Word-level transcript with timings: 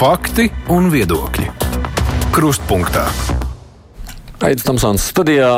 Fakti 0.00 0.46
un 0.72 0.86
viedokļi. 0.88 1.42
Krustpunktā. 2.32 3.02
Aizsmeļamies 4.40 4.64
Tamsons 4.64 5.02
studijā. 5.10 5.50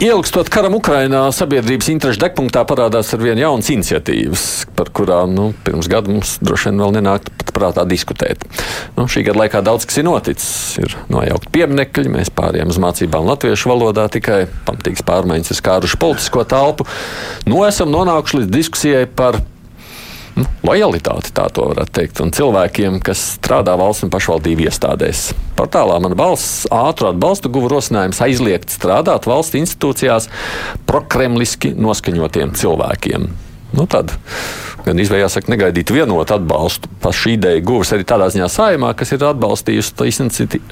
Ilgstot 0.00 0.48
karam 0.48 0.78
Ukrainā, 0.78 1.26
sabiedrības 1.36 1.90
interešu 1.92 2.22
degpunktā 2.22 2.62
parādās 2.64 3.12
ar 3.12 3.20
vien 3.20 3.36
jaunas 3.36 3.68
iniciatīvas, 3.74 4.44
par 4.78 4.88
kurām 4.96 5.34
nu, 5.36 5.50
pirms 5.66 5.90
gada 5.92 6.08
mums 6.08 6.38
droši 6.40 6.70
vien 6.70 6.80
vēl 6.80 6.96
nenāktu 6.96 7.34
pat 7.42 7.52
prātā 7.58 7.84
diskutēt. 7.90 8.48
Nu, 8.96 9.04
šī 9.04 9.26
gada 9.28 9.42
laikā 9.42 9.60
daudz 9.68 9.84
kas 9.84 10.00
ir 10.00 10.08
noticis. 10.08 10.48
Ir 10.80 10.96
nojaukt 11.12 11.52
pieminekļi, 11.52 12.14
mēs 12.16 12.32
pārējām 12.40 12.72
uz 12.72 12.80
mācībām 12.80 13.28
latviešu 13.28 13.74
valodā, 13.74 14.08
tikai 14.16 14.46
pamatīgas 14.64 15.04
pārmaiņas 15.12 15.52
ir 15.52 15.60
skāruši 15.60 16.00
politisko 16.00 16.48
telpu. 16.48 16.88
Nu, 17.44 17.60
esam 17.68 17.92
nonākuši 17.92 18.46
līdz 18.46 18.54
diskusijai 18.62 19.04
par 19.12 19.42
nu, 20.38 20.46
lojalitāti, 20.66 21.32
tā 21.36 21.48
to 21.54 21.68
varētu 21.72 21.94
teikt, 21.98 22.22
un 22.24 22.32
cilvēkiem, 22.34 23.00
kas 23.04 23.24
strādā 23.38 23.74
valsts 23.78 24.06
un 24.06 24.12
pašvaldību 24.14 24.68
iestādēs. 24.68 25.32
Portālā 25.58 25.98
man 26.02 26.14
balss 26.18 26.68
ātru 26.74 27.10
atbalstu 27.10 27.50
guva 27.52 27.72
rosinājums 27.74 28.22
aizliegt 28.24 28.72
strādāt 28.74 29.28
valsts 29.28 29.58
institūcijās 29.58 30.30
prokremliski 30.88 31.74
noskaņotiem 31.76 32.54
cilvēkiem. 32.58 33.28
Nu, 33.76 33.84
tad 33.84 34.14
gan 34.86 35.00
izvējās 35.02 35.36
negaidīt 35.50 35.90
vienotu 35.92 36.34
atbalstu. 36.38 36.88
Pašu 37.02 37.34
ideju 37.34 37.64
guvis 37.68 37.92
arī 37.92 38.06
tādā 38.08 38.30
ziņā 38.32 38.48
saimā, 38.52 38.94
kas 38.96 39.12
ir 39.12 39.26
atbalstījusi 39.28 40.08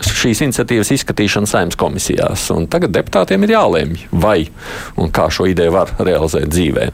šīs 0.00 0.42
iniciatīvas 0.46 0.94
izskatīšanu 0.96 1.50
saimnes 1.50 1.76
komisijās. 1.80 2.48
Un 2.56 2.70
tagad 2.72 2.94
deputātiem 2.96 3.44
ir 3.44 3.56
jālemj, 3.58 4.06
vai 4.16 4.46
un 4.96 5.12
kā 5.12 5.28
šo 5.28 5.50
ideju 5.52 5.76
var 5.76 5.92
realizēt 6.00 6.48
dzīvē. 6.54 6.88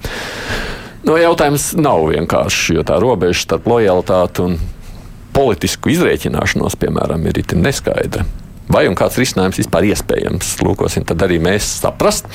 Nu, 1.02 1.16
jautājums 1.18 1.72
nav 1.74 2.04
vienkāršs, 2.12 2.68
jo 2.76 2.84
tā 2.86 3.00
robeža 3.02 3.40
starp 3.42 3.66
lojalitāti 3.66 4.44
un 4.44 4.54
politisku 5.34 5.90
izrēķināšanos, 5.90 6.76
piemēram, 6.78 7.26
ir 7.26 7.40
itin 7.42 7.64
neskaidra. 7.64 8.22
Vai 8.72 8.86
un 8.88 8.96
kāds 8.96 9.18
risinājums 9.20 9.58
vispār 9.60 9.84
iespējams? 9.90 10.54
Lūkosim, 10.64 11.04
tad 11.08 11.20
arī 11.26 11.36
mēs 11.42 11.66
saprast. 11.82 12.28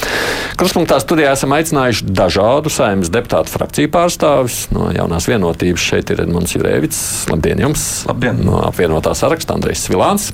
Kruspunktā 0.60 1.00
studijā 1.02 1.32
esam 1.34 1.56
aicinājuši 1.58 2.06
dažādu 2.14 2.70
saimnes 2.74 3.10
deputātu 3.14 3.50
frakciju 3.54 3.90
pārstāvis. 3.94 4.60
No 4.76 4.92
jaunās 4.94 5.26
vienotības 5.30 5.88
šeit 5.90 6.14
ir 6.14 6.22
Edmunds 6.28 6.54
Jurēvits. 6.54 7.02
Labdien 7.32 7.64
jums! 7.66 7.88
Labdien. 8.10 8.44
No 8.46 8.62
apvienotā 8.68 9.16
saraksta 9.18 9.58
Andrejs 9.58 9.88
Vilāns. 9.90 10.30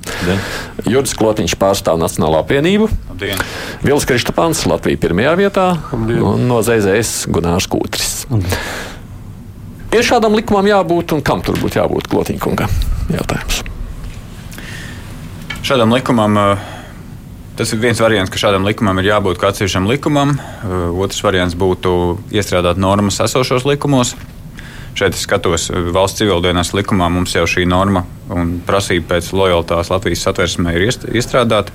Juris 0.83 1.15
Klotiņš 1.19 1.55
pārstāv 1.61 2.01
Nacionālo 2.01 2.41
apvienību. 2.43 2.89
Labdien. 3.13 3.43
Vils 3.88 4.07
Kristapāns 4.09 4.65
Latvija 4.67 4.99
pirmajā 5.07 5.35
vietā. 5.39 5.67
Labdien. 5.93 6.23
Un 6.33 6.47
no 6.51 6.59
ZZS 6.65 7.29
Gunārs 7.31 7.69
Kūtris. 7.71 8.25
Ir 9.93 10.03
šādam 10.03 10.35
likumam 10.35 10.67
jābūt 10.67 11.15
un 11.15 11.23
kam 11.23 11.45
tur 11.45 11.59
būtu 11.61 11.79
jābūt 11.79 12.11
Klotiņkungam? 12.11 12.81
Jautājums. 13.13 13.63
Šādam 15.64 15.94
likumam, 15.95 16.36
eh, 16.38 16.58
tas 17.56 17.72
ir 17.72 17.80
viens 17.80 18.00
variants, 18.03 18.28
ka 18.30 18.36
šādam 18.36 18.66
likumam 18.67 18.97
ir 19.00 19.06
jābūt 19.08 19.38
kā 19.39 19.47
atsevišķam 19.47 19.86
likumam. 19.88 20.33
Eh, 20.36 20.89
Otrs 20.92 21.22
variants 21.23 21.56
būtu 21.56 22.19
iestrādāt 22.36 22.75
normas 22.75 23.22
esošos 23.23 23.64
likumos. 23.64 24.11
Šeit 24.94 25.16
es 25.16 25.25
skatos, 25.25 25.69
eh, 25.72 25.91
valsts 25.95 26.19
civildienas 26.19 26.73
likumā 26.73 27.09
mums 27.09 27.31
jau 27.31 27.45
šī 27.47 27.66
norma 27.66 28.03
un 28.30 28.61
prasība 28.67 29.16
pēc 29.16 29.31
lojalitātes 29.31 29.89
Latvijas 29.89 30.25
satversmē 30.25 30.75
ir 30.75 30.88
iest- 30.89 31.08
iestrādāta. 31.08 31.69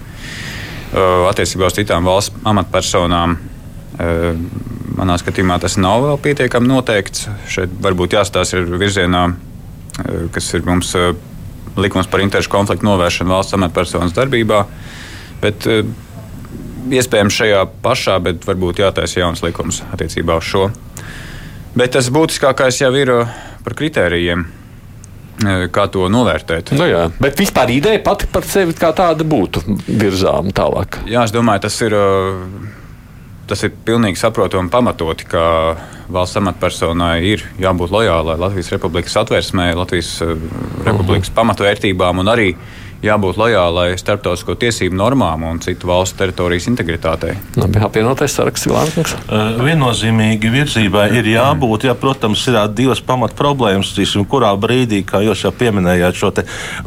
Attiecībā 0.92 1.66
uz 1.66 1.72
citām 1.72 2.05
valsts 2.05 2.36
amatpersonām 2.44 3.39
manā 4.97 5.19
skatījumā 5.19 5.61
tas 5.61 5.77
nav 5.77 6.00
vēl 6.03 6.19
pietiekami 6.19 6.66
noteikts. 6.66 7.28
Šeit 7.47 7.69
varbūt 7.81 8.16
jāstāsta 8.16 8.55
ir 8.55 8.66
virzienā, 8.66 9.34
kas 10.33 10.55
ir 10.55 10.62
mums 10.62 10.94
likums 11.83 12.09
par 12.11 12.21
interešu 12.25 12.50
konfliktu 12.53 12.87
novēršanu 12.89 13.31
valsts 13.34 13.55
amatpersonas 13.59 14.15
darbībā. 14.16 14.65
Bet, 15.43 15.66
eh, 15.66 15.83
iespējams, 16.91 17.37
šajā 17.41 17.65
pašā, 17.84 18.19
bet 18.25 18.47
varbūt 18.49 18.81
jātaisa 18.83 19.21
jauns 19.22 19.43
likums 19.44 19.83
attiecībā 19.93 20.39
uz 20.41 20.44
šo. 20.49 20.69
Bet 21.77 21.93
tas 21.94 22.09
būtiskākais 22.11 22.81
jau 22.83 22.93
ir 22.97 23.11
eh, 23.11 23.37
par 23.65 23.75
kritērijiem. 23.78 24.47
eh, 25.47 25.69
Kā 25.71 25.87
to 25.93 26.09
novērtēt? 26.11 26.72
Nu, 26.78 26.84
jā, 26.89 27.05
bet 27.21 27.39
vispār 27.39 27.71
ideja 27.71 28.00
pati 28.03 28.27
par 28.27 28.43
sevi 28.43 28.72
kā 28.75 28.91
tāda 28.97 29.22
būtu 29.25 29.62
virzām 29.87 30.50
tālāk. 30.53 30.99
Jā, 31.06 31.25
es 31.25 31.31
domāju, 31.34 31.60
tas 31.69 31.81
ir, 31.83 31.95
tas 33.48 33.64
ir 33.66 33.72
pilnīgi 33.84 34.20
saprotami 34.20 34.66
un 34.66 34.72
pamatoti, 34.72 35.26
ka 35.28 35.42
valsts 36.12 36.38
amatpersonai 36.41 37.16
ir 37.28 37.44
jābūt 37.60 37.92
lojālai 37.94 38.36
Latvijas 38.41 38.72
Republikas 38.75 39.16
atversmē, 39.20 39.70
Latvijas 39.78 40.12
eh, 40.25 40.34
Republikas 40.86 41.32
pamatvērtībām 41.36 42.22
un 42.22 42.32
arī 42.32 42.53
jābūt 43.04 43.38
lojālai 43.38 43.92
starptautisko 43.98 44.56
tiesību 44.59 44.97
normām 44.98 45.44
un 45.47 45.60
citu 45.62 45.88
valstu 45.91 46.19
teritorijas 46.22 46.66
integritātei. 46.70 47.36
Labi, 47.59 47.81
apvienotais 47.84 48.34
saraksts 48.34 48.66
Vilāns. 48.69 49.14
Uh, 49.28 49.60
Viennozīmīgi 49.62 50.50
virzībai 50.53 51.06
ir 51.20 51.28
jābūt. 51.31 51.86
Ja, 51.88 51.94
protams, 51.98 52.42
ir 52.50 52.59
divas 52.75 53.03
pamat 53.04 53.36
problēmas, 53.38 53.92
tīsim, 53.97 54.26
kurā 54.28 54.50
brīdī, 54.59 55.04
kā 55.06 55.22
jūs 55.25 55.44
jau 55.47 55.53
pieminējāt, 55.54 56.19
šo 56.19 56.32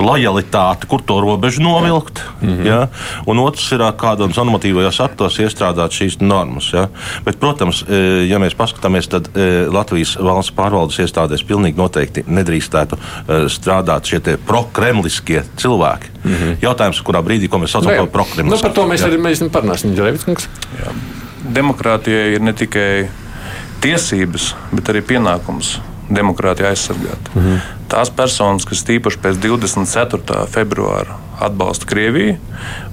lojalitāti, 0.02 0.90
kur 0.92 1.04
to 1.08 1.22
robežu 1.24 1.64
novilkt. 1.64 2.24
Mm 2.42 2.50
-hmm. 2.50 2.68
ja? 2.68 2.88
Un 3.26 3.40
otrs 3.40 3.72
ir 3.72 3.86
kādos 3.98 4.38
normatīvajos 4.38 5.00
aktos 5.04 5.40
iestrādāt 5.40 5.96
šīs 5.96 6.20
normas. 6.22 6.72
Ja? 6.74 6.88
Bet, 7.26 7.40
protams, 7.40 7.86
ja 8.28 8.40
mēs 8.40 8.56
paskatāmies, 8.58 9.08
tad 9.10 9.30
Latvijas 9.72 10.18
valsts 10.20 10.54
pārvaldes 10.56 11.00
iestādēs 11.00 11.46
pilnīgi 11.48 11.78
noteikti 11.78 12.24
nedrīkstētu 12.28 12.98
strādāt 13.48 14.06
šie 14.06 14.38
prokremliskie 14.48 15.44
cilvēki. 15.58 16.01
Mm 16.24 16.34
-hmm. 16.34 16.56
Jautājums, 16.62 17.02
kurā 17.04 17.22
brīdī, 17.24 17.50
ko 17.50 17.58
mēs 17.58 17.72
saucam 17.72 17.96
par 17.98 18.08
prokremlisku? 18.08 18.56
Nu, 18.56 18.62
par 18.62 18.74
to 18.74 18.88
mēs 18.88 19.02
ja? 19.02 19.08
arī 19.08 19.18
mēs 19.18 19.50
parunāsim. 19.50 19.96
Ģerevits. 19.96 20.48
Demokrātijai 21.54 22.34
ir 22.34 22.42
ne 22.42 22.54
tikai 22.54 23.10
tiesības, 23.82 24.56
bet 24.72 24.90
arī 24.90 25.02
pienākums 25.02 25.80
demokrātiju 26.16 26.68
aizsargāt. 26.68 27.36
Mm 27.36 27.42
-hmm. 27.42 27.60
Tās 27.88 28.10
personas, 28.10 28.66
kas 28.66 28.84
tīpaši 28.84 29.18
pēc 29.24 29.36
24. 29.42 30.48
februāra 30.48 31.18
atbalsta 31.40 31.86
Krieviju 31.86 32.36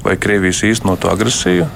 vai 0.04 0.16
Krievijas 0.16 0.62
īstenotu 0.62 1.10
agresiju, 1.10 1.66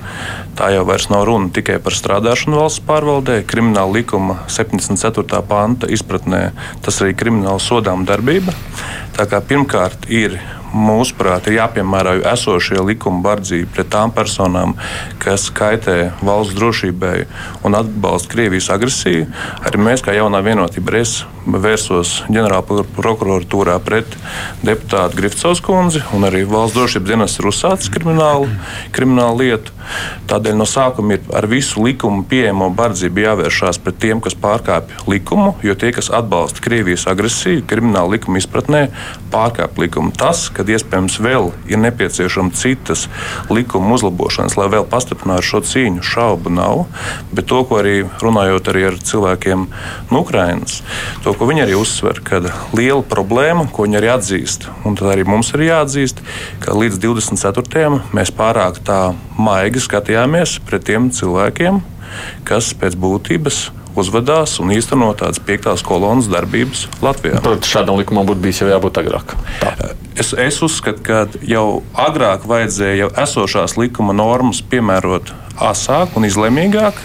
tā 0.57 0.71
jau 0.75 0.85
vairs 0.85 1.09
nav 1.09 1.25
runa 1.25 1.49
tikai 1.53 1.79
par 1.79 1.93
strādāšanu 1.93 2.57
valsts 2.57 2.83
pārvaldē. 2.87 3.43
Krimināla 3.47 3.93
likuma 3.93 4.39
74. 4.47 5.43
panta 5.49 5.87
izpratnē 5.87 6.51
tas 6.83 7.03
arī 7.03 7.15
krimināla 7.15 7.59
sodāma 7.59 8.05
darbība. 8.05 8.53
Tā 9.17 9.27
kā 9.27 9.41
pirmkārt 9.41 10.09
ir 10.09 10.41
mūsuprāt, 10.73 11.49
ir 11.49 11.59
jāpiemēro 11.61 12.17
esošie 12.33 12.81
likuma 12.85 13.23
bardzība 13.25 13.71
pret 13.77 13.91
tām 13.93 14.13
personām, 14.15 14.75
kas 15.23 15.49
kaitē 15.55 16.13
valsts 16.25 16.57
drošībai 16.59 17.17
un 17.67 17.79
atbalsta 17.79 18.33
Krievijas 18.33 18.71
agresiju. 18.75 19.29
Arī 19.63 19.83
mēs, 19.83 20.05
kā 20.05 20.17
jaunā 20.17 20.43
vienotība, 20.45 20.99
es 21.03 21.23
vērsos 21.47 22.23
ģenerāla 22.31 22.85
prokuratūrā 22.97 23.75
pret 23.83 24.17
deputātu 24.63 25.19
Grifcovs 25.19 25.63
kundzi, 25.65 26.03
un 26.15 26.27
arī 26.29 26.45
valsts 26.49 26.77
drošības 26.77 27.09
dienas 27.09 27.39
ir 27.41 27.49
uzsācis 27.51 27.91
kriminālu, 27.93 28.49
kriminālu 28.95 29.43
lietu. 29.43 29.75
Tādēļ 30.31 30.57
no 30.61 30.67
sākuma 30.69 31.17
ir 31.17 31.27
ar 31.35 31.49
visu 31.51 31.83
likumu 31.83 32.23
pieejamo 32.29 32.71
bardzību 32.77 33.25
jāvēršās 33.25 33.81
pret 33.83 33.99
tiem, 34.03 34.23
kas 34.23 34.37
pārkāpj 34.39 35.09
likumu, 35.11 35.57
jo 35.67 35.75
tie, 35.79 35.91
kas 35.95 36.13
atbalsta 36.15 36.63
Krievijas 36.65 37.09
agresiju, 37.11 37.65
krimināla 37.69 38.15
likuma 38.15 38.41
izpratnē, 38.41 38.85
pārkāpj 39.35 39.83
likumu. 39.83 40.15
Tas, 40.17 40.47
kad 40.63 40.71
iespējams 40.71 41.19
vēl 41.19 41.51
ir 41.67 41.81
nepieciešama 41.83 42.55
citas 42.55 43.09
likuma 43.51 43.97
uzlabošanas, 43.97 44.55
lai 44.61 44.69
vēl 44.71 44.87
pastiprinātu 44.87 45.49
šo 45.49 45.61
cīņu, 45.67 46.05
šaubu 46.07 46.53
nav. 46.55 46.85
Bet 47.35 47.49
to, 47.51 47.65
ko 47.67 47.81
arī 47.81 48.05
runājot 48.23 48.71
arī 48.71 48.85
ar 48.93 49.01
cilvēkiem 49.03 49.67
no 50.13 50.23
Ukrainas, 50.23 50.81
to, 51.27 51.35
ko 51.35 51.51
viņi 51.51 51.65
arī 51.65 51.75
uzsver, 51.81 52.23
ka 52.23 52.39
liela 52.79 53.03
problēma, 53.03 53.67
ko 53.75 53.89
viņi 53.89 53.99
arī 53.99 54.13
atzīst, 54.15 54.69
un 54.87 54.95
tad 54.99 55.11
arī 55.17 55.27
mums 55.27 55.51
ir 55.57 55.67
jāatzīst, 55.67 56.23
ka 56.63 56.79
līdz 56.79 57.03
24. 57.03 57.91
mēs 58.15 58.31
pārāk 58.39 58.79
tā 58.87 59.03
maigi 59.35 59.83
skatījāmies 59.83 60.61
pret 60.69 60.87
tiem 60.87 61.11
cilvēkiem, 61.11 61.83
kas 62.47 62.71
pēc 62.79 62.95
būtības 63.03 63.65
uzvedās 63.99 64.59
un 64.63 64.73
īstenot 64.75 65.21
tādas 65.23 65.41
piektās 65.43 65.85
kolonas 65.87 66.31
darbības 66.33 66.87
Latvijā. 67.05 67.43
Protams, 67.45 67.71
šādam 67.71 68.01
likumam 68.01 68.29
būtu 68.29 68.45
bijis 68.45 68.63
jau 68.63 68.71
jābūt 68.73 69.03
agrāk. 69.03 69.37
Tā. 69.61 69.93
Es, 70.19 70.33
es 70.37 70.61
uzskatu, 70.65 71.05
ka 71.07 71.25
jau 71.49 71.83
agrāk 71.97 72.45
vajadzēja 72.49 73.07
jau 73.07 73.13
esošās 73.25 73.79
likuma 73.81 74.17
normas 74.17 74.61
piemērot 74.65 75.33
asāk 75.61 76.17
un 76.17 76.27
izlēmīgāk, 76.27 76.99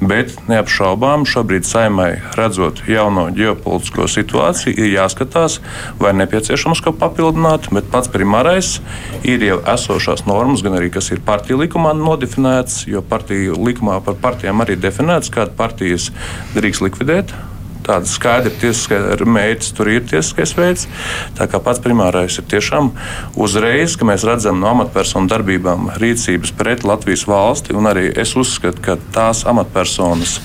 bet 0.00 0.32
neapšaubām 0.48 1.26
šobrīd 1.28 1.66
saimai 1.68 2.10
redzot 2.38 2.82
jauno 2.88 3.28
ģeopolitisko 3.34 4.08
situāciju, 4.10 4.74
ir 4.76 4.94
jāskatās, 4.94 5.58
vai 6.00 6.14
nepieciešams 6.18 6.82
ko 6.84 6.94
papildināt. 6.96 7.70
Bet 7.74 7.90
pats 7.92 8.10
primārais 8.12 8.78
ir 9.26 9.44
jau 9.44 9.60
esošās 9.74 10.26
normas, 10.28 10.64
gan 10.64 10.78
arī 10.78 10.90
kas 10.94 11.12
ir 11.14 11.22
partiju 11.26 11.60
likumā 11.64 11.94
nodefinēts, 11.98 12.84
jo 12.90 13.04
partiju 13.04 13.58
likumā 13.60 14.00
par 14.06 14.18
partijām 14.22 14.64
arī 14.64 14.78
definēts, 14.80 15.32
kāda 15.32 15.56
partijas 15.58 16.10
drīkst 16.56 16.86
likvidēt. 16.88 17.34
Tāda 17.90 18.08
skaidra 18.08 18.52
tiesiskā 18.60 19.00
mērķis, 19.26 19.74
tur 19.76 19.90
ir 19.90 20.06
tiesiskais 20.08 20.54
veids. 20.58 20.86
Tā 21.38 21.48
kā 21.50 21.60
pats 21.62 21.82
primārais 21.82 22.38
ir 22.38 22.46
tiešām 22.50 22.92
uzreiz, 23.40 23.96
ka 23.98 24.06
mēs 24.08 24.24
redzam 24.28 24.60
no 24.62 24.70
amatpersonu 24.74 25.30
darbībām 25.30 25.90
rīcības 26.00 26.54
pret 26.58 26.86
Latvijas 26.86 27.26
valsti, 27.30 27.74
un 27.76 27.90
arī 27.90 28.08
es 28.20 28.36
uzskatu, 28.38 28.82
ka 28.84 28.98
tās 29.14 29.42
amatpersonas 29.50 30.38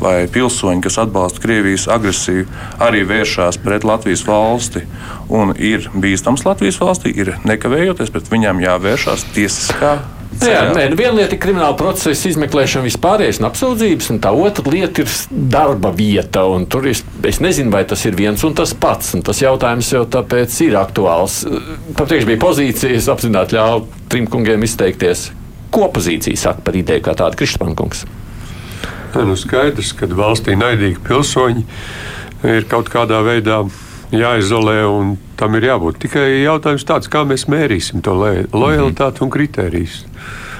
vai 0.00 0.28
pilsoņi, 0.32 0.84
kas 0.86 1.00
atbalsta 1.02 1.42
Krievijas 1.42 1.88
agresiju, 1.90 2.46
arī 2.82 3.04
vēršās 3.08 3.58
pret 3.62 3.86
Latvijas 3.88 4.24
valsti 4.28 4.86
un 5.32 5.54
ir 5.58 5.88
bīstams 5.94 6.46
Latvijas 6.46 6.80
valstī, 6.82 7.14
ir 7.16 7.34
nekavējoties 7.48 8.12
pret 8.14 8.30
viņiem 8.32 8.62
jāvēršās 8.62 9.30
tiesiskā 9.34 9.96
jā, 10.40 10.62
nē, 10.72 10.86
nu 10.92 10.96
viena 10.98 11.14
lieta 11.18 11.36
ir 11.36 11.40
krimināla 11.42 11.76
procesa 11.78 12.30
izmeklēšana 12.30 12.86
vispārējais 12.86 13.40
un 13.42 13.48
apsūdzības, 13.48 14.08
un 14.14 14.20
tā 14.24 14.32
otra 14.36 14.72
lieta 14.72 15.04
ir 15.04 15.12
darba 15.52 15.92
vieta. 15.96 16.44
Tur 16.72 16.88
es, 16.90 17.02
es 17.28 17.42
nezinu, 17.44 17.72
vai 17.74 17.84
tas 17.88 18.04
ir 18.08 18.16
viens 18.18 18.42
un 18.46 18.56
tas 18.58 18.72
pats. 18.74 19.12
Un 19.16 19.24
tas 19.26 19.42
jautājums 19.42 19.92
jau 19.92 20.02
tāpēc 20.16 20.56
ir 20.66 20.78
aktuāls. 20.80 21.42
Papriekš 21.98 22.28
bija 22.30 22.42
pozīcijas, 22.42 23.10
apzināti 23.12 23.58
ļāva 23.58 23.84
trim 24.12 24.26
kungiem 24.30 24.64
izteikties. 24.66 25.30
Ko 25.72 25.86
opozīcija 25.88 26.36
saka 26.36 26.64
par 26.64 26.76
ideju 26.76 27.04
kā 27.06 27.16
tādu 27.16 27.40
Krišpankungs? 27.40 28.04
Nu, 29.12 29.36
skaidrs, 29.36 29.92
ka 29.96 30.08
valstī 30.08 30.56
naidīgi 30.56 31.00
pilsoņi 31.04 31.64
ir 32.48 32.68
kaut 32.70 32.88
kādā 32.92 33.20
veidā 33.24 33.60
jāizolē, 34.12 34.82
un 34.88 35.16
tam 35.40 35.56
ir 35.58 35.66
jābūt. 35.70 36.00
Tikai 36.04 36.26
jautājums 36.44 36.86
tāds, 36.88 37.10
kā 37.12 37.24
mēs 37.28 37.48
mērīsim 37.50 38.02
to 38.04 38.14
lojalitāti 38.16 39.24
un 39.24 39.32
kritērijus. 39.32 40.02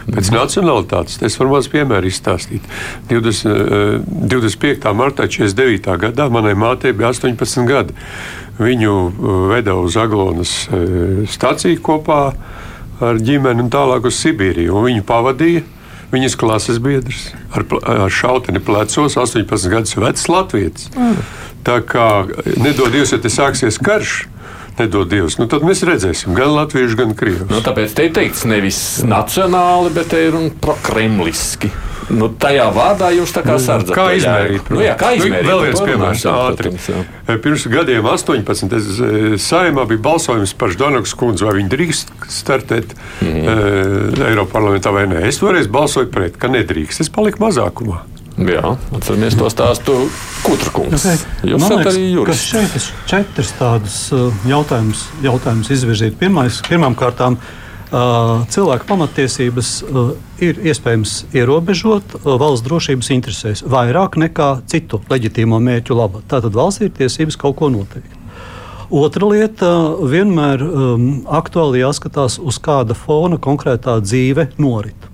Pēc 0.03 0.33
nacionālitātes 0.35 1.21
es 1.23 1.37
varu 1.39 1.53
maz 1.55 1.69
piemēru 1.71 2.09
izstāstīt. 2.11 2.65
20, 3.11 4.03
25. 4.33 4.89
martā 4.99 5.29
49. 5.31 5.95
gadā 6.07 6.27
manai 6.33 6.57
mātei 6.59 6.91
bija 6.97 7.13
18 7.13 7.69
gadi. 7.69 7.95
Viņu 8.59 8.97
veda 9.53 9.77
uz 9.79 9.95
Aglonas 10.01 10.57
stāciju 11.31 11.79
kopā 11.87 12.23
ar 13.03 13.23
ģimeni 13.23 13.63
un 13.63 13.71
tālāk 13.73 14.11
uz 14.11 14.19
Sibīriju. 14.19 14.83
Viņu 14.89 15.07
pavadīja 15.07 15.63
viņas 16.12 16.37
klases 16.41 16.81
biedrs 16.82 17.31
ar, 17.53 17.64
ar 17.82 18.12
šauteni 18.12 18.62
plecos, 18.64 19.17
18 19.17 19.73
gadus 19.73 19.97
vecs 19.97 20.29
Latvijas. 20.31 20.88
Mm. 20.97 21.25
Tā 21.62 21.79
kā 21.87 22.09
nedod 22.59 22.91
Dievs, 22.93 23.14
ja 23.14 23.20
te 23.23 23.31
sāksies 23.31 23.79
karš, 23.82 24.25
nedod 24.81 25.11
Dievs. 25.11 25.38
Nu, 25.38 25.47
tad 25.50 25.64
mēs 25.67 25.85
redzēsim 25.87 26.35
gan 26.37 26.55
latviešu, 26.56 26.99
gan 26.99 27.14
krievu. 27.19 27.47
Nu, 27.53 27.62
tāpēc 27.64 27.94
te 27.97 28.09
ir 28.09 28.17
teikts 28.17 28.44
nevis 28.49 28.82
nacionāli, 29.06 29.93
bet 29.94 30.11
te 30.12 30.25
ir 30.26 30.38
un 30.38 30.50
prokremliski. 30.62 31.70
Nu, 32.12 32.29
tajā 32.29 32.67
vārdā 32.75 33.09
jūs 33.14 33.32
tā 33.32 33.43
kā 33.44 33.56
nu, 33.56 33.62
sardzat. 33.62 33.94
Kā 33.97 34.06
izmērīt? 34.17 34.69
Nu, 34.73 34.81
jā, 34.85 34.93
kā 35.00 35.12
izmērīt? 35.17 35.49
Vēl 35.49 35.62
viens 35.67 35.82
piemērs 35.88 36.25
ātri. 36.29 36.73
Pirms 37.44 37.67
gadiem 37.73 38.09
18. 38.11 38.76
Es, 38.79 38.91
saimā 39.47 39.87
bija 39.88 40.03
balsojums 40.05 40.53
par 40.59 40.75
Ždanokas 40.75 41.14
kundzi, 41.19 41.47
vai 41.49 41.56
viņa 41.61 41.73
drīkst 41.73 42.12
startēt 42.32 42.93
mm 42.93 43.29
-hmm. 43.29 44.25
e, 44.25 44.29
Eiropa 44.29 44.59
parlamentā 44.59 44.93
vai 44.93 45.06
nē. 45.09 45.25
Es 45.29 45.41
toreiz 45.41 45.70
balsoju 45.73 46.11
pret, 46.12 46.37
ka 46.37 46.53
nedrīkst. 46.53 47.00
Es 47.00 47.09
paliku 47.09 47.47
mazākumā. 47.47 48.03
Jā, 48.37 48.76
atceramies 48.97 49.35
to 49.37 49.49
stāstu 49.53 49.97
Kutrakungs. 50.43 51.05
Jūs 51.44 51.65
esat 51.65 51.87
arī 51.93 52.12
jurists. 52.12 52.49
Šeit 52.49 52.76
ir 52.76 52.87
četras 53.06 53.53
tādas 53.58 53.97
uh, 54.12 54.32
jautājumus, 54.49 55.05
jautājumus 55.23 55.70
izvirzīt. 55.70 56.17
Pirmais, 56.20 56.62
pirmām 56.69 56.97
kārtām, 56.97 57.37
uh, 57.37 57.62
cilvēku 57.93 58.89
pamatiesības 58.89 59.71
ir 60.41 60.61
iespējams 60.65 61.12
ierobežot 61.37 62.17
valsts 62.25 62.65
drošības 62.65 63.12
interesēs 63.12 63.62
vairāk 63.69 64.17
nekā 64.23 64.49
citu 64.71 65.03
leģitīmo 65.12 65.61
mērķu 65.61 65.99
labā. 65.99 66.25
Tātad 66.29 66.56
valsts 66.56 66.87
ir 66.87 66.94
tiesības 66.97 67.37
kaut 67.37 67.59
ko 67.61 67.69
noteikt. 67.75 68.19
Otra 68.93 69.29
lieta- 69.29 69.69
vienmēr 70.15 70.65
um, 70.65 71.06
aktuāli 71.25 71.81
jāskatās, 71.81 72.39
uz 72.41 72.59
kāda 72.61 72.97
fona 72.97 73.39
konkrētā 73.41 74.00
dzīve 74.05 74.50
norit. 74.61 75.12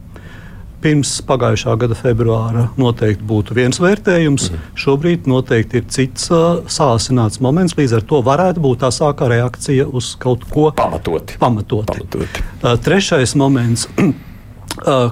Pirms 0.79 1.17
pagājušā 1.27 1.73
gada 1.81 1.97
februāra 1.99 2.69
noteikti 2.79 3.25
būtu 3.27 3.57
viens 3.57 3.81
vērtējums, 3.83 4.45
mm. 4.53 4.67
šobrīd 4.79 5.27
noteikti 5.27 5.81
ir 5.81 5.89
cits 5.91 6.29
uh, 6.31 6.61
sāsināts 6.71 7.41
moments. 7.43 7.75
Līdz 7.79 7.97
ar 7.99 8.07
to 8.07 8.21
varētu 8.27 8.63
būt 8.63 8.85
tā 8.85 8.93
sākā 8.95 9.27
reakcija 9.33 9.89
uz 9.91 10.13
kaut 10.23 10.47
ko 10.47 10.69
pamatoti. 10.79 11.35
pamatoti. 11.43 11.91
pamatoti. 11.91 12.45
Uh, 12.63 12.77
trešais 12.79 13.35
moments. 13.35 13.89
uh, 13.99 15.11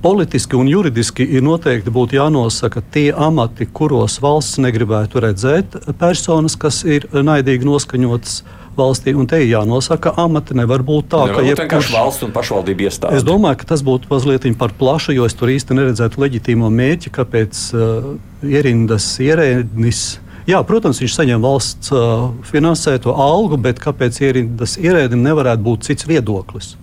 Politiski 0.00 0.56
un 0.56 0.68
juridiski 0.68 1.26
ir 1.28 1.42
noteikti 1.44 1.92
būtu 1.92 2.16
jānosaka 2.16 2.80
tie 2.92 3.10
amati, 3.12 3.66
kuros 3.68 4.14
valsts 4.24 4.56
negribētu 4.64 5.20
redzēt 5.20 5.76
personas, 6.00 6.56
kas 6.56 6.78
ir 6.88 7.04
naidīgi 7.12 7.68
noskaņotas 7.68 8.38
uh, 8.40 8.59
valstī. 8.80 9.14
Un 9.16 9.28
te 9.30 9.38
ir 9.42 9.50
jānosaka, 9.52 10.10
ka 10.10 10.24
amati 10.24 10.56
nevar 10.58 10.82
būt 10.86 11.10
tā, 11.12 11.20
nevar 11.28 11.40
ka 11.40 11.44
jebkurš 11.46 11.92
valsts 11.94 12.26
un 12.26 12.32
pašvaldību 12.34 12.86
iestāde. 12.88 13.18
Es 13.18 13.26
domāju, 13.26 13.60
ka 13.60 13.68
tas 13.74 13.84
būtu 13.86 14.10
mazliet 14.10 14.48
par 14.58 14.74
plašu, 14.78 15.14
jo 15.16 15.28
es 15.28 15.36
tur 15.36 15.52
īsti 15.52 15.76
neredzētu 15.76 16.24
leģitīmo 16.24 16.70
mērķi, 16.72 17.12
kāpēc 17.14 17.62
uh, 17.76 18.10
ierindas 18.46 19.12
ierēdnis. 19.22 20.02
Jā, 20.48 20.62
protams, 20.66 20.98
viņš 21.02 21.14
saņem 21.14 21.44
valsts 21.44 21.92
uh, 21.94 22.30
finansēto 22.48 23.14
algu, 23.14 23.60
bet 23.60 23.82
kāpēc 23.82 24.18
ierindas 24.24 24.78
ierēdim 24.80 25.22
nevarētu 25.22 25.66
būt 25.66 25.90
cits 25.90 26.08
viedoklis 26.08 26.74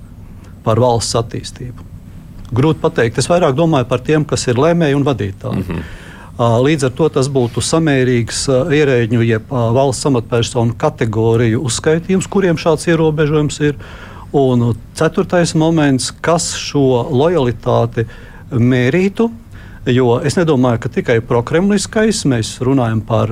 par 0.64 0.80
valsts 0.84 1.18
attīstību? 1.20 1.88
Grūti 2.56 2.80
pateikt. 2.80 3.18
Es 3.20 3.28
vairāk 3.28 3.58
domāju 3.58 3.90
par 3.90 4.04
tiem, 4.06 4.24
kas 4.28 4.48
ir 4.48 4.60
lēmēji 4.62 4.96
un 4.96 5.04
vadītāji. 5.08 5.64
Mm 5.64 5.66
-hmm. 5.68 6.06
Līdz 6.38 6.86
ar 6.86 6.92
to 6.94 7.08
tas 7.10 7.32
būtu 7.34 7.64
samērīgs 7.66 8.44
ierēģu, 8.78 9.24
jeb 9.26 9.50
valsts 9.50 10.06
amatpersonu 10.06 10.76
kategoriju 10.78 11.64
uzskaitījums, 11.66 12.30
kuriem 12.30 12.60
šāds 12.62 12.86
ierobežojums 12.92 13.58
ir. 13.66 13.80
Un 14.38 14.76
ceturtais 14.98 15.56
moments, 15.58 16.12
kas 16.22 16.52
šo 16.60 17.08
lojalitāti 17.10 18.06
mērītu, 18.52 19.32
Jo 19.88 20.18
es 20.20 20.36
nedomāju, 20.36 20.82
ka 20.84 20.90
tikai 20.92 21.22
prokremliskais, 21.24 22.26
mēs 22.28 22.58
runājam 22.60 23.00
par 23.08 23.32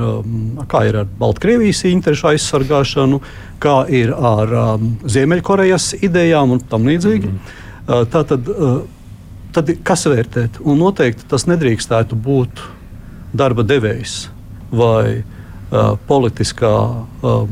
kā 0.72 0.86
ir 0.88 1.02
ar 1.02 1.10
Baltkrievijas 1.19 1.81
interešu 1.90 2.30
aizsargāšanu, 2.30 3.19
kā 3.60 3.74
ir 3.92 4.13
ar 4.16 4.54
um, 4.56 4.94
Ziemeļkorejas 5.04 5.90
idejām 6.00 6.56
un 6.56 6.62
tam 6.72 6.88
līdzīgi. 6.88 7.28
Mm 7.28 7.40
-hmm. 7.40 8.07
Tā 8.13 8.24
tad, 8.24 8.48
tad 9.54 9.74
kas 9.84 10.06
vērtēt? 10.07 10.62
Un 10.63 10.80
noteikti 10.80 11.28
tas 11.28 11.46
nedrīkstētu 11.46 12.16
būt 12.16 12.63
darba 13.35 13.65
devējs 13.68 14.18
vai 14.75 15.21
uh, 15.21 15.95
politiskā. 16.09 16.75
Uh, 17.21 17.47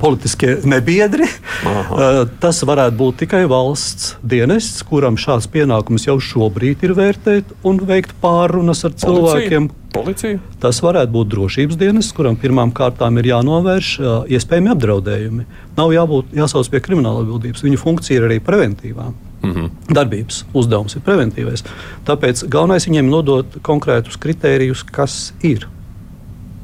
politiskie 0.00 0.58
nebiedri. 0.64 1.26
Aha. 1.68 2.24
Tas 2.40 2.62
varētu 2.64 2.96
būt 2.96 3.18
tikai 3.24 3.42
valsts 3.50 4.14
dienests, 4.24 4.82
kuram 4.88 5.18
šāds 5.20 5.48
pienākums 5.52 6.06
jau 6.08 6.16
šobrīd 6.22 6.84
ir 6.86 6.94
vērtēt 6.96 7.52
un 7.68 7.80
veikt 7.84 8.14
pārunas 8.22 8.84
ar 8.88 8.94
cilvēkiem. 9.00 9.68
Policija? 9.94 10.40
Tas 10.62 10.80
varētu 10.82 11.12
būt 11.14 11.30
drošības 11.34 11.78
dienests, 11.78 12.14
kuram 12.16 12.38
pirmām 12.40 12.72
kārtām 12.74 13.20
ir 13.20 13.30
jānovērš 13.30 13.92
iespējami 14.32 14.72
apdraudējumi. 14.72 15.46
Nav 15.76 15.92
jābūt 15.94 16.34
jāsauc 16.40 16.72
pie 16.72 16.82
krimināla 16.82 17.22
atbildības. 17.22 17.62
Viņa 17.66 17.82
funkcija 17.84 18.22
ir 18.22 18.28
arī 18.30 18.40
preventīvā. 18.42 19.12
-hmm. 19.52 19.94
Darbības 19.94 20.44
uzdevums 20.54 20.96
ir 20.96 21.02
preventīvais. 21.06 21.64
Tāpēc 22.06 22.44
galvenais 22.48 22.86
viņiem 22.88 23.10
nodot 23.10 23.46
konkrētus 23.62 24.16
kritērijus, 24.16 24.82
kas 24.82 25.32
ir 25.42 25.68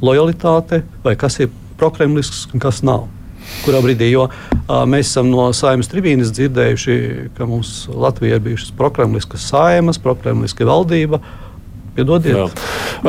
lojalitāte 0.02 0.82
vai 1.04 1.16
kas 1.16 1.40
ir 1.40 1.50
prokremlisks 1.78 2.48
un 2.52 2.60
kas 2.60 2.82
nav. 2.82 3.08
Kurā 3.64 3.80
brīdī, 3.82 4.10
jo 4.12 4.28
uh, 4.28 4.84
mēs 4.86 5.10
esam 5.10 5.30
no 5.30 5.48
saimnes 5.56 5.88
tribīnes 5.90 6.30
dzirdējuši, 6.36 6.96
ka 7.36 7.46
mums 7.48 7.88
Latvijā 7.88 8.38
ir 8.38 8.44
bijušas 8.44 8.74
prokremliskas 8.76 9.48
saimas, 9.50 9.98
prokremliska 9.98 10.68
valdība. 10.68 11.20
Piedodiet. 11.96 12.60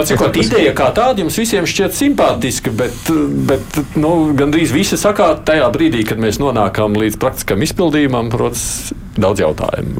Cikot, 0.07 0.37
ideja 0.41 0.73
kā 0.77 0.89
tāda 0.95 1.23
jums 1.23 1.37
visiem 1.37 1.67
šķiet 1.69 1.97
simpātiska, 1.97 2.73
bet, 2.75 3.11
bet 3.49 3.81
nu, 3.99 4.13
gandrīz 4.37 4.73
visi 4.75 4.99
sakāt 4.99 5.43
tajā 5.49 5.67
brīdī, 5.73 6.05
kad 6.07 6.21
mēs 6.21 6.41
nonākam 6.41 6.95
līdz 6.99 7.19
praktiskam 7.21 7.61
izpildījumam, 7.65 8.31
protams, 8.33 8.93
daudz 9.19 9.43
jautājumu, 9.45 9.99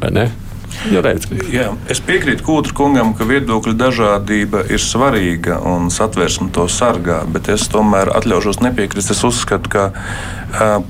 vai 1.30 1.38
ne? 1.38 1.52
Jā, 1.52 1.62
Jā, 1.62 1.68
es 1.92 2.00
piekrītu 2.02 2.42
Kūtra 2.42 2.74
kungam, 2.74 3.12
ka 3.14 3.26
viedokļu 3.28 3.76
dažādība 3.78 4.64
ir 4.72 4.82
svarīga 4.82 5.60
un 5.68 5.92
satversme 5.94 6.48
to 6.54 6.64
sargā, 6.66 7.20
bet 7.30 7.50
es 7.52 7.68
tomēr 7.70 8.10
atļaušos 8.18 8.58
nepiekrist. 8.64 9.12
Es 9.14 9.22
uzskatu, 9.26 9.70
ka 9.70 9.84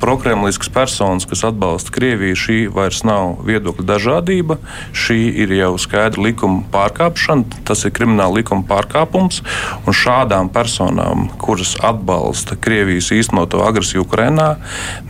prokremliskas 0.01 0.71
personas, 0.73 1.27
kas 1.29 1.45
atbalsta 1.47 1.93
Krieviju, 1.95 2.39
šī 2.39 2.57
vairs 2.73 3.03
nav 3.07 3.43
viedokļa 3.47 3.85
dažādība. 3.87 4.57
Šī 4.97 5.19
ir 5.45 5.53
jau 5.55 5.75
skaidra 5.81 6.25
likuma 6.25 6.65
pārkāpšana, 6.73 7.62
tas 7.69 7.85
ir 7.85 7.93
krimināla 7.95 8.41
likuma 8.41 8.65
pārkāpums. 8.67 9.43
Un 9.87 9.97
šādām 9.97 10.51
personām, 10.53 11.29
kuras 11.43 11.77
atbalsta 11.85 12.57
Krievijas 12.57 13.12
īstenoto 13.15 13.62
agresiju 13.67 14.07
Ukrajinā, 14.07 14.57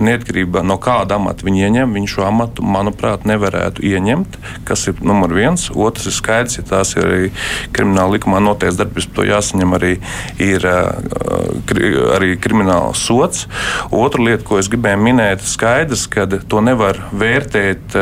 neatkarībā 0.02 0.64
no 0.66 0.76
kāda 0.82 1.20
amata 1.20 1.46
viņi 1.46 1.66
ieņem, 1.68 1.96
viņi 1.96 2.12
šo 2.16 2.26
amatu, 2.28 2.66
manuprāt, 2.66 3.24
nevarētu 3.28 3.86
ieņemt. 3.88 4.40
Kas 4.68 4.86
ir 4.90 5.00
numur 5.04 5.34
viens. 5.36 5.68
Otrs 5.74 6.08
ir 6.10 6.16
skaidrs, 6.16 6.58
ja 6.60 6.66
tās 6.68 6.94
ir 6.96 7.06
arī 7.06 7.30
krimināla 7.76 8.16
likumā 8.16 8.42
noteikts 8.44 8.80
darbības, 8.80 9.08
to 9.16 9.26
jāsaņem 9.28 9.78
arī, 9.78 9.94
ir 10.42 10.68
arī 12.18 12.34
krimināla 12.42 12.92
sots. 12.98 13.46
Otra 13.90 14.28
lieta, 14.28 14.44
ko 14.48 14.60
es 14.62 14.70
gribēju 14.72 15.02
minēt, 15.02 15.42
ir 15.42 15.54
skaidrs, 15.54 16.06
ka 16.12 16.28
to 16.30 16.62
nevar 16.64 17.00
vērtēt 17.12 17.98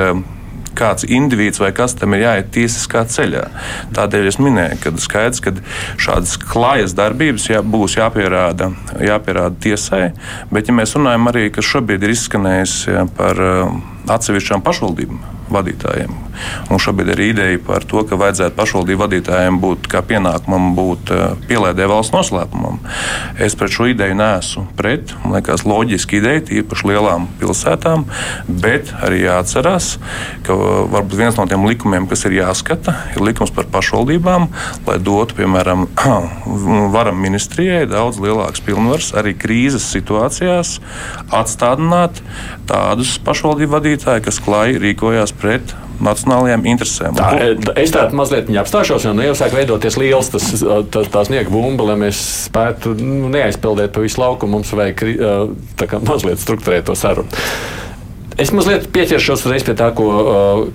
kāds 0.76 1.04
indivīds 1.08 1.60
vai 1.60 1.72
kas 1.76 1.96
tam 1.98 2.14
ir 2.14 2.24
jāiet 2.24 2.50
tiesiskā 2.54 3.04
ceļā. 3.10 3.44
Tādēļ 3.96 4.28
es 4.30 4.38
minēju, 4.42 4.78
ka 4.84 4.92
skaidrs, 5.02 5.42
ka 5.44 5.54
šādas 6.00 6.36
klājas 6.40 6.94
darbības 6.98 7.50
jā, 7.50 7.62
būs 7.62 7.98
jāpierāda, 7.98 8.70
jāpierāda 9.02 9.60
tiesai, 9.66 10.04
bet 10.52 10.70
ja 10.70 10.76
mēs 10.76 10.96
runājam 10.96 11.30
arī, 11.32 11.48
kas 11.54 11.68
šobrīd 11.72 12.06
ir 12.06 12.14
izskanējis 12.14 12.76
par 13.18 13.42
atsevišķām 14.08 14.64
pašvaldībām 14.64 15.40
vadītājiem. 15.50 16.14
Un 16.70 16.80
šobrīd 16.80 17.12
ir 17.14 17.22
ideja 17.24 17.58
par 17.66 17.84
to, 17.88 18.02
ka 18.06 18.18
vajadzētu 18.20 18.56
pašvaldību 18.56 19.02
vadītājiem 19.02 19.58
būt 19.60 19.88
kā 19.90 20.02
pienākumam 20.06 20.72
būt 20.76 21.12
eh, 21.14 21.24
pielēdē 21.50 21.88
valsts 21.90 22.14
noslēpumam. 22.14 22.78
Es 23.42 23.56
pret 23.58 23.74
šo 23.74 23.90
ideju 23.90 24.16
neesmu 24.18 24.66
pret. 24.78 25.14
Man 25.24 25.36
liekas, 25.38 25.66
loģiski 25.68 26.20
ideja, 26.20 26.44
īpaši 26.62 26.90
lielām 26.92 27.26
pilsētām, 27.40 28.06
bet 28.62 28.94
arī 29.02 29.24
jāatcerās, 29.24 29.92
ka 30.46 30.56
varbūt 30.94 31.18
viens 31.18 31.38
no 31.38 31.46
tiem 31.50 31.66
likumiem, 31.68 32.08
kas 32.10 32.24
ir 32.28 32.38
jāskata, 32.38 32.94
ir 33.16 33.24
likums 33.26 33.52
par 33.54 33.68
pašvaldībām, 33.72 34.48
lai 34.86 34.98
dotu, 35.02 35.36
piemēram, 35.40 35.88
varam 36.96 37.20
ministrijai 37.20 37.84
daudz 37.90 38.22
lielākas 38.22 38.62
pilnvaras 38.64 39.12
arī 39.18 39.34
krīzes 39.38 39.90
situācijās 39.92 40.78
atstādināt 41.34 42.22
tādus 42.70 43.16
pašvaldību 43.26 43.74
vadītājus, 43.74 43.89
kas 43.98 44.40
klāji 44.44 44.80
rīkojās 44.82 45.34
pret 45.36 45.74
nacionālajām 46.00 46.64
interesēm. 46.70 47.18
Tā, 47.18 47.30
es 47.80 47.92
tādu 47.94 48.16
mazliet 48.16 48.48
apstāšos, 48.62 49.04
jo 49.04 49.12
nu, 49.16 49.24
jau 49.26 49.34
sāk 49.38 49.52
veidoties 49.56 49.98
liels 50.00 50.30
tas, 50.32 50.46
tas, 50.92 51.10
tā 51.12 51.24
sniega 51.28 51.52
bumba, 51.52 51.90
lai 51.90 51.98
mēs 52.06 52.20
spētu 52.46 52.94
nu, 52.98 53.28
neaizpildīt 53.32 53.92
pa 53.94 54.04
visu 54.04 54.22
lauku. 54.22 54.48
Mums 54.50 54.72
vajag 54.76 55.04
kā, 55.84 56.00
mazliet 56.06 56.40
struktūrēt 56.42 56.88
to 56.88 56.96
sarunu. 56.98 57.42
Es 58.40 58.54
mazliet 58.56 58.86
pieķeršos 58.94 59.42
reiz 59.50 59.64
pie 59.66 59.74
tā, 59.76 59.90
ko, 59.92 60.06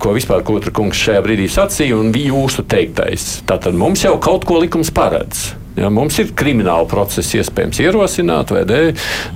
ko 0.02 0.12
vispār 0.14 0.44
Kotra 0.46 0.70
kungs 0.76 1.00
šajā 1.02 1.22
brīdī 1.26 1.48
sacīja, 1.50 1.98
un 1.98 2.12
bija 2.14 2.30
jūsu 2.36 2.66
teiktais. 2.70 3.40
Tātad 3.50 3.78
mums 3.78 4.04
jau 4.06 4.20
kaut 4.22 4.46
ko 4.46 4.60
likums 4.62 4.92
paredz. 4.94 5.48
Ja, 5.76 5.90
mums 5.92 6.16
ir 6.22 6.30
krimināla 6.38 6.86
procesa 6.88 7.42
iespējams 7.42 7.82
ierosināt, 7.84 8.54
vai 8.54 8.62
ne? 8.70 8.84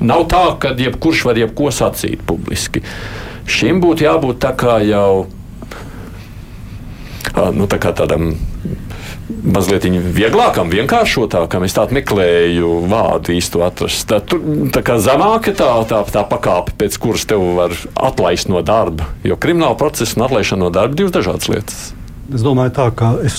Nav 0.06 0.28
tā, 0.32 0.44
ka 0.62 0.72
jebkurš 0.78 1.26
var 1.28 1.42
jebko 1.42 1.72
sacīt 1.74 2.22
publiski. 2.28 2.84
Šim 3.50 3.82
būtu 3.84 4.06
jābūt 4.06 4.42
tā 4.44 4.54
kā 4.58 4.78
jau 4.86 5.28
nu, 7.56 7.68
tā 7.70 7.80
kā 7.82 7.92
tādam 7.96 8.34
mazliet 9.30 9.86
vieglākam, 10.16 10.72
vienkāršotākam. 10.74 11.64
Es 11.66 11.76
tādu 11.78 11.98
meklēju 12.00 12.72
vārdu 12.90 13.36
īstu 13.38 13.64
atrast. 13.66 14.08
Tā, 14.10 14.20
tur, 14.26 14.42
tā 14.74 14.84
kā 14.86 14.98
zemāka 15.02 15.54
tā, 15.58 15.70
tā, 15.90 16.02
tā 16.14 16.26
pakāpe, 16.30 16.76
pēc 16.80 16.98
kuras 17.02 17.28
tev 17.30 17.44
var 17.60 17.76
atlaist 18.10 18.50
no 18.52 18.64
darba. 18.66 19.10
Jo 19.26 19.38
krimināla 19.40 19.78
procesa 19.80 20.18
un 20.18 20.28
atlaišana 20.28 20.66
no 20.66 20.74
darba 20.74 20.96
ir 20.96 21.04
divas 21.04 21.16
dažādas 21.16 21.50
lietas. 21.52 21.88
Es 22.30 22.44
domāju, 22.46 22.76
tā, 22.78 22.90
ka 22.94 23.16
es 23.26 23.38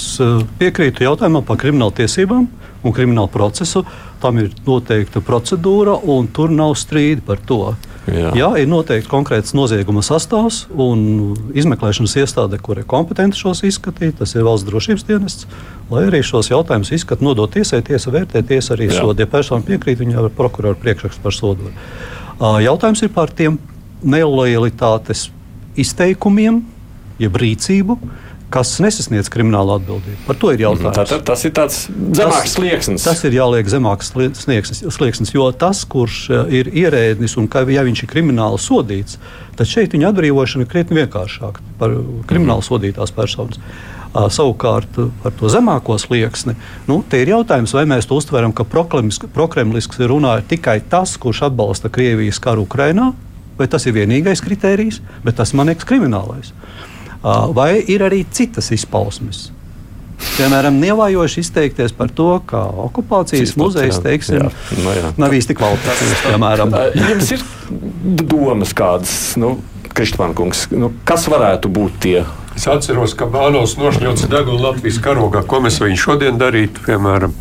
piekrītu 0.58 1.04
jautājumam 1.06 1.44
par 1.46 1.60
kriminālu 1.62 1.94
tiesībām 2.00 2.48
un 2.82 2.96
kriminālu 2.96 3.30
procesu. 3.30 3.84
Tam 4.22 4.40
ir 4.40 4.50
noteikta 4.66 5.22
procedūra, 5.24 5.94
un 6.10 6.26
tur 6.34 6.52
nav 6.54 6.74
strīdi 6.78 7.22
par 7.26 7.42
to. 7.46 7.62
Jā. 8.10 8.30
Jā, 8.36 8.48
ir 8.58 8.68
noteikti 8.70 9.08
konkrēts 9.10 9.54
nozieguma 9.54 10.02
sastāvs 10.04 10.64
un 10.70 11.34
izmeklēšanas 11.56 12.16
iestāde, 12.22 12.58
kur 12.62 12.80
ir 12.80 12.86
kompetenti 12.90 13.38
šos 13.38 13.62
izskatīt. 13.68 14.16
Tas 14.20 14.34
ir 14.34 14.46
valsts 14.46 14.66
drošības 14.68 15.06
dienests. 15.08 15.48
Lai 15.90 16.06
arī 16.08 16.22
šos 16.26 16.50
jautājumus 16.50 16.92
izskatītu, 16.96 17.26
nodot 17.26 17.52
tiesai, 17.54 17.82
tiesa 17.86 18.12
vērtē, 18.14 18.42
tiesa 18.46 18.74
arī 18.76 18.90
soda. 18.92 19.24
Ja 19.24 19.30
persona 19.30 19.66
piekrīt, 19.66 20.00
viņa 20.02 20.24
ir 20.24 20.34
prokurora 20.36 20.78
priekšraksts 20.80 21.22
par 21.22 21.36
sodu. 21.36 21.72
Jautājums 22.40 23.04
ir 23.04 23.12
par 23.14 23.32
tiem 23.36 23.58
nelojalitātes 24.00 25.28
izteikumiem, 25.78 26.62
jeb 27.20 27.36
rīcību 27.36 27.98
kas 28.50 28.72
nesasniedz 28.82 29.30
kriminālu 29.32 29.76
atbildību. 29.78 30.24
Par 30.26 30.38
to 30.40 30.50
ir 30.54 30.64
jautājums. 30.64 30.96
Tā, 30.96 31.04
tā, 31.06 31.18
tas 31.30 31.44
ir 31.46 31.52
tāds 31.56 31.84
zemāks 31.90 32.56
slieksnis. 32.56 33.04
Tas, 33.04 33.20
tas 33.20 33.28
ir 33.28 33.36
jāliek 33.38 33.70
zemāks 33.70 34.10
slieksnis, 34.10 34.82
slieksnis, 34.96 35.32
jo 35.34 35.46
tas, 35.56 35.84
kurš 35.90 36.18
eh, 36.30 36.58
ir 36.60 36.72
ierēdnis 36.82 37.36
un 37.40 37.46
ka, 37.50 37.62
ja 37.70 37.84
viņš 37.86 38.04
ir 38.04 38.10
krimināli 38.10 38.58
sodīts, 38.62 39.20
tad 39.58 39.70
šeit 39.70 39.94
viņa 39.94 40.10
atbrīvošana 40.10 40.66
ir 40.66 40.72
krietni 40.72 41.00
vienkāršāka 41.02 41.64
par 41.80 41.96
krimināli 42.30 42.66
sodītās 42.66 43.14
personas. 43.14 43.62
Savukārt 44.10 44.96
par 45.22 45.34
to 45.38 45.46
zemāko 45.46 45.94
slieksni, 46.02 46.56
nu, 46.90 46.96
te 47.06 47.20
ir 47.22 47.30
jautājums, 47.30 47.70
vai 47.76 47.84
mēs 47.86 48.10
to 48.10 48.18
uztveram, 48.18 48.50
ka 48.50 48.66
prokremlisks 48.66 50.02
runā 50.02 50.32
tikai 50.50 50.80
tas, 50.90 51.14
kurš 51.22 51.44
atbalsta 51.46 51.92
Krievijas 51.94 52.42
karu 52.42 52.66
Ukrainā, 52.66 53.12
vai 53.54 53.70
tas 53.70 53.86
ir 53.86 53.94
vienīgais 53.94 54.42
kritērijs, 54.42 54.98
bet 55.22 55.38
tas 55.38 55.54
man 55.54 55.70
liekas 55.70 55.86
kriminālais. 55.86 56.50
Uh, 56.50 56.89
vai 57.22 57.72
ir 57.80 58.04
arī 58.06 58.24
citas 58.32 58.70
izpausmes. 58.74 59.48
Piemēram, 60.20 60.76
nevajoši 60.80 61.40
izteikties 61.40 61.94
par 61.96 62.10
to, 62.12 62.28
ka 62.48 62.60
okupācijas 62.84 63.54
muzejs 63.56 64.02
teiksim, 64.04 64.42
jā, 64.42 64.50
no 64.76 64.84
nu 64.84 64.96
jā. 64.98 65.12
nav 65.20 65.36
īsti 65.36 65.56
kvalitatīvs. 65.56 66.24
Jums 67.08 67.30
ir 67.36 67.44
domas 68.28 68.74
kādas, 68.76 69.14
nu, 69.40 69.54
Kristofānkungs, 69.96 70.66
nu, 70.76 70.92
kas 71.08 71.24
varētu 71.30 71.72
būt 71.72 71.96
tie? 72.04 72.18
Es 72.56 72.66
atceros, 72.68 73.14
ka 73.16 73.28
Bānos 73.30 73.78
nošņauts 73.80 74.28
degunu 74.28 74.60
Latvijas 74.60 75.00
karogā. 75.02 75.40
Ko 75.48 75.62
mēs 75.64 75.80
viņu 75.80 75.98
šodien 76.04 76.40
darītu, 76.40 76.84
piemēram? 76.84 77.32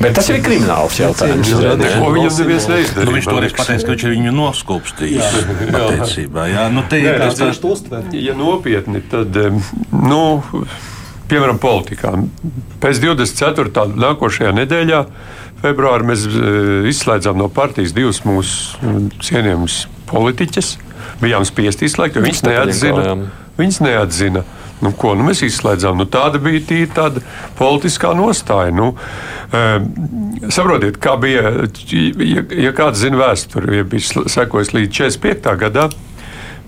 Bet 0.00 0.16
tas 0.18 0.28
ir 0.32 0.40
krimināls 0.42 0.96
jautājums. 0.98 1.50
Ko 1.54 2.10
viņam 2.14 2.32
neviens 2.40 2.66
neizdarīja? 2.70 3.06
Nu, 3.06 3.14
viņš 3.16 3.28
toreiz 3.30 3.54
pateica, 3.56 3.84
ka 3.86 3.94
viņš 3.94 4.04
ir 4.04 4.12
viņu 4.14 4.32
noskūpstījis. 4.34 5.36
Patiesībā, 5.76 6.48
jā. 6.50 6.64
Nu, 6.74 6.84
te 6.90 7.00
ir 7.02 7.20
tāds 7.22 7.38
tieši 7.40 7.62
uztver. 7.70 8.08
Ja 8.18 8.34
nopietni, 8.38 9.02
tad, 9.12 9.38
nu, 9.94 10.22
piemēram, 11.30 11.60
politikā. 11.62 12.16
Pēc 12.82 13.00
24. 13.04 13.86
nākošajā 14.06 14.54
nedēļā, 14.58 15.04
februārī, 15.64 16.10
mēs 16.10 16.26
izslēdzām 16.90 17.38
no 17.40 17.48
partijas 17.52 17.94
divus 17.96 18.24
mūsu 18.26 19.14
cienījumus 19.24 19.84
politiķus. 20.10 20.74
Bijām 21.22 21.46
spiest 21.46 21.84
izslēgt, 21.86 22.18
jo 22.18 22.24
viņas 22.24 22.44
neatzina. 22.48 23.16
Viņas 23.58 23.80
neatzina. 23.84 24.42
Nu, 24.84 24.92
ko 24.98 25.14
nu, 25.16 25.26
mēs 25.28 25.42
izslēdzām? 25.46 25.98
Nu, 26.00 26.08
tāda 26.10 26.40
bija 26.42 26.62
tīra 26.68 26.90
tāda 26.98 27.22
politiskā 27.58 28.12
nostāja. 28.16 28.74
Nu, 28.74 28.92
um, 28.94 29.86
saprotiet, 30.52 31.00
kā 31.02 31.16
bija, 31.20 31.54
ja, 31.90 32.44
ja 32.68 32.74
kāds 32.76 33.00
zina 33.00 33.22
vēsturi, 33.22 33.80
ja 33.80 33.86
bija 33.88 34.26
sekojis 34.30 34.74
līdz 34.76 34.92
45. 35.00 35.54
gadam 35.64 35.94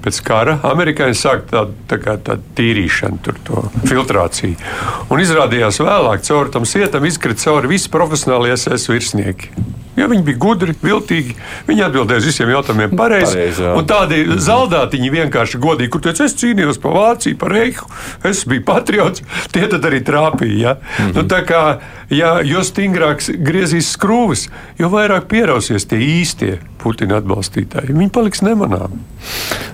pēc 0.07 0.21
kara 0.23 0.59
amerikāņi 0.71 1.17
sāka 1.19 1.49
tādu 1.51 1.75
tā 1.91 1.99
kā, 1.99 2.15
tā 2.23 2.37
tīrīšanu, 2.59 3.19
tur, 3.27 3.41
to 3.47 3.65
filtrāciju. 3.89 4.55
Un 5.11 5.23
izrādījās 5.23 5.81
vēlāk, 5.83 6.23
caur 6.29 6.53
tam 6.55 6.69
sietam 6.69 7.07
izkrita 7.09 7.49
cauri 7.49 7.73
visi 7.75 7.91
profesionālie 7.93 8.55
SS 8.55 8.93
virsnieki. 8.93 9.51
Ja 9.97 10.09
viņi 10.11 10.27
bija 10.27 10.41
gudri, 10.41 10.75
viltīgi, 10.83 11.37
viņi 11.69 11.85
atbildēja 11.87 12.21
uz 12.21 12.29
visiem 12.29 12.53
jautājumiem 12.53 12.97
pareizi. 12.99 13.33
Pareiz, 13.33 13.61
un 13.81 13.87
tādi 13.89 14.23
zaldātiņi 14.47 15.13
vienkārši 15.15 15.61
godīgi, 15.63 15.93
kur 15.95 16.05
teica, 16.05 16.27
es 16.29 16.37
cīnījos 16.37 16.81
par 16.83 16.97
Vāciju, 16.97 17.39
par 17.41 17.55
Reihu, 17.57 17.89
es 18.29 18.45
biju 18.49 18.67
patriots, 18.69 19.25
tie 19.55 19.65
tad 19.73 19.89
arī 19.89 20.03
trāpīja. 20.05 20.57
Ja? 20.57 20.77
Mm 20.77 21.07
-hmm. 21.07 21.17
nu, 21.17 21.29
tā 21.31 21.41
kā 21.49 21.63
ja, 22.13 22.37
jo 22.45 22.63
stingrāk 22.67 23.25
griezīs 23.43 23.91
skrūves, 23.97 24.47
jo 24.79 24.91
vairāk 24.93 25.29
pierausies 25.31 25.89
tie 25.89 25.99
īstie 26.21 26.57
Putina 26.87 27.19
atbalstītāji. 27.19 27.95
Viņi 27.97 28.13
paliks 28.15 28.43
nemanāmi. 28.47 29.01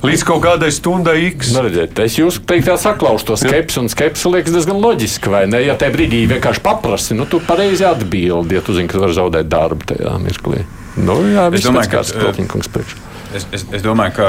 Līdz 0.07 0.23
kaut 0.25 0.41
kādai 0.47 0.71
stundai 0.73 1.19
X. 1.29 1.51
Nu, 1.53 1.65
redziet, 1.67 1.99
es 2.01 2.17
jūs 2.17 2.39
teiktā 2.49 2.79
saklausu 2.81 3.27
to 3.29 3.37
skepsi, 3.37 3.83
un 3.83 3.91
skepsi 3.93 4.33
liekas 4.33 4.55
diezgan 4.55 4.81
loģiski, 4.81 5.29
vai 5.33 5.43
ne? 5.51 5.61
Ja 5.67 5.77
tajā 5.79 5.93
brīdī 5.93 6.23
vienkārši 6.31 6.63
paprasti, 6.65 7.19
nu 7.19 7.27
tu 7.29 7.43
pareizi 7.45 7.85
atbildi, 7.85 8.57
ja 8.57 8.65
tu 8.65 8.77
zini, 8.77 8.89
ka 8.89 9.03
var 9.03 9.13
zaudēt 9.19 9.51
darbu 9.53 9.91
tajā 9.93 10.12
mirklī. 10.21 10.67
Nu, 10.97 11.17
jā, 11.33 11.49
es 11.55 11.65
domāju, 11.65 11.95
ka 11.95 12.03
tas 12.03 12.13
ir. 12.13 12.95
Es, 13.33 13.47
es, 13.55 13.65
es 13.73 13.85
domāju, 13.85 14.19
ka 14.19 14.29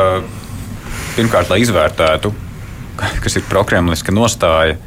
pirmkārt, 1.18 1.52
lai 1.52 1.60
izvērtētu, 1.66 2.32
kas 3.24 3.40
ir 3.40 3.48
prokremliska 3.50 4.16
nostāja, 4.16 4.78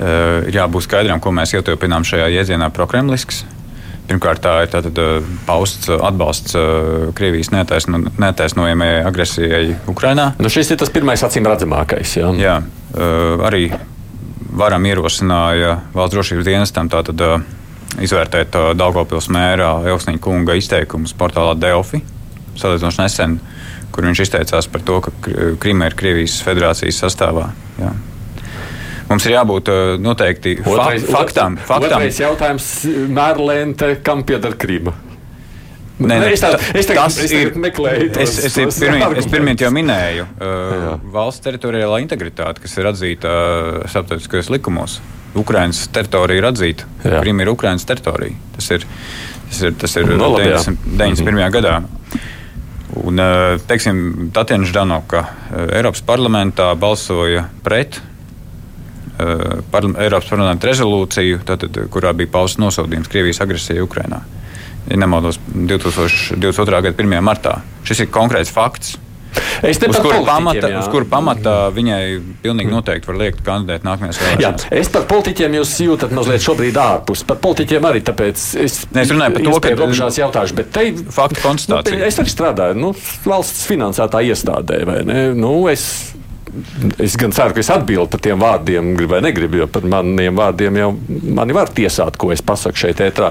Eh, 0.00 0.48
ir 0.48 0.56
jābūt 0.56 0.86
skaidram, 0.86 1.20
ko 1.20 1.34
mēs 1.36 1.52
ietilpinām 1.52 2.06
šajā 2.08 2.30
jēdzienā 2.32 2.70
prokremlisks. 2.72 3.42
Pirmkārt, 4.08 4.40
tā 4.42 4.54
ir 4.64 4.70
tātad, 4.72 4.96
eh, 4.98 5.26
pausts 5.46 5.90
atbalsts 5.92 6.56
eh, 6.56 7.12
Krievijas 7.14 7.52
netaisno, 7.52 8.00
netaisnojamajai 8.18 9.04
agresijai 9.06 9.76
Ukrajinā. 9.92 10.32
Nu 10.40 10.48
šis 10.52 10.72
ir 10.72 10.80
tas 10.80 10.90
pirmais 10.90 11.22
acīm 11.22 11.46
redzamākais. 11.48 12.16
Jā, 12.18 12.32
jā 12.40 12.56
arī 12.92 13.70
varam 14.52 14.84
ierosināja 14.84 15.78
valsts 15.94 16.16
drošības 16.16 16.48
dienestam 16.48 16.90
tātad, 16.92 17.20
izvērtēt 18.00 18.56
Daugopils 18.78 19.28
mērā 19.32 19.74
Elsniņa 19.92 20.22
kunga 20.22 20.56
izteikumus 20.56 21.12
portālā 21.18 21.52
Delfi. 21.60 22.00
Salīdzinoši 22.56 23.02
nesen 23.02 23.40
kur 23.92 24.08
viņš 24.08 24.24
izteicās 24.24 24.68
par 24.72 24.82
to, 24.86 24.98
ka 25.04 25.12
Krima 25.60 25.90
ir 25.90 25.96
Krievijas 25.98 26.40
federācijas 26.46 27.02
sastāvā. 27.04 27.50
Jā. 27.80 27.92
Mums 29.10 29.24
ir 29.28 29.34
jābūt 29.34 29.68
uh, 29.68 29.94
noteikti 30.00 30.56
Otrais, 30.62 31.04
faktām. 31.04 31.58
faktām. 31.60 31.98
Otrais 31.98 32.20
jautājums- 32.22 32.68
Mērlēnte, 33.18 33.96
kam 34.04 34.24
pieder 34.24 34.56
Krīma? 34.56 34.94
Nē, 36.02 36.16
nē, 36.18 36.30
es 36.34 36.40
tā, 36.42 36.48
es 36.74 36.88
tā, 36.88 36.94
tas 36.96 37.18
es 37.20 37.30
ir 37.36 37.52
meklēju. 37.60 38.08
Es, 38.18 38.38
es, 38.48 38.56
es, 38.58 38.78
pirmīt, 38.80 39.18
es 39.20 39.28
pirmīt 39.30 39.60
jau 39.62 39.68
minēju 39.74 40.24
uh, 40.24 40.86
valsts 41.14 41.44
teritoriālā 41.44 42.00
integritāte, 42.02 42.64
kas 42.64 42.74
ir 42.80 42.88
atzīta 42.90 43.30
uh, 43.30 43.84
starptautiskajos 43.92 44.50
likumos. 44.50 44.96
Ukraiņas 45.38 45.86
teritorija 45.94 46.42
ir 46.42 46.48
atzīta. 46.50 46.88
Krīma 47.04 47.44
ir 47.44 47.52
Ukraiņas 47.54 47.88
teritorija. 47.88 48.36
Tas 48.56 48.70
ir, 48.76 48.86
tas 49.48 49.62
ir, 49.62 49.74
tas 49.80 49.96
ir 49.96 50.08
no, 50.12 50.32
90, 50.36 50.86
91. 50.86 51.22
Mm 51.22 51.38
-hmm. 51.38 51.50
gadā. 51.56 51.82
Un, 53.02 53.20
teiksim, 53.66 54.30
Tatjana 54.32 54.64
Ždanoka 54.68 55.24
Eiropas 55.72 56.02
parlamentā 56.02 56.74
balsoja 56.76 57.46
pret 57.64 58.00
parla 59.70 60.02
Eiropas 60.02 60.28
parlamenta 60.28 60.66
rezolūciju, 60.66 61.40
tātad, 61.44 61.88
kurā 61.88 62.12
bija 62.12 62.28
pausts 62.32 62.58
nosodījums 62.58 63.08
Krievijas 63.08 63.40
agresijai 63.40 63.80
Ukrainā 63.80 64.20
ja 64.90 64.96
nemaldos, 64.96 65.40
2022. 65.54 66.82
gada 66.82 67.02
1. 67.02 67.20
martā. 67.22 67.58
Šis 67.86 68.04
ir 68.04 68.12
konkrēts 68.12 68.52
fakts. 68.52 68.96
Es 69.62 69.78
uz 69.78 69.98
kura 70.02 70.20
pamata, 70.26 70.68
jā. 70.70 70.80
uz 70.80 70.88
kura 70.90 71.06
pamata 71.08 71.52
viņai 71.74 72.02
pilnīgi 72.42 72.72
noteikti 72.72 73.10
var 73.10 73.18
liekt 73.20 73.42
kandidēt 73.46 73.86
nākamajās 73.86 74.20
vēlēšanās. 74.22 74.66
Es 74.82 74.90
par 74.92 75.06
politiķiem 75.10 75.58
jūs 75.60 75.74
jūtat 75.86 76.14
mazliet 76.16 76.42
šobrīd 76.44 76.80
ārpus. 76.82 77.22
Par 77.28 77.38
politiķiem 77.42 77.86
arī 77.90 78.02
tāpēc 78.06 78.46
es, 78.64 78.80
ne, 78.90 79.04
es 79.04 79.12
runāju 79.14 79.36
par 79.36 79.46
to, 79.46 79.58
ka 79.66 79.74
robežās 79.78 80.18
jautāšu, 80.18 80.58
bet 80.58 80.72
te 80.74 80.88
faktu 81.14 81.44
konstatācija. 81.44 82.00
Nu, 82.00 82.08
es 82.08 82.18
arī 82.22 82.34
strādāju 82.34 82.80
nu, 82.82 82.92
valsts 83.26 83.68
finansētā 83.70 84.24
iestādē, 84.32 84.82
vai 84.88 84.98
ne? 85.06 85.20
Nu, 85.38 85.54
es 85.70 85.86
Es 87.00 87.14
gan 87.16 87.32
ceru, 87.32 87.54
ka 87.56 87.62
es 87.62 87.70
atbildu 87.72 88.10
par 88.12 88.20
tiem 88.20 88.40
vārdiem, 88.40 88.90
gribu 88.98 89.14
vai 89.14 89.22
negribu, 89.24 89.62
jo 89.62 89.66
par 89.72 89.86
maniem 89.88 90.36
vārdiem 90.36 90.76
jau 90.76 90.90
mani 91.38 91.56
var 91.56 91.70
tiesāt, 91.72 92.18
ko 92.20 92.28
es 92.34 92.42
pasaku 92.44 92.82
šeit, 92.82 93.00
ētrā. 93.00 93.30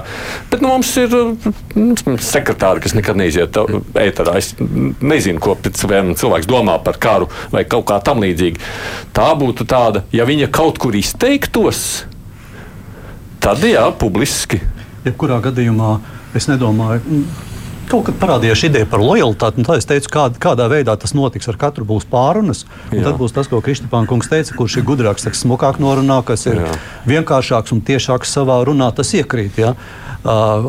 Bet 0.50 0.64
nu, 0.64 0.72
mums 0.72 0.90
ir 0.98 1.14
nu, 1.14 2.16
sekretāri, 2.18 2.82
kas 2.82 2.96
nekad 2.98 3.20
neiziet 3.20 3.60
ētrā. 4.02 4.34
Es 4.40 4.52
nezinu, 4.58 5.38
ko 5.42 5.54
cilvēks 5.68 6.50
domā 6.50 6.80
par 6.82 6.98
karu 7.02 7.30
vai 7.54 7.62
kaut 7.62 7.86
kā 7.92 8.00
tam 8.02 8.24
līdzīga. 8.24 8.72
Tā 9.14 9.30
būtu 9.38 9.68
tāda, 9.70 10.02
ja 10.14 10.26
viņa 10.26 10.50
kaut 10.50 10.82
kur 10.82 10.98
izteiktos, 10.98 12.02
tad 13.42 13.62
jā, 13.66 13.86
publiski. 14.02 14.58
Jebkurā 15.06 15.38
gadījumā 15.46 15.94
es 16.38 16.50
nedomāju 16.50 17.22
kaut 17.92 18.06
kad 18.08 18.18
parādījās 18.20 18.64
ideja 18.68 18.88
par 18.88 19.02
lojalitāti. 19.04 19.64
Tad 19.66 19.80
es 19.80 19.88
teicu, 19.88 20.10
kā, 20.12 20.26
kādā 20.42 20.68
veidā 20.72 20.94
tas 21.00 21.14
notiks. 21.16 21.48
Ar 21.50 21.58
katru 21.60 21.86
būs 21.88 22.06
pārunas. 22.10 22.64
Tad 22.92 23.18
būs 23.20 23.34
tas, 23.36 23.50
ko 23.50 23.60
Kristapāna 23.64 24.08
kungs 24.10 24.30
teica, 24.32 24.56
kurš 24.56 24.80
ir 24.80 24.86
gudrāks, 24.88 25.26
kas 25.28 25.44
smukāk 25.44 25.80
norunā, 25.82 26.22
kas 26.26 26.46
ir 26.48 26.62
Jā. 26.62 26.72
vienkāršāks 27.10 27.74
un 27.74 27.82
tiešāks 27.84 28.32
savā 28.38 28.62
runā. 28.68 28.88
Tas 28.96 29.12
iekrīt. 29.18 29.60
Ja? 29.60 29.74
Uh, 30.22 30.68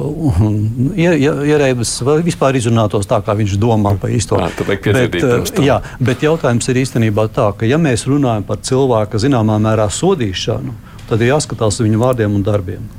Ierēbis 0.97 1.99
vispār 2.25 2.57
izrunātos 2.57 3.05
tā, 3.09 3.19
kā 3.21 3.35
viņš 3.37 3.59
domā 3.61 3.93
par 4.01 4.09
īsto. 4.13 4.39
Jā, 4.41 4.49
bet, 4.65 5.19
uh, 5.21 5.61
jā, 5.61 5.77
bet 6.01 6.25
jautājums 6.25 6.71
ir 6.73 6.81
īstenībā 6.81 7.27
tā, 7.35 7.51
ka 7.57 7.69
ja 7.69 7.77
mēs 7.81 8.07
runājam 8.09 8.47
par 8.47 8.63
cilvēka 8.65 9.21
zināmā 9.21 9.59
mērā 9.61 9.85
sodīšanu, 9.93 10.73
tad 11.05 11.21
ir 11.21 11.35
jāskatās 11.35 11.77
viņu 11.83 12.01
vārdiem 12.01 12.33
un 12.33 12.47
darbiem. 12.47 12.89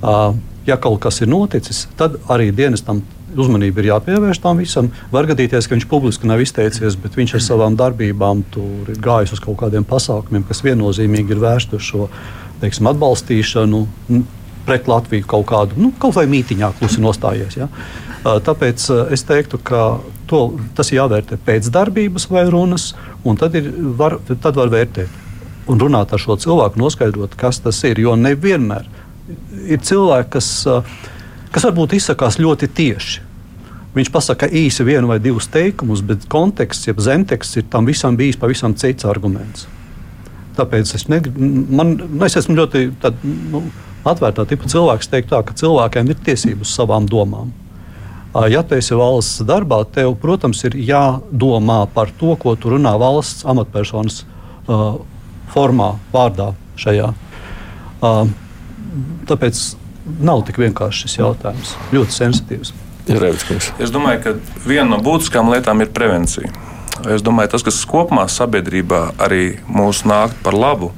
Uh, 0.00 0.32
ja 0.64 0.78
kaut 0.80 1.02
kas 1.04 1.20
ir 1.20 1.28
noticis, 1.28 1.84
tad 2.00 2.16
arī 2.32 2.48
dienestam 2.56 3.02
uzmanība 3.40 3.82
ir 3.82 3.90
jāpievērš 3.92 4.40
tam 4.42 4.62
visam. 4.62 4.90
Var 5.12 5.28
gadīties, 5.30 5.66
ka 5.66 5.76
viņš 5.76 5.88
publiski 5.90 6.30
nav 6.30 6.42
izteicies, 6.44 6.96
bet 7.00 7.18
viņš 7.18 7.36
ar 7.38 7.44
savām 7.44 7.76
darbībām 7.80 8.44
ir 8.88 9.02
gājis 9.02 9.34
uz 9.36 9.42
kaut 9.44 9.58
kādiem 9.62 9.86
pasākumiem, 9.88 10.46
kas 10.48 10.64
viennozīmīgi 10.66 11.36
ir 11.36 11.42
vērsti 11.44 11.78
uz 11.78 11.86
šo 11.90 12.08
teiksim, 12.62 12.88
atbalstīšanu 12.92 13.84
pret 14.64 14.88
Latviju 14.88 15.26
kaut 15.28 15.46
kādu, 15.50 15.76
nu, 15.80 15.92
kaut 16.00 16.16
vai 16.16 16.24
mītiņā 16.30 16.72
klusi 16.78 17.02
nostājies. 17.04 17.58
Ja? 17.58 17.68
Tāpēc 18.24 18.86
es 19.12 19.26
teiktu, 19.28 19.60
ka 19.60 19.82
to, 20.30 20.46
tas 20.76 20.90
ir 20.92 21.02
jāvērtē 21.02 21.36
pēc 21.44 21.68
darbības 21.74 22.30
vai 22.32 22.46
runas, 22.48 22.92
un 23.28 23.36
tad, 23.40 23.56
ir, 23.58 23.68
var, 23.98 24.16
tad 24.32 24.56
var 24.56 24.72
vērtēt 24.72 25.20
un 25.68 25.80
runāt 25.80 26.12
ar 26.12 26.20
šo 26.20 26.36
cilvēku, 26.40 26.80
noskaidrot, 26.80 27.36
kas 27.40 27.60
tas 27.64 27.80
ir. 27.88 28.00
Jo 28.00 28.16
nevienmēr 28.20 28.88
ir 29.64 29.80
cilvēki, 29.84 30.30
kas, 30.36 30.48
kas 31.54 31.68
varbūt 31.68 31.94
izsakās 31.98 32.40
ļoti 32.42 32.68
tieši. 32.74 33.22
Viņš 33.94 34.10
pasaka 34.10 34.48
īsi 34.50 34.82
vienu 34.86 35.06
vai 35.12 35.20
divus 35.22 35.46
teikumus, 35.54 36.02
bet 36.02 36.26
konteksts, 36.30 36.88
jeb 36.88 36.98
zemteksts 36.98 37.60
ir 37.60 37.68
tam 37.70 37.86
visam 37.86 38.16
bijis 38.18 38.38
pavisam 38.40 38.74
cits 38.74 39.06
arguments. 39.06 39.68
Tāpēc 40.58 40.94
es, 40.98 41.06
negrib, 41.10 41.38
man, 41.38 41.94
nu, 42.02 42.22
es 42.26 42.34
esmu 42.38 42.56
ļoti 42.58 42.88
tad, 43.02 43.22
nu, 43.22 43.62
atvērtā 44.06 44.46
tipa 44.50 44.70
cilvēks, 44.70 45.10
teikt 45.10 45.30
tā, 45.30 45.40
ka 45.46 45.54
cilvēkiem 45.58 46.10
ir 46.10 46.18
tiesības 46.26 46.66
uz 46.66 46.74
savām 46.74 47.06
domām. 47.10 47.52
Ja 48.50 48.64
tu 48.66 48.74
esi 48.74 48.96
valsts 48.98 49.44
darbā, 49.46 49.84
tev, 49.94 50.16
protams, 50.18 50.64
ir 50.66 50.74
jādomā 50.74 51.84
par 51.94 52.10
to, 52.18 52.34
ko 52.34 52.56
tu 52.58 52.72
runā 52.72 52.96
valsts 52.98 53.46
amatpersonas 53.46 54.24
uh, 54.66 54.98
formā, 55.54 55.92
vārdā 56.10 56.50
šajā. 56.82 57.12
Uh, 58.02 58.24
tāpēc 59.30 59.62
nav 60.04 60.44
tik 60.48 60.60
vienkāršs 60.62 61.06
šis 61.06 61.18
jautājums. 61.20 61.74
Ļoti 61.94 62.18
sensitīvs. 62.18 62.74
Es 63.84 63.92
domāju, 63.92 64.22
ka 64.24 64.64
viena 64.64 64.94
no 64.94 65.00
būtiskām 65.04 65.50
lietām 65.52 65.82
ir 65.84 65.92
prevencija. 65.96 66.52
Es 67.10 67.24
domāju, 67.26 67.50
tas, 67.52 67.64
kas 67.66 67.80
kopumā 67.90 68.24
sabiedrībā 68.30 69.00
arī 69.20 69.58
mūs 69.66 70.04
nāk 70.08 70.36
par 70.44 70.54
labu, 70.56 70.92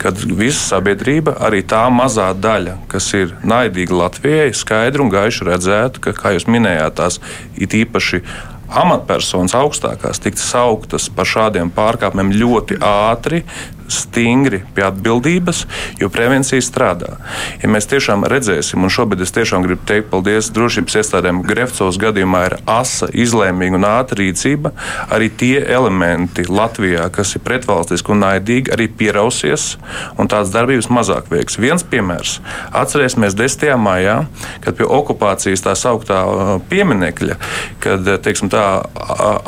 kad 0.00 0.16
visa 0.16 0.76
sabiedrība, 0.76 1.34
arī 1.42 1.64
tā 1.66 1.82
mazā 1.92 2.30
daļa, 2.38 2.76
kas 2.88 3.10
ir 3.18 3.34
naidīga 3.44 3.98
Latvijai, 3.98 4.54
skaidri 4.56 5.04
un 5.04 5.10
gaiši 5.12 5.48
redzētu, 5.50 6.04
ka, 6.06 6.14
kā 6.16 6.32
jūs 6.36 6.46
minējāt, 6.48 6.96
tās 7.02 7.18
ir 7.58 7.76
īpaši 7.82 8.22
amatpersonas 8.70 9.56
augstākās 9.58 10.22
tiktu 10.22 10.44
sauktas 10.44 11.10
par 11.12 11.28
šādiem 11.28 11.72
pārkāpumiem 11.74 12.30
ļoti 12.38 12.78
ātri, 12.86 13.42
stingri 13.90 14.62
pie 14.74 14.84
atbildības, 14.86 15.64
jo 16.00 16.10
prevencija 16.12 16.62
strādā. 16.64 17.16
Ja 17.62 17.70
mēs 17.70 17.88
tiešām 17.90 18.24
redzēsim, 18.30 18.82
un 18.82 18.92
šobrīd 18.92 19.24
es 19.24 19.34
tiešām 19.36 19.64
gribu 19.66 19.84
teikt 19.88 20.10
paldies 20.12 20.50
drošības 20.54 21.00
iestādēm, 21.02 21.42
Grefcovs 21.46 21.98
gadījumā 22.00 22.44
ir 22.48 22.56
asa, 22.70 23.10
izlēmīga 23.12 23.78
un 23.78 23.88
ātra 23.88 24.20
rīcība, 24.20 24.72
arī 25.12 25.30
tie 25.30 25.56
elementi 25.60 26.46
Latvijā, 26.48 27.08
kas 27.14 27.34
ir 27.36 27.44
pretvalstiski 27.46 28.14
un 28.14 28.22
naidīgi, 28.24 28.72
arī 28.74 28.88
pierausies 28.88 29.74
un 30.18 30.30
tādas 30.30 30.52
darbības 30.54 30.90
mazāk 30.92 31.30
veiks. 31.32 31.58
Viens 31.60 31.84
piemērs. 31.86 32.38
Atcerēsimies 32.76 33.36
10. 33.38 33.74
maijā, 33.80 34.16
kad 34.64 34.78
pie 34.78 34.86
okupācijas 34.86 35.64
tā 35.64 35.74
sauktā 35.78 36.20
uh, 36.26 36.52
pieminekļa, 36.70 37.36
kad 37.82 38.08
teiksim, 38.24 38.50
tā 38.52 38.64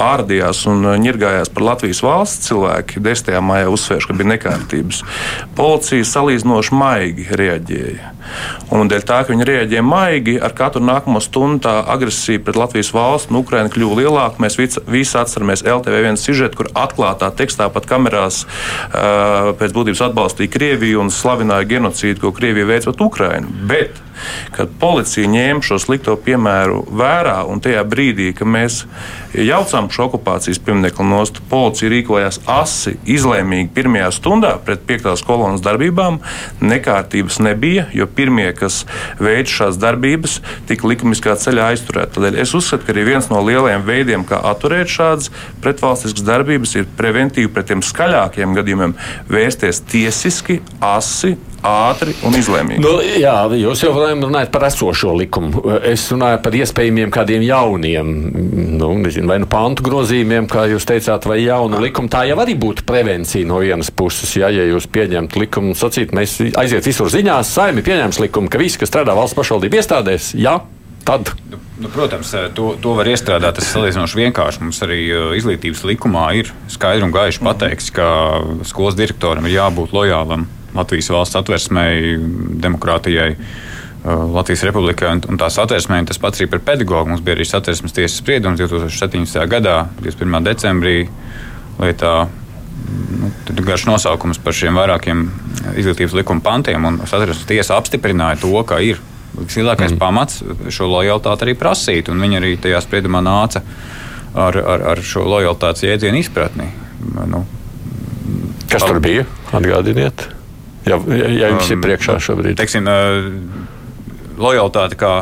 ārdījās 0.03 0.65
un 0.71 0.87
ņirgājās 1.03 1.53
par 1.53 1.67
Latvijas 1.73 2.03
valsts 2.05 2.49
cilvēki 2.49 3.03
10. 3.03 3.39
maijā 3.45 3.71
uzsvērš, 3.73 4.09
ka 4.09 4.17
bija 4.19 4.32
nekārtības. 4.33 5.03
Policija 5.59 6.09
salīdzinoši 6.09 6.75
maigi 6.77 7.29
reaģēja. 7.39 8.13
Un 8.73 8.89
dēļ 8.89 9.05
tā, 9.07 9.21
ka 9.23 9.35
viņi 9.35 9.47
reaģēja 9.49 9.85
maigi, 9.85 10.37
ar 10.41 10.55
katru 10.57 10.83
nākamo 10.85 11.21
stundu 11.23 11.67
tā 11.67 11.75
agresija 11.95 12.41
pret 12.43 12.59
Latvijas 12.59 12.93
valsts 12.95 13.33
un 13.33 13.41
Ukrainu 13.43 13.73
kļuva 13.73 13.99
lielāka. 14.01 14.43
Mēs 14.43 14.59
visi 14.59 15.19
atceramies 15.19 15.65
LTV1 15.67 16.21
sižetu, 16.21 16.63
kur 16.63 16.71
atklātā 16.85 17.33
tekstā 17.37 17.69
pat 17.73 17.89
kamerās 17.91 18.45
uh, 18.47 19.53
pēc 19.59 19.77
būtības 19.77 20.07
atbalstīja 20.09 20.55
Krieviju 20.55 21.03
un 21.03 21.13
slavināja 21.13 21.69
genocīdu, 21.77 22.23
ko 22.23 22.33
Krievija 22.37 22.71
veic 22.71 22.89
pret 22.89 23.05
Ukrainu. 23.09 23.53
Kad 24.55 24.73
policija 24.81 25.31
ņēma 25.31 25.65
šo 25.67 25.79
slikto 25.83 26.17
piemēru 26.21 26.83
vērā, 26.91 27.43
un 27.49 27.63
tajā 27.65 27.83
brīdī, 27.89 28.31
kad 28.37 28.51
mēs 28.51 28.83
jaucām 29.37 29.89
šo 29.93 30.09
okupācijas 30.11 30.61
pieminiektu 30.63 31.07
nost, 31.07 31.41
policija 31.51 31.91
rīkojās 31.93 32.41
asi, 32.51 32.97
izlēmīgi 33.09 33.71
pirmajā 33.75 34.11
stundā 34.17 34.55
pret 34.65 34.85
piektās 34.89 35.25
kolonas 35.27 35.65
darbībām. 35.65 36.21
Nekārtības 36.63 37.41
nebija, 37.45 37.87
jo 37.97 38.07
pirmie, 38.07 38.51
kas 38.57 38.83
veids 39.23 39.53
šādas 39.53 39.81
darbības, 39.83 40.39
tika 40.69 40.91
likumiskā 40.91 41.37
ceļā 41.41 41.71
aizturēti. 41.73 42.17
Tādēļ 42.17 42.41
es 42.43 42.55
uzskatu, 42.59 42.87
ka 42.87 42.95
arī 42.95 43.07
viens 43.13 43.31
no 43.33 43.41
lielajiem 43.47 43.87
veidiem, 43.87 44.27
kā 44.29 44.41
atturēt 44.53 44.93
šādas 44.93 45.31
pretvalstiskas 45.65 46.27
darbības, 46.27 46.77
ir 46.79 46.91
preventīvi 46.99 47.53
pret 47.53 47.71
tiem 47.73 47.85
skaļākiem 47.87 48.57
gadījumiem 48.59 48.97
vērsties 49.33 49.83
tiesiski, 49.89 50.61
asi, 50.83 51.37
ātri 51.67 52.15
un 52.27 52.35
izlēmīgi. 52.37 52.83
Nu, 52.83 52.97
jā, 53.01 53.35
jūs 53.59 53.85
jau 53.85 53.93
runājat 53.95 54.51
par 54.55 54.67
esošo 54.67 55.15
likumu. 55.19 55.63
Es 55.87 56.09
runāju 56.13 56.41
par 56.45 56.57
iespējamiem 56.59 57.13
kādiem 57.15 57.45
jauniem, 57.47 58.13
nu, 58.81 58.91
nezinu, 59.05 59.31
vai 59.31 59.39
nu 59.43 59.49
pantu 59.51 59.87
grozījumiem, 59.87 60.49
kā 60.51 60.67
jūs 60.73 60.87
teicāt, 60.89 61.27
vai 61.31 61.41
jaunu 61.45 61.81
likumu. 61.83 62.11
Tā 62.13 62.25
jau 62.29 62.39
arī 62.43 62.57
būtu 62.59 62.87
prevencija 62.89 63.49
no 63.49 63.63
vienas 63.63 63.93
puses. 63.95 64.35
Jā, 64.39 64.51
ja 64.53 64.67
jūs 64.69 64.91
pieņemtu 64.93 65.43
likumu 65.45 65.73
un 65.73 65.79
sacītu, 65.79 66.17
mēs 66.19 66.39
aiziet 66.59 66.87
visur 66.89 67.11
ziņās, 67.13 67.57
saimi 67.57 67.85
pieņems 67.87 68.23
likumu, 68.27 68.51
ka 68.53 68.61
visi, 68.61 68.81
kas 68.83 68.91
strādā 68.91 69.15
valsts 69.17 69.39
pašvaldību 69.39 69.79
iestādēs, 69.79 70.33
jā, 70.39 70.59
tad. 71.07 71.31
Nu, 71.51 71.61
nu, 71.83 71.91
protams, 71.93 72.33
to, 72.57 72.73
to 72.83 72.97
var 72.99 73.11
iestrādāt. 73.11 73.59
Tas 73.59 73.69
ir 73.69 73.77
salīdzinoši 73.77 74.19
vienkārši. 74.25 74.65
Mums 74.65 74.83
arī 74.87 74.99
izglītības 75.39 75.85
likumā 75.93 76.27
ir 76.41 76.51
skaidri 76.73 77.07
un 77.07 77.15
gaiši 77.15 77.43
pateikts, 77.45 77.93
ka 77.95 78.09
skolas 78.69 78.99
direktoram 78.99 79.47
ir 79.47 79.57
jābūt 79.61 79.95
lojālam 79.95 80.49
Latvijas 80.75 81.11
valsts 81.13 81.39
atversmei, 81.39 82.17
demokrātijai. 82.65 83.37
Latvijas 84.05 84.65
republikai 84.67 85.13
un, 85.15 85.21
un 85.31 85.39
tās 85.39 85.55
satversmē, 85.55 86.01
un 86.03 86.09
tas 86.11 86.19
pats 86.19 86.41
arī 86.41 86.49
par 86.51 86.63
pedagogu. 86.73 87.13
Mums 87.13 87.23
bija 87.23 87.37
arī 87.37 87.47
satversmes 87.47 87.95
tiesas 87.95 88.19
spriedums 88.19 88.59
2017. 88.59 89.39
gadā, 89.51 89.77
21. 90.01 90.41
decembrī, 90.49 90.97
lietā 91.79 92.15
nu, 93.21 93.31
garš 93.63 93.87
nosaukums 93.87 94.43
par 94.43 94.57
šiem 94.59 94.81
vairākiem 94.81 95.23
izglītības 95.79 96.19
likuma 96.19 96.43
pantiem, 96.43 96.89
un 96.89 96.99
satversmes 97.05 97.47
tiesa 97.47 97.79
apstiprināja 97.79 98.43
to, 98.43 98.53
ka 98.67 98.81
ir 98.83 98.99
vislielākais 99.39 99.95
mm. 99.95 100.01
pamats 100.03 100.43
šo 100.75 100.91
lojalitāti 100.91 101.47
arī 101.47 101.57
prasīt, 101.59 102.11
un 102.13 102.21
viņi 102.21 102.41
arī 102.41 102.53
tajā 102.61 102.83
spriedumā 102.85 103.23
nāca 103.25 103.63
ar, 104.35 104.59
ar, 104.59 104.87
ar 104.93 105.03
šo 105.07 105.25
lojalitātes 105.29 105.87
jēdzienu 105.87 106.21
izpratni. 106.21 106.69
Nu, 107.31 107.47
Kas 108.73 108.85
tur 108.89 109.01
bija? 109.05 109.27
Atgādiniet! 109.53 110.29
Ja, 110.87 110.99
ja 110.99 111.53
jums 111.53 111.69
um, 111.69 111.77
ir 111.77 111.85
priekšā 111.85 112.19
šobrīd. 112.23 112.57
Teiksim, 112.59 112.89
lojalitāte 114.41 114.99
kā 114.99 115.13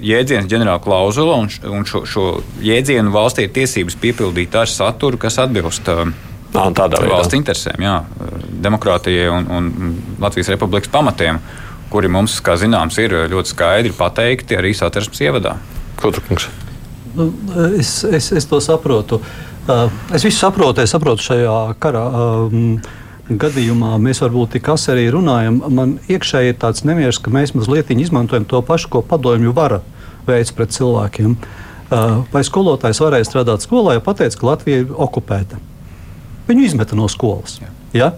jēdziens, 0.00 0.48
ģenerāla 0.50 0.80
klauzula, 0.82 1.36
un, 1.42 1.50
un 1.70 1.86
šo, 1.88 2.04
šo 2.08 2.26
jēdzienu 2.64 3.12
valstī 3.14 3.46
ir 3.46 3.54
tiesības 3.56 3.98
piepildīt 4.00 4.54
ar 4.56 4.70
saturu, 4.70 5.20
kas 5.20 5.40
atbilst 5.42 5.90
Nā, 6.50 6.64
valsts 6.74 7.36
interesēm, 7.36 7.82
jā, 7.84 7.98
demokrātijai 8.64 9.28
un, 9.30 9.44
un 9.54 9.92
Latvijas 10.22 10.50
republikas 10.50 10.90
pamatiem, 10.90 11.38
kuri 11.90 12.10
mums, 12.10 12.38
kā 12.42 12.56
zināms, 12.58 12.98
ir 13.02 13.14
ļoti 13.30 13.52
skaidri 13.52 13.94
pateikti 13.94 14.58
arī 14.58 14.72
satversmes 14.74 15.22
ievadā. 15.26 15.56
Kutrakungs. 16.00 16.48
Nu, 17.14 17.28
es, 17.78 18.00
es, 18.06 18.30
es 18.38 18.46
to 18.50 18.60
saprotu. 18.62 19.20
Es 20.14 20.24
visu 20.26 20.38
saprotu, 20.38 20.82
es 20.82 20.90
saprotu 20.94 21.26
šajā 21.26 21.56
karā. 21.82 22.02
Um, 22.46 22.78
gadījumā 23.38 23.94
mēs 24.02 24.22
varbūt 24.24 24.56
tik 24.56 24.68
asi 24.72 24.90
arī 24.94 25.06
runājam. 25.14 25.60
Man 25.70 25.98
iekšēji 26.10 26.52
ir 26.52 26.58
tāds 26.58 26.84
nemieris, 26.86 27.20
ka 27.22 27.32
mēs 27.34 27.54
mazliet 27.54 27.92
izmantojam 27.94 28.46
to 28.48 28.62
pašu, 28.66 28.90
ko 28.90 29.02
padomju 29.06 29.54
vara 29.54 29.80
veids 30.26 30.52
pret 30.56 30.74
cilvēkiem. 30.74 31.36
Uh, 31.90 32.22
vai 32.30 32.42
skolotājs 32.46 33.00
varēja 33.02 33.26
strādāt 33.26 33.66
skolā, 33.66 33.96
ja 33.96 34.02
pateica, 34.04 34.38
ka 34.38 34.46
Latvija 34.46 34.84
ir 34.84 34.92
okupēta? 34.94 35.58
Viņu 36.46 36.66
izmeta 36.66 36.98
no 36.98 37.08
skolas. 37.10 37.58
Jā. 37.62 37.70
Ja? 37.94 38.12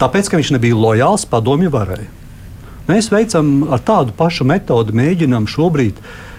Tāpēc, 0.00 0.30
ka 0.30 0.40
viņš 0.40 0.54
nebija 0.56 0.76
lojāls 0.76 1.26
padomju 1.28 1.72
varai. 1.72 2.06
Mēs 2.88 3.10
veicam 3.12 3.68
ar 3.72 3.84
tādu 3.84 4.16
pašu 4.16 4.46
metodi, 4.48 4.96
mēģinām 4.96 5.44
šobrīd 5.48 6.00
uh, 6.00 6.29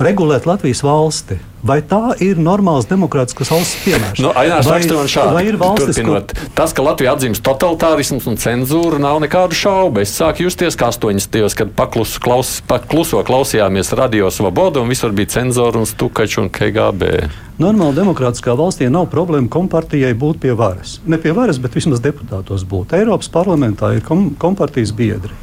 regulēt 0.00 0.46
Latvijas 0.48 0.82
valsti. 0.84 1.38
Vai 1.60 1.82
tā 1.84 2.14
ir 2.24 2.38
normāls 2.40 2.86
demokrātiskas 2.88 3.50
valsts 3.52 3.82
piemērs? 3.84 4.20
Nu, 4.24 4.30
Ainārs 4.32 4.64
vai, 4.64 4.78
šādi, 4.80 5.34
vai 5.36 5.42
ir 5.44 5.58
valstis, 5.60 5.98
turpinot, 5.98 6.32
kur... 6.32 6.52
Tas, 6.56 6.72
ka 6.72 6.84
Latvija 6.86 7.12
atzīst 7.12 7.44
totalitārisms 7.44 8.24
un 8.30 8.38
cenzūru, 8.40 8.96
nav 9.02 9.18
nekādu 9.20 9.58
šaubu. 9.58 10.00
Es 10.00 10.14
sāku 10.16 10.46
justies 10.46 10.78
kā 10.80 10.88
80. 10.88 11.52
kad 11.58 11.74
paklus, 11.76 12.16
klaus, 12.22 12.54
pakluso 12.64 13.20
klausījāmies 13.28 13.92
radio 13.98 14.32
svobodu 14.32 14.80
un 14.80 14.88
visur 14.88 15.12
bija 15.12 15.34
cenzūra 15.36 15.82
un 15.82 15.90
stukaču 15.90 16.46
un 16.46 16.48
KGB. 16.54 17.28
Normāli 17.60 17.98
demokrātiskā 17.98 18.56
valstī 18.56 18.88
nav 18.88 19.10
problēma 19.12 19.52
kompartijai 19.52 20.14
būt 20.16 20.40
pie 20.40 20.56
varas. 20.56 20.96
Ne 21.04 21.20
pie 21.20 21.36
varas, 21.36 21.60
bet 21.60 21.76
vismaz 21.76 22.00
deputātos 22.00 22.64
būt. 22.64 22.96
Eiropas 22.96 23.28
parlamentā 23.28 23.92
ir 23.98 24.06
kom 24.06 24.30
kompartijas 24.40 24.96
biedri. 24.96 25.36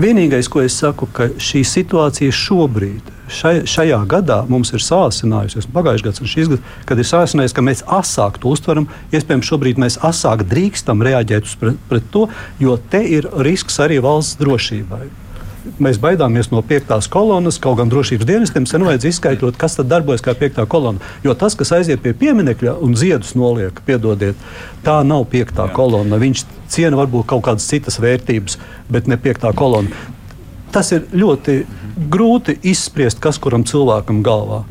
Vienīgais, 0.00 0.48
ko 0.48 0.62
es 0.64 0.78
saku, 0.80 1.04
ka 1.12 1.26
šī 1.36 1.60
situācija 1.66 2.32
šobrīd, 2.32 3.08
šai, 3.28 3.66
šajā 3.68 3.98
gadā 4.08 4.38
mums 4.48 4.72
ir 4.72 4.80
sāsinājusies, 4.80 5.66
pagājušajā 5.74 6.06
gadā 6.06 6.24
un 6.24 6.30
šis 6.32 6.50
gads, 6.52 6.76
kad 6.88 7.02
ir 7.02 7.08
sāsinājies, 7.10 7.54
ka 7.56 7.64
mēs 7.66 7.82
asāk 7.98 8.38
to 8.40 8.54
uztveram. 8.54 8.88
Iespējams, 9.12 9.50
šobrīd 9.50 9.80
mēs 9.82 9.98
asāk 10.06 10.46
drīkstam 10.48 11.04
reaģēt 11.04 11.52
pret, 11.60 11.82
pret 11.90 12.08
to, 12.14 12.30
jo 12.62 12.78
te 12.92 13.02
ir 13.18 13.28
risks 13.44 13.76
arī 13.84 14.00
valsts 14.00 14.40
drošībai 14.40 15.04
mēs 15.82 15.98
baidāmies 16.00 16.50
no 16.52 16.62
piektās 16.66 17.08
kolonas, 17.10 17.58
kaut 17.62 17.78
gan 17.80 17.90
drošības 17.92 18.28
dienestiem 18.28 18.66
sen 18.68 18.84
vajadz 18.86 19.08
izskaidrot, 19.10 19.58
kas 19.60 19.76
tad 19.78 19.90
darbojas 19.90 20.24
kā 20.24 20.34
piektā 20.38 20.66
kolona. 20.70 21.02
Jo 21.24 21.34
tas, 21.38 21.56
kas 21.58 21.72
aiziet 21.76 22.02
pie 22.04 22.14
pieminiekļa 22.16 22.76
un 22.84 22.96
ziedus 22.98 23.34
noliek, 23.38 23.82
piedodiet, 23.86 24.38
tā 24.86 25.00
nav 25.06 25.26
piektā 25.32 25.68
Jā. 25.68 25.74
kolona. 25.76 26.20
Viņš 26.20 26.46
ciena 26.72 27.00
varbūt 27.00 27.28
kaut 27.30 27.44
kādas 27.48 27.68
citas 27.70 28.00
vērtības, 28.02 28.58
bet 28.92 29.10
ne 29.10 29.20
piektā 29.20 29.52
kolona. 29.56 29.92
Tas 30.74 30.92
ir 30.94 31.06
ļoti 31.12 31.60
grūti 32.10 32.56
izspriest, 32.70 33.20
kas 33.22 33.40
kuram 33.42 33.66
cilvēkam 33.66 34.24
galvā. 34.26 34.64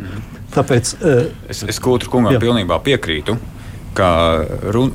Tāpēc, 0.56 0.96
uh, 1.04 1.26
es 1.52 1.62
es 1.68 1.82
Kūtru 1.84 2.10
kungam 2.10 2.34
jā. 2.38 2.42
pilnībā 2.42 2.80
piekrītu 2.86 3.38
ka 3.98 4.10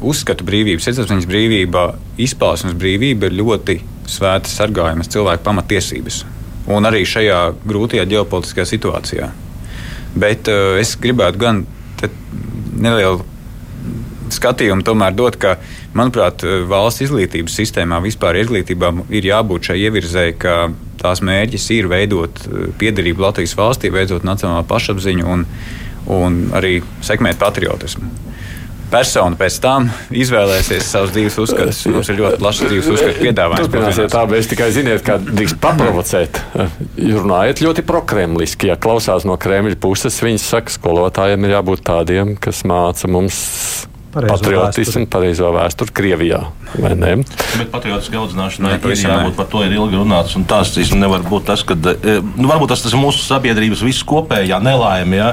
uzskatu 0.05 0.47
brīvība, 0.47 0.83
sirdsapziņas 0.83 1.27
brīvība, 1.29 1.89
izpausmes 2.21 2.77
brīvība 2.79 3.29
ir 3.29 3.39
ļoti 3.41 3.81
svēti 4.11 4.53
sargājamas 4.53 5.11
cilvēku 5.13 5.45
pamatiesības. 5.47 6.23
Un 6.73 6.89
arī 6.89 7.03
šajā 7.09 7.41
grūtajā 7.67 8.07
ģeopolitiskajā 8.09 8.67
situācijā. 8.71 9.29
Bet 10.17 10.49
uh, 10.49 10.79
es 10.81 10.95
gribētu 11.01 11.41
gan 11.43 11.65
nelielu 12.75 13.25
skatījumu 14.35 14.85
tomēr 14.87 15.15
dot, 15.17 15.37
ka, 15.41 15.59
manuprāt, 15.97 16.43
valsts 16.69 17.05
izglītības 17.05 17.55
sistēmā 17.61 18.01
vispār 18.03 18.41
izglītībā 18.41 18.91
ir 19.15 19.29
jābūt 19.29 19.71
šai 19.71 19.79
ievirzēji, 19.85 20.37
ka 20.41 20.57
tās 21.01 21.21
mērķis 21.25 21.71
ir 21.77 21.91
veidot 21.93 22.45
uh, 22.47 22.69
piederību 22.81 23.27
Latvijas 23.27 23.57
valstī, 23.59 23.93
veidot 23.93 24.25
nacionālo 24.25 24.65
pašapziņu 24.71 25.29
un, 25.37 25.49
un 26.15 26.41
arī 26.57 26.79
sekmēt 27.05 27.41
patriotismu 27.43 28.25
persona 28.93 29.39
pēc 29.39 29.59
tam 29.65 29.89
izvēlēsies 30.15 30.91
savus 30.95 31.15
dzīves 31.15 31.39
uzskatus. 31.45 31.81
Mums 31.93 32.11
ir 32.13 32.21
ļoti 32.21 32.41
plašs 32.43 32.65
dzīves 32.67 32.91
uzskatu 32.95 33.25
piedāvājums. 33.25 33.69
Turpināsiet 33.69 34.13
tā, 34.15 34.25
bet 34.31 34.43
es 34.43 34.51
tikai 34.51 34.69
ziniet, 34.75 35.05
kā 35.07 35.19
drīkst 35.23 35.61
paprovocēt. 35.63 36.43
Runājiet 36.99 37.65
ļoti 37.65 37.87
prokremliski. 37.89 38.73
Ja 38.73 38.79
klausās 38.81 39.27
no 39.29 39.39
Kremļa 39.41 39.81
puses, 39.83 40.21
viņi 40.25 40.43
saka, 40.43 40.75
skolotājiem 40.75 41.49
ir 41.49 41.57
jābūt 41.59 41.85
tādiem, 41.87 42.37
kas 42.41 42.65
māca 42.69 43.11
mums 43.11 43.43
patriotismu, 44.15 45.07
pareizo 45.11 45.51
vēsturi 45.55 45.95
Krievijā. 45.95 46.41
Bet 46.75 47.71
patriotiskā 47.73 48.19
audzināšanai 48.19 48.77
ir 48.79 48.95
jābūt 48.99 49.37
par 49.39 49.49
to 49.51 49.63
ir 49.67 49.75
ilgi 49.77 49.99
runāts. 49.99 50.37
Tas 50.49 50.73
īstenībā 50.79 51.05
nevar 51.05 51.25
būt 51.27 51.47
tas, 51.51 51.63
ka 51.67 51.77
e, 51.77 52.17
nu, 52.23 52.49
varbūt 52.51 52.73
tas, 52.73 52.83
tas 52.85 52.95
ir 52.95 53.01
mūsu 53.01 53.23
sabiedrības 53.25 53.83
visu 53.85 54.07
kopējā 54.09 54.61
nelaime. 54.65 55.19
Ja? 55.19 55.29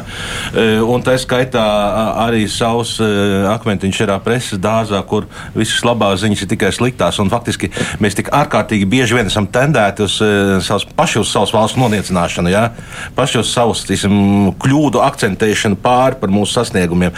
E, 0.54 0.80
un 0.82 1.04
tā 1.06 1.16
skaitā 1.22 1.64
arī 2.26 2.46
savs 2.52 2.98
e, 3.02 3.10
akmentiņš 3.52 4.02
ir 4.06 4.14
preses 4.26 4.62
dārzā, 4.62 5.02
kur 5.08 5.28
visas 5.56 5.86
labās 5.88 6.22
ziņas 6.24 6.46
ir 6.46 6.52
tikai 6.54 6.74
sliktās. 6.76 7.20
Un 7.24 7.32
faktiski 7.34 7.72
mēs 8.04 8.18
tik 8.18 8.32
ārkārtīgi 8.36 8.90
bieži 8.90 9.18
vien 9.18 9.32
esam 9.32 9.50
tendēti 9.52 10.06
uz 10.06 10.18
savas, 10.66 10.88
paši 10.98 11.22
uz 11.22 11.32
savas 11.34 11.54
valsts 11.56 11.80
noniecināšanu, 11.82 12.54
ja? 12.54 12.68
paši 13.18 13.42
uz 13.42 13.54
savus 13.54 13.86
tīsim, 13.90 14.14
kļūdu 14.62 15.02
akcentēšanu 15.06 15.80
pāri 15.82 16.20
par 16.22 16.34
mūsu 16.34 16.60
sasniegumiem. 16.60 17.16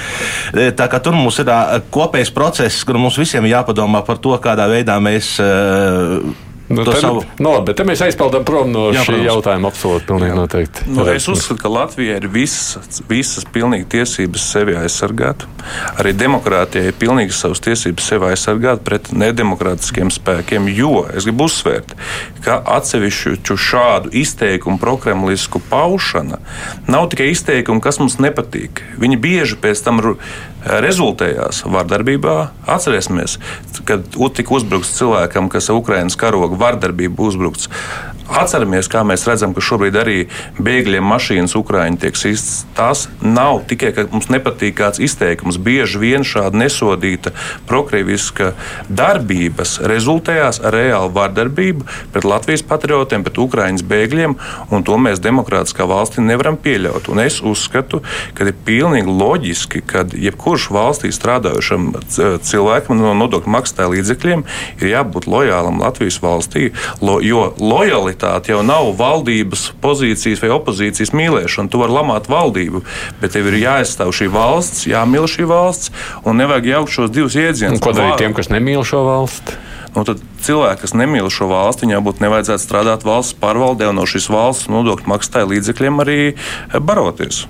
Tā 0.78 0.88
kā 0.92 1.00
tur 1.04 1.16
mums 1.18 1.40
ir 1.42 1.53
kopējs 1.94 2.34
process, 2.36 2.84
kur 2.88 3.00
mums 3.02 3.20
visiem 3.20 3.48
jāpadomā 3.50 4.04
par 4.08 4.22
to, 4.24 4.36
kādā 4.44 4.70
veidā 4.72 5.00
mēs. 5.04 5.36
Uh, 5.44 6.52
Nu, 6.68 6.84
tad, 6.84 7.00
savu... 7.00 7.24
no, 7.38 7.52
nu, 7.58 7.62
bet 7.68 7.82
mēs 7.86 8.02
aizpildām 8.06 8.46
prom 8.48 8.70
no 8.72 8.86
Jā, 8.94 9.04
šī 9.04 9.12
protams. 9.12 9.28
jautājuma. 9.28 9.70
Absolūti, 9.74 10.06
pilnīgi 10.08 10.38
noteikti. 10.38 10.86
Nu, 10.96 11.04
es 11.12 11.28
uzskatu, 11.30 11.60
ka 11.60 11.72
Latvijai 11.74 12.16
ir 12.22 12.28
visas, 12.32 13.02
visas 13.10 13.46
pilnīgi 13.52 13.86
tiesības 13.94 14.46
sevi 14.54 14.78
aizsargāt. 14.80 15.44
Arī 16.00 16.14
demokrātijai 16.16 16.90
ir 16.94 16.98
pilnīgi 17.00 17.36
savas 17.36 17.62
tiesības 17.64 18.08
sevi 18.14 18.30
aizsargāt 18.32 18.84
pret 18.88 19.12
nedemokrātiskiem 19.12 20.12
spēkiem. 20.14 20.70
Jo 20.74 21.04
es 21.12 21.28
gribu 21.28 21.50
uzsvērt, 21.50 21.94
ka 22.46 22.62
atsevišķu 22.78 23.60
šādu 23.68 24.14
izteikumu 24.24 24.80
prokremlisku 24.82 25.62
paušana 25.70 26.40
nav 26.88 27.10
tikai 27.12 27.30
izteikumi, 27.36 27.84
kas 27.84 28.00
mums 28.00 28.18
nepatīk. 28.24 28.86
Viņi 29.04 29.20
bieži 29.20 29.60
pēc 29.60 29.84
tam 29.84 30.02
rezultējās 30.64 31.64
vardarbībā. 31.68 32.38
Atcerēsimies, 32.76 33.38
kad 33.88 34.06
tika 34.38 34.56
uzbrukts 34.58 34.96
cilvēkam, 34.98 35.50
kas 35.52 35.72
Ukraiņas 35.74 36.20
karoga 36.20 36.60
vardarbību 36.60 37.30
uzbrukts. 37.30 37.70
Atceramies, 38.24 38.88
kā 38.88 39.02
mēs 39.04 39.26
redzam, 39.28 39.52
ka 39.52 39.62
šobrīd 39.64 39.98
arī 40.00 40.18
bēgļiem 40.64 41.04
mašīnas 41.04 41.56
Ukrāņi 41.60 42.00
tiek 42.00 42.16
sistas. 42.16 42.64
Tas 42.78 43.02
nav 43.20 43.66
tikai, 43.68 43.92
ka 43.96 44.06
mums 44.14 44.30
nepatīk 44.32 44.78
kāds 44.80 45.02
izteikums. 45.04 45.60
Bieži 45.60 46.00
vien 46.00 46.24
šāda 46.28 46.56
nesodīta 46.62 47.34
prokrieviska 47.68 48.54
darbības 48.88 49.76
rezultējās 49.92 50.62
ar 50.64 50.76
reālu 50.78 51.12
vardarbību 51.18 51.88
pret 52.14 52.28
Latvijas 52.28 52.64
patriotiem, 52.70 53.26
pret 53.28 53.42
Ukrāņas 53.44 53.84
bēgļiem, 53.92 54.38
un 54.72 54.88
to 54.88 54.98
mēs 54.98 55.22
demokrātiskā 55.24 55.88
valstī 55.90 56.24
nevaram 56.24 56.56
pieļaut. 56.56 57.12
Un 57.12 57.26
es 57.26 57.42
uzskatu, 57.44 58.02
ka 58.38 58.48
ir 58.48 58.56
pilnīgi 58.66 59.18
loģiski, 59.20 59.84
ka 59.84 60.06
jebkurš 60.08 60.70
valstī 60.74 61.12
strādājošam 61.12 61.92
cilvēkam 62.08 63.04
no 63.04 63.12
nodokļu 63.20 63.52
maksātāja 63.58 63.92
līdzekļiem 63.98 64.48
ir 64.80 64.90
jābūt 64.96 65.28
lojālam 65.28 65.84
Latvijas 65.84 66.22
valstī, 66.24 66.72
lo, 67.04 67.20
jo 67.20 67.50
lojalitāte 67.60 68.13
lojalitāte 68.14 68.52
jau 68.52 68.64
nav 68.64 68.94
valdības 68.98 69.74
pozīcijas 69.82 70.42
vai 70.42 70.52
opozīcijas 70.54 71.14
mīlēšana. 71.14 71.70
Tu 71.70 71.80
vari 71.80 71.94
lamāt 71.94 72.30
valdību, 72.30 72.84
bet 73.22 73.34
tev 73.34 73.48
ir 73.48 73.60
jāaizstāv 73.64 74.14
šī 74.14 74.30
valsts, 74.32 74.88
jāmīl 74.88 75.28
šī 75.28 75.48
valsts, 75.48 75.92
un 76.26 76.38
nevajag 76.38 76.66
jaukt 76.66 76.92
šos 76.92 77.12
divus 77.12 77.36
jēdzienus. 77.36 77.82
Ko 77.82 77.94
darīt 77.94 78.20
tiem, 78.22 78.34
kas 78.34 78.50
nemīl 78.50 78.84
šo 78.84 79.04
valsti? 79.06 79.58
Nu, 79.94 80.04
tad 80.04 80.22
cilvēki, 80.42 80.82
kas 80.82 80.96
nemīl 80.98 81.30
šo 81.30 81.48
valsti, 81.52 81.86
viņiem 81.86 82.06
būtu 82.06 82.24
nevajadzētu 82.24 82.64
strādāt 82.64 83.04
valsts 83.06 83.38
pārvaldē 83.38 83.92
un 83.92 84.00
no 84.02 84.08
šīs 84.10 84.30
valsts 84.34 84.72
nodokļu 84.74 85.12
maksātāju 85.12 85.54
līdzekļiem 85.54 86.02
arī 86.02 86.22
baroties. 86.82 87.46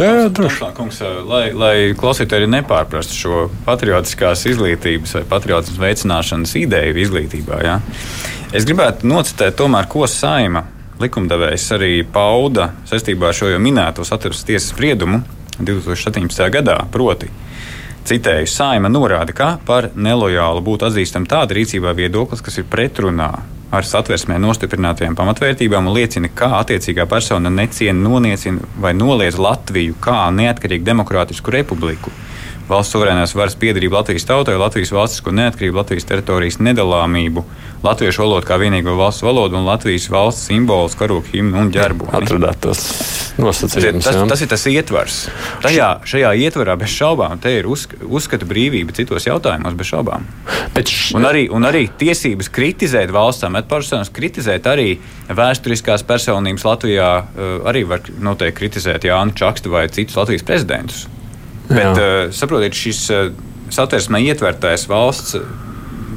Jā, 0.00 0.28
droši. 0.32 0.64
Kungs, 0.76 0.98
lai, 1.28 1.50
lai 1.52 1.74
klausītāji 1.98 2.40
arī 2.40 2.48
nepārprastu 2.54 3.16
šo 3.18 3.40
patriotiskās 3.66 4.46
izglītības 4.48 5.18
vai 5.18 5.22
patriotismu 5.28 5.82
veicināšanas 5.82 6.54
ideju 6.56 6.96
izglītībā, 7.02 7.58
ja? 7.66 7.76
es 8.56 8.64
gribētu 8.68 9.10
nocitēt, 9.10 9.58
tomēr, 9.60 9.90
ko 9.92 10.08
saima 10.08 10.64
likumdevējs 11.00 11.68
arī 11.76 11.92
pauda 12.12 12.70
saistībā 12.88 13.28
ar 13.28 13.36
šo 13.36 13.52
jau 13.52 13.60
minēto 13.60 14.04
satversmes 14.08 14.48
tiesas 14.48 14.72
spriedumu 14.72 15.20
2017. 15.60 16.48
gadā. 16.56 16.78
Proti, 16.92 17.28
citēju, 18.08 18.48
saima 18.48 18.88
norāda, 18.92 19.36
ka 19.36 19.52
par 19.68 19.92
nelojālu 19.96 20.64
būtu 20.64 20.88
atzīstama 20.88 21.28
tāda 21.28 21.60
rīcībā 21.60 21.92
viedoklis, 21.96 22.44
kas 22.44 22.60
ir 22.60 22.68
pretrunā 22.72 23.34
ar 23.70 23.86
satversmē 23.86 24.38
nostiprinātajām 24.42 25.14
pamatvērtībām 25.18 25.86
un 25.90 25.94
liecina, 25.94 26.30
kā 26.34 26.50
attiecīgā 26.58 27.06
persona 27.10 27.52
neciena, 27.54 28.00
noniecina 28.02 28.66
vai 28.82 28.94
noliedz 28.98 29.38
Latviju 29.38 29.98
kā 30.02 30.24
neatkarīgu 30.34 30.86
demokrātisku 30.90 31.54
republiku 31.54 32.12
valsts 32.70 32.94
suverēnās 32.94 33.34
varas 33.36 33.56
piedarību 33.60 33.98
Latvijas 33.98 34.26
tautai, 34.28 34.56
Latvijas 34.60 34.92
valstisko 34.94 35.34
neatkarību, 35.34 35.80
Latvijas 35.80 36.06
teritorijas 36.08 36.60
nedalāmību, 36.62 37.44
latviešu 37.84 38.24
valodu 38.24 38.48
kā 38.48 38.58
vienīgo 38.60 38.94
valsts 38.98 39.24
valodu 39.26 39.58
un 39.58 39.66
Latvijas 39.68 40.08
valsts 40.12 40.48
simbolus, 40.50 40.96
karogu 40.98 41.26
himnu 41.32 41.64
un 41.64 41.72
ģerbu. 41.74 42.10
Atradāt 42.16 42.62
tos 42.64 42.82
nosacījumus. 43.40 44.06
Tas, 44.06 44.18
tas 44.32 44.44
ir 44.44 44.50
tas 44.52 44.66
ietvars. 44.70 45.18
Tajā, 45.64 45.90
šajā 46.08 46.32
ietvarā 46.46 46.76
bez 46.80 46.94
šaubām 46.94 47.40
te 47.42 47.52
ir 47.58 47.68
uzsk 47.70 47.96
uzskata 48.06 48.48
brīvība 48.48 48.94
citos 48.96 49.26
jautājumos 49.28 49.76
bez 49.78 49.90
šaubām. 49.92 50.26
Š... 50.80 51.14
Un, 51.18 51.26
arī, 51.28 51.46
un 51.52 51.66
arī 51.68 51.86
tiesības 52.00 52.50
kritizēt 52.54 53.12
valsts 53.14 53.46
amatpersonas, 53.48 54.12
kritizēt 54.14 54.68
arī 54.70 54.94
vēsturiskās 55.28 56.04
personības 56.08 56.66
Latvijā, 56.68 57.12
eh, 57.20 57.54
arī 57.70 57.86
var 57.88 58.04
noteikti 58.20 58.58
kritizēt 58.62 59.08
Jānu 59.08 59.36
Čakstu 59.36 59.72
vai 59.72 59.88
citus 59.92 60.18
Latvijas 60.20 60.46
prezidentus. 60.46 61.08
Bet 61.70 61.98
uh, 62.00 62.28
saprotiet, 62.34 62.76
šis 62.76 63.02
uh, 63.14 63.26
satversmē 63.70 64.20
ietvertais 64.26 64.86
valsts 64.90 65.36
uh, 65.38 65.44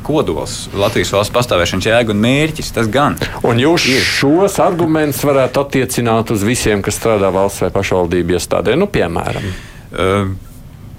kodols, 0.03 0.67
Latvijas 0.75 1.13
valsts 1.15 1.33
pastāvēšanas 1.35 1.87
jēga 1.87 2.13
un 2.13 2.23
mērķis. 2.23 2.71
Tas 2.75 2.89
gan. 2.91 3.17
Un 3.47 3.61
jūs 3.61 3.87
ir. 3.91 4.01
šos 4.03 4.59
argumentus 4.63 5.23
varētu 5.23 5.63
attiecināt 5.63 6.33
uz 6.35 6.43
visiem, 6.47 6.83
kas 6.83 6.99
strādā 6.99 7.31
valsts 7.33 7.63
vai 7.63 7.71
pašvaldību 7.75 8.35
iestādē, 8.37 8.75
nu, 8.79 8.89
piemēram. 8.91 9.53
Uh, 9.93 10.33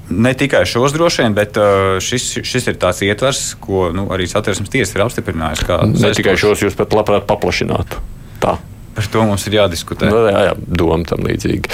Ne 0.05 0.35
tikai 0.37 0.67
šos 0.69 0.93
droši 0.93 1.23
vien, 1.23 1.33
bet 1.33 1.57
uh, 1.57 1.97
šis, 2.05 2.27
šis 2.45 2.67
ir 2.69 2.77
tāds 2.77 3.01
ietvers, 3.07 3.55
ko 3.57 3.87
nu, 3.89 4.05
arī 4.13 4.27
satversmes 4.29 4.69
tiesa 4.69 4.99
ir 4.99 5.05
apstiprinājusi. 5.07 5.65
Ne 5.65 5.97
saistoši. 5.97 6.19
tikai 6.19 6.35
šos 6.43 6.65
jūs 6.67 6.77
pat 6.77 6.93
labprāt 6.93 7.25
paplašinātu. 7.31 8.03
Tā. 8.43 8.59
Par 8.95 9.09
to 9.11 9.25
mums 9.25 9.47
ir 9.49 9.57
jādiskutē. 9.57 10.11
Nu, 10.13 10.27
jā, 10.29 10.43
jā, 10.51 10.53
doma 10.61 11.09
tam 11.09 11.25
līdzīga. 11.25 11.73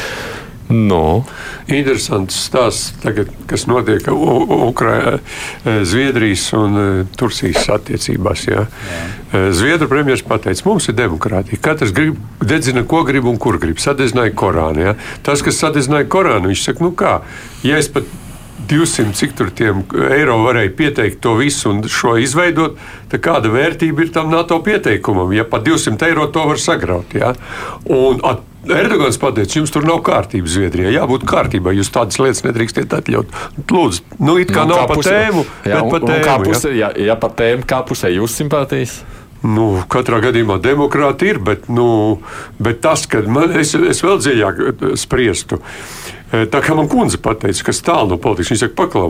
No. 0.70 1.24
Interesants 1.70 2.36
stāsts, 2.46 2.94
tagad, 3.02 3.30
kas 3.50 3.66
notiek 3.70 4.06
Ukraiņā, 4.10 5.16
eh, 5.18 5.80
Zviedrijas 5.84 6.46
un 6.58 6.78
eh, 6.78 7.02
Turcijas 7.18 7.66
attiecībās. 7.74 8.46
Jā. 8.46 8.64
Jā. 8.66 9.02
Eh, 9.32 9.50
Zviedru 9.56 9.90
premjerministrs 9.90 10.28
pateica, 10.30 10.66
mums 10.68 10.88
ir 10.88 10.96
demokrātija. 10.98 11.60
Katrs 11.60 11.92
grib, 11.92 12.18
dedzina, 12.40 12.86
ko 12.86 13.02
grib 13.04 13.26
un 13.26 13.38
kur 13.38 13.58
grib. 13.58 13.82
Sadedzināja 13.82 14.34
Korānu. 14.34 14.86
Jā. 14.86 14.96
Tas, 15.26 15.42
kas 15.42 15.58
sadedzināja 15.60 16.08
Korānu, 16.10 16.52
viņš 16.54 16.66
saka, 16.70 16.86
nu 16.86 16.94
kā, 16.94 17.20
ja 17.66 17.78
es 17.78 17.90
pat 17.90 18.06
200 18.70 19.16
cik 19.18 19.32
tur 19.34 19.50
tiem 19.56 19.82
eiro 20.14 20.36
varēja 20.44 20.70
pieteikt 20.76 21.20
to 21.24 21.34
visu 21.38 21.72
un 21.72 21.82
šo 21.90 22.14
izveidot, 22.22 22.76
tad 23.10 23.22
kāda 23.24 23.50
vērtība 23.50 24.04
ir 24.04 24.12
tam 24.14 24.30
NATO 24.30 24.60
pieteikumam, 24.62 25.32
ja 25.34 25.46
pat 25.48 25.64
200 25.66 26.10
eiro 26.10 26.28
to 26.30 26.44
var 26.46 26.60
sagraut? 26.60 27.16
Ja? 27.16 27.32
Un, 27.90 28.20
at, 28.26 28.44
Erdogans 28.68 29.16
pateica, 29.20 29.56
jums 29.56 29.72
tur 29.72 29.86
nav 29.88 30.02
kārtības 30.04 30.52
Zviedrijā. 30.56 30.90
Jābūt 30.92 31.24
kārtībai, 31.28 31.72
jūs 31.78 31.92
tādas 31.94 32.20
lietas 32.20 32.44
nedrīkstiet 32.44 32.92
atļaut. 32.92 33.32
Lūdzu, 33.72 34.04
nu, 34.20 34.36
it 34.42 34.52
kā 34.52 34.66
nu, 34.66 34.74
nav 34.74 34.82
kā 34.82 34.90
pa 34.90 34.98
puse, 35.00 35.14
tēmu, 35.14 35.46
jā, 35.64 35.80
bet 35.80 35.94
pa 35.94 36.02
tēmu. 36.04 36.26
Kā 36.26 36.36
puse, 36.44 36.74
ja, 36.76 36.92
ja 37.08 37.16
pa 37.20 37.32
tēmu, 37.40 37.64
kā 37.70 37.80
pusē 37.88 38.12
jūs 38.12 38.36
simpātijas? 38.36 39.00
Nu, 39.40 39.70
katrā 39.88 40.18
gadījumā 40.20 40.58
demokrāti 40.60 41.30
ir, 41.32 41.40
bet, 41.40 41.70
nu, 41.72 42.20
bet 42.60 42.82
tas, 42.84 43.06
ka 43.08 43.22
man, 43.24 43.54
es, 43.56 43.72
es 43.72 44.04
vēl 44.04 44.20
dziļāk 44.20 44.60
spriestu. 45.00 45.56
Uh, 45.56 46.19
Tā 46.30 46.60
kā 46.62 46.76
man 46.78 46.86
kundze 46.86 47.18
pateica, 47.18 47.64
kas 47.66 47.80
tālu 47.82 48.12
no 48.12 48.16
politikas, 48.22 48.52
viņa 48.52 48.60
saka, 48.62 48.74
paklau, 48.78 49.08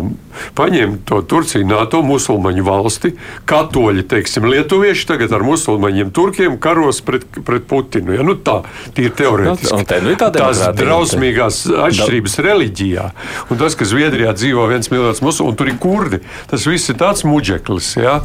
paņem 0.57 0.95
to 1.09 1.19
Turciju, 1.29 1.67
NATO 1.69 2.01
musulmaņu 2.07 2.65
valsti, 2.65 3.11
katoļi, 3.51 4.07
teiksim, 4.09 4.47
lietuvieši 4.49 5.05
tagad 5.11 5.35
ar 5.37 5.45
musulmaņiem, 5.45 6.15
turkiem 6.17 6.57
karos 6.63 7.03
pret, 7.05 7.27
pret 7.45 7.69
Putinu. 7.69 8.17
Ja? 8.17 8.25
Nu, 8.25 8.39
tā 8.41 8.63
ir 8.97 9.13
teorētiski. 9.21 9.83
Te, 9.91 10.01
nu, 10.07 10.17
tā 10.17 10.31
Tās 10.33 10.65
drausmīgās 10.81 11.67
atšķirības 11.91 12.39
da... 12.41 12.47
reliģijā. 12.49 13.07
Un 13.53 13.61
tas, 13.61 13.77
ka 13.77 13.89
Zviedrijā 13.93 14.33
dzīvo 14.41 14.65
viens 14.73 14.89
miljons 14.89 15.21
musulmaņu, 15.21 15.53
un 15.53 15.61
tur 15.61 15.75
ir 15.75 15.79
kurdi, 15.83 16.25
tas 16.49 16.65
viss 16.73 16.89
ir 16.89 17.01
tāds 17.05 17.29
muģeklis, 17.29 17.93
ja? 18.01 18.21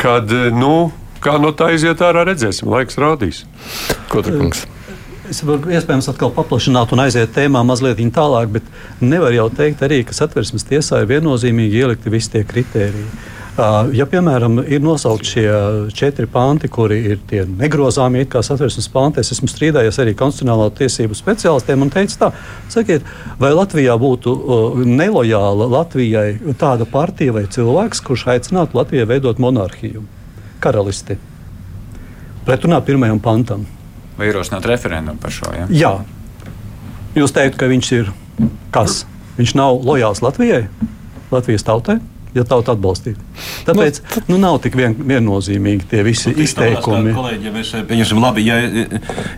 kad, 0.00 0.32
nu, 0.56 0.94
kā 1.20 1.36
no 1.42 1.52
tā 1.52 1.74
iziet 1.76 2.00
ārā, 2.00 2.24
redzēsim, 2.32 2.72
laiks 2.72 2.96
rādīs. 3.00 3.44
Ko 4.08 4.24
tu 4.24 4.32
kungs? 4.32 4.64
Es 5.30 5.44
varu 5.46 5.70
iespējams 5.70 6.08
atkal 6.10 6.32
paplašināt 6.34 6.90
un 6.90 7.04
aiziet 7.04 7.30
tēmā 7.36 7.60
mazliet 7.62 8.00
tālāk, 8.16 8.48
bet 8.50 8.64
nevar 8.98 9.30
jau 9.30 9.46
teikt 9.54 9.84
arī, 9.86 10.00
ka 10.02 10.16
satversmes 10.16 10.66
tiesā 10.66 11.04
ir 11.04 11.10
viennozīmīgi 11.12 11.84
ielikti 11.84 12.10
visi 12.10 12.32
tie 12.32 12.42
kritēriji. 12.42 13.06
Ja, 13.94 14.06
piemēram, 14.10 14.58
ir 14.66 14.82
nosaukti 14.82 15.30
šie 15.30 15.46
četri 15.94 16.26
panti, 16.30 16.66
kuri 16.72 16.98
ir 17.12 17.22
tie 17.30 17.44
negrozāmie, 17.46 18.24
kā 18.30 18.42
satversmes 18.42 18.90
panti, 18.90 19.22
es 19.22 19.30
esmu 19.36 19.46
strīdējies 19.52 20.02
arī 20.02 20.16
konstitucionālā 20.18 20.70
tiesību 20.80 21.18
speciālistiem 21.18 21.86
un 21.86 21.94
teicu, 21.94 22.18
tā, 22.24 22.30
sakiet, 22.72 23.06
vai 23.38 23.54
Latvijā 23.54 23.94
būtu 24.00 24.34
nelojāla 24.88 25.70
Latvijai 25.78 26.54
tāda 26.58 26.90
partija 26.90 27.36
vai 27.38 27.44
cilvēks, 27.46 28.02
kurš 28.06 28.30
aicinātu 28.34 28.80
Latvijai 28.80 29.06
veidot 29.12 29.42
monarhiju, 29.42 30.06
karalisti, 30.64 31.20
pretrunā 32.48 32.80
pirmajam 32.86 33.22
pantam 33.22 33.68
vai 34.20 34.28
ierosināt 34.28 34.68
referendumu 34.68 35.20
par 35.20 35.34
šo? 35.34 35.50
Ja? 35.56 35.66
Jā. 35.72 35.92
Jūs 37.16 37.34
teikt, 37.34 37.58
ka 37.60 37.70
viņš 37.70 37.92
ir 37.96 38.14
kas? 38.74 39.04
Viņš 39.40 39.56
nav 39.58 39.80
lojāls 39.86 40.22
Latvijai, 40.24 40.66
Latvijas 41.32 41.66
tautai. 41.66 42.00
Ja 42.30 42.44
tauta 42.46 42.76
atbalstītu. 42.76 43.18
Tāpēc 43.66 43.96
nu, 44.04 44.20
nu, 44.28 44.36
nav 44.38 44.60
tik 44.62 44.76
vien, 44.78 44.92
viennozīmīgi 44.94 45.88
tie 45.90 46.04
visi 46.06 46.30
nu, 46.30 46.44
izteikumi. 46.44 47.10
Kolēģi, 47.16 47.48
ja 47.48 47.54
mēs 47.56 47.72
pieņemsim, 47.88 48.20
labi, 48.22 48.44
ja 48.46 48.60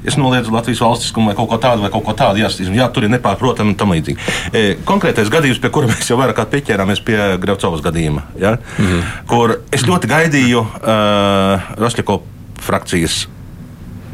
es 0.05 0.18
noliedzu 0.21 0.53
Latvijas 0.53 0.83
valstiskumu 0.85 1.31
vai 1.31 1.37
kaut 1.38 1.49
ko 1.55 1.57
tādu, 1.62 1.87
vai 1.87 1.88
kaut 1.95 2.05
ko 2.05 2.12
tādu, 2.18 2.42
jāstīsim, 2.45 2.77
jā, 2.77 2.90
tur 2.92 3.09
ir 3.09 3.14
nepārprotami 3.14 3.73
un 3.73 3.79
tam 3.81 3.97
līdzīgi. 3.97 4.29
E, 4.53 4.64
konkrētais 4.85 5.33
gadījums, 5.33 5.62
pie 5.64 5.73
kura 5.73 5.88
mēs 5.88 6.12
jau 6.12 6.21
vairāk 6.21 6.37
kā 6.37 6.45
pieķērāmies 6.53 7.01
pie 7.07 7.18
Grevcovas 7.40 7.81
gadījuma, 7.88 8.27
ja, 8.42 8.59
mm 8.61 8.85
-hmm. 8.90 9.12
kur 9.33 9.57
es 9.73 9.88
ļoti 9.88 10.12
gaidīju 10.12 10.61
uh, 10.61 11.73
Rosļako 11.81 12.21
frakcijas 12.61 13.23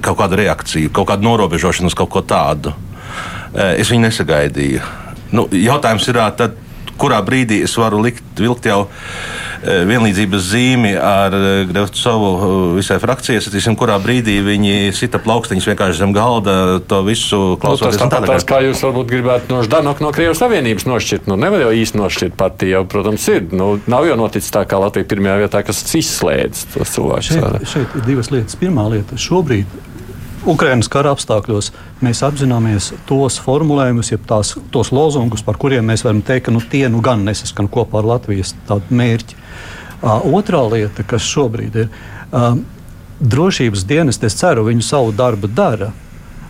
kaut 0.05 0.19
kādu 0.21 0.39
reakciju, 0.41 0.93
kaut 0.95 1.09
kādu 1.11 1.27
norobežošanu 1.27 1.91
uz 1.91 1.97
kaut 1.99 2.11
ko 2.13 2.23
tādu. 2.23 2.75
Eh, 3.55 3.81
es 3.81 3.91
viņu 3.91 4.07
nesagaidīju. 4.07 4.81
Nu, 5.33 5.47
jautājums 5.53 6.07
ir, 6.09 6.21
tad, 6.37 6.57
kurā 6.99 7.21
brīdī 7.25 7.63
es 7.67 7.75
varu 7.79 8.01
likt, 8.05 8.25
vilkt 8.39 8.67
jau 8.69 8.79
eh, 8.89 9.85
vienlīdzības 9.89 10.45
zīmi 10.51 10.93
ar 10.99 11.35
eh, 11.37 11.63
Grevcovu 11.71 12.31
visai 12.77 12.99
frakcijai. 13.03 13.43
Satīsim, 13.45 13.77
kurā 13.79 13.99
brīdī 14.03 14.39
viņi 14.47 14.93
sita 14.97 15.21
plaukstiņus 15.23 15.69
vienkārši 15.71 16.03
zem 16.03 16.15
galda, 16.17 16.79
to 16.91 17.01
visu 17.07 17.57
klausoties. 17.63 17.99
Nu, 17.99 18.11
tas 18.11 18.15
tāpat 18.19 18.47
kā 18.49 18.63
jūs 18.67 18.85
varbūt 18.87 19.11
gribētu 19.13 19.55
no 19.55 19.63
Ždanoka 19.67 20.05
no 20.05 20.13
Krievijas 20.15 20.43
Savienības 20.43 20.89
nošķirt. 20.89 21.29
Nu, 21.31 21.39
nevar 21.41 21.67
jau 21.67 21.75
īsti 21.83 22.03
nošķirt 22.03 22.39
partiju, 22.39 22.77
jau, 22.79 22.87
protams, 22.91 23.29
ir. 23.35 23.47
Nu, 23.55 23.75
nav 23.91 24.09
jau 24.09 24.19
noticis 24.21 24.55
tā, 24.55 24.65
kā 24.69 24.81
Latvija 24.83 25.09
pirmajā 25.11 25.43
vietā, 25.45 25.65
kas 25.67 25.85
izslēdz 25.99 26.67
tos 26.75 26.97
cilvēkus. 26.97 27.35
Šeit, 27.35 27.71
šeit 27.75 28.01
ir 28.01 28.09
divas 28.09 28.33
lietas. 28.35 28.59
Pirmā 28.59 28.89
lieta- 28.93 29.19
šobrīd 29.29 29.79
Ukraiņas 30.46 30.88
kara 30.92 31.12
apstākļos 31.16 31.72
mēs 32.05 32.22
apzināmies 32.22 32.92
tos 33.09 33.38
formulējumus, 33.42 34.12
jeb 34.12 34.27
tās, 34.29 34.55
tos 34.74 34.92
lozungus, 34.94 35.42
par 35.42 35.59
kuriem 35.59 35.88
mēs 35.90 36.05
varam 36.07 36.22
teikt, 36.22 36.46
ka 36.46 36.55
nu, 36.55 36.62
tie 36.62 36.87
nu 36.92 37.03
gan 37.05 37.24
nesaskan 37.27 37.68
kopā 37.72 38.03
ar 38.03 38.12
Latvijas 38.14 38.55
mērķi. 38.70 39.38
Uh, 39.98 40.22
otrā 40.38 40.62
lieta, 40.70 41.03
kas 41.03 41.27
šobrīd 41.27 41.77
ir, 41.83 41.88
uh, 42.31 42.53
drošības 43.18 43.83
dienas, 43.88 44.20
es 44.22 44.38
ceru, 44.38 44.68
viņu 44.68 44.85
savu 44.87 45.14
darbu 45.16 45.51
dara. 45.51 45.90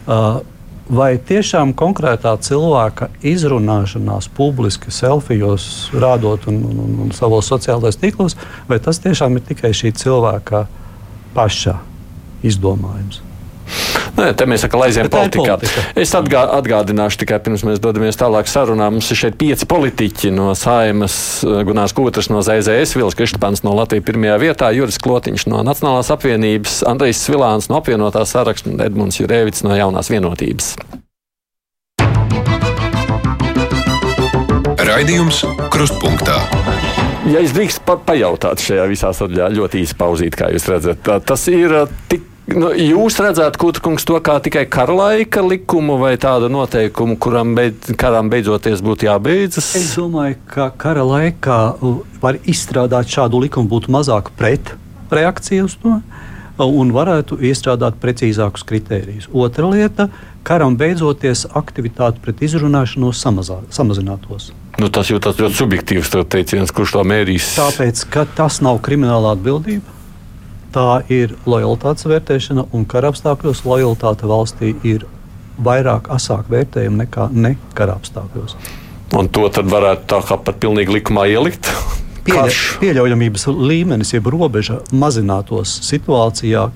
Uh, 0.05 0.41
vai 0.89 1.15
tiešām 1.21 1.73
konkrētā 1.77 2.35
cilvēka 2.45 3.11
izrunāšanās 3.27 4.29
publiski, 4.37 4.93
selfijos, 4.93 5.89
rādot 5.97 6.49
un, 6.51 6.61
un, 6.65 6.99
un 7.05 7.15
savos 7.17 7.49
sociālajos 7.53 8.01
tīklos, 8.01 8.37
vai 8.69 8.81
tas 8.85 9.01
tiešām 9.05 9.37
ir 9.37 9.47
tikai 9.49 9.73
šī 9.77 9.95
cilvēka 9.97 10.67
paša 11.37 11.79
izdomājums. 12.45 13.28
Nē, 14.19 14.33
te 14.35 14.47
mēs 14.51 14.65
sakām, 14.65 14.83
aizējām 14.83 15.11
politikā. 15.13 15.57
politika. 15.61 15.83
Es 15.99 16.11
atgā, 16.19 16.43
atgādināšu 16.59 17.21
tikai 17.23 17.39
pirms 17.45 17.63
mēs 17.69 17.79
dodamies 17.83 18.19
tālāk 18.19 18.51
sarunā. 18.51 18.89
Mums 18.91 19.11
ir 19.15 19.21
šeit 19.21 19.37
pieci 19.39 19.69
politiķi 19.71 20.33
no 20.35 20.51
Saimas, 20.59 21.19
Gunārs 21.45 21.95
Kūtras 21.95 22.31
no 22.33 22.43
ZZS, 22.43 22.97
Vils 22.99 23.15
Kristapans 23.19 23.63
no 23.63 23.77
Latvijas 23.79 24.09
pirmajā 24.09 24.39
vietā, 24.43 24.73
Juris 24.75 24.99
Klotiņš 25.05 25.47
no 25.53 25.63
Nacionālās 25.67 26.11
apvienības, 26.15 26.81
Andrejs 26.91 27.23
Svilāns 27.29 27.71
no 27.71 27.79
apvienotās 27.79 28.35
saraksta 28.35 28.73
un 28.73 28.83
Edmunds 28.83 29.21
Jurēvits 29.23 29.63
no 29.67 29.77
jaunās 29.79 30.11
vienotības. 30.11 30.75
Raidījums 34.89 35.45
Krustpunktā. 35.71 36.41
Ja 37.29 37.43
es 37.45 37.53
drīkstu 37.55 37.85
pa 37.87 37.99
pajautāt 38.03 38.63
šajā 38.65 38.87
visā 38.91 39.13
sadaļā, 39.15 39.51
ļoti 39.59 39.83
īsi 39.85 39.95
pauzīt, 39.99 40.39
kā 40.39 40.49
jūs 40.55 40.67
redzat, 40.73 41.07
tas 41.29 41.47
ir 41.53 41.75
uh, 41.85 41.95
tik. 42.11 42.25
Nu, 42.49 42.71
jūs 42.73 43.19
redzat, 43.21 43.59
Kutrkungs, 43.61 44.07
to 44.09 44.17
kā 44.25 44.39
tikai 44.41 44.63
kara 44.73 44.95
laika 44.97 45.43
likumu 45.45 45.99
vai 46.01 46.15
tādu 46.21 46.49
noteikumu, 46.49 47.19
kuram 47.21 47.53
beid, 47.59 47.91
karam 48.01 48.31
beidzoties 48.33 48.81
būtu 48.85 49.05
jābeidzas? 49.05 49.75
Es 49.77 49.91
domāju, 49.99 50.39
ka 50.49 50.71
kara 50.81 51.05
laikā 51.05 51.59
var 52.23 52.39
izstrādāt 52.49 53.13
šādu 53.13 53.43
likumu, 53.45 53.69
būtu 53.69 53.93
mazāk 53.93 54.31
pretreakcija 54.39 55.67
uz 55.67 55.77
to. 55.83 55.99
Un 56.59 56.89
varētu 56.91 57.37
iestrādāt 57.47 58.01
precīzākus 58.03 58.65
kritērijus. 58.67 59.29
Otra 59.31 59.69
lieta- 59.69 60.09
karam 60.49 60.75
beidzoties, 60.81 61.45
aktivitāte 61.53 62.19
pret 62.25 62.41
izrunāšanos 62.41 63.21
samazā, 63.21 63.61
samazinātos. 63.71 64.51
Nu, 64.81 64.89
tas 64.89 65.13
jau 65.13 65.21
tas 65.21 65.37
ļoti 65.37 65.55
subjektīvs 65.55 66.11
teiciens, 66.27 66.73
kurš 66.73 66.97
to 66.97 67.05
mērīs. 67.05 67.53
Tāpēc, 67.61 68.09
ka 68.11 68.25
tas 68.25 68.61
nav 68.65 68.81
krimināla 68.81 69.37
atbildība, 69.37 69.98
tā 70.79 71.03
ir 71.11 71.35
lojalitātes 71.49 72.07
vērtēšana, 72.09 72.69
un 72.75 72.87
kara 72.89 73.11
apstākļos 73.13 73.65
lojalitāte 73.67 74.29
valstī 74.31 74.75
ir 74.87 75.07
vairāk 75.65 76.11
asāk 76.15 76.51
vērtējama 76.53 77.03
nekā 77.05 77.31
ne 77.35 77.57
kara 77.75 77.97
apstākļos. 77.99 78.55
Un 79.19 79.31
to 79.33 79.49
tad 79.51 79.71
varētu 79.73 80.07
tā 80.13 80.21
kā 80.29 80.37
pat 80.45 80.61
pilnīgi 80.63 80.99
likumā 80.99 81.27
ielikt. 81.33 81.71
Pieļa, 82.29 82.51
pieļaujamības 82.83 83.47
līmenis, 83.57 84.13
jeb 84.13 84.27
robeža 84.29 84.83
mazinātos 84.93 85.79
situācijā. 85.87 86.67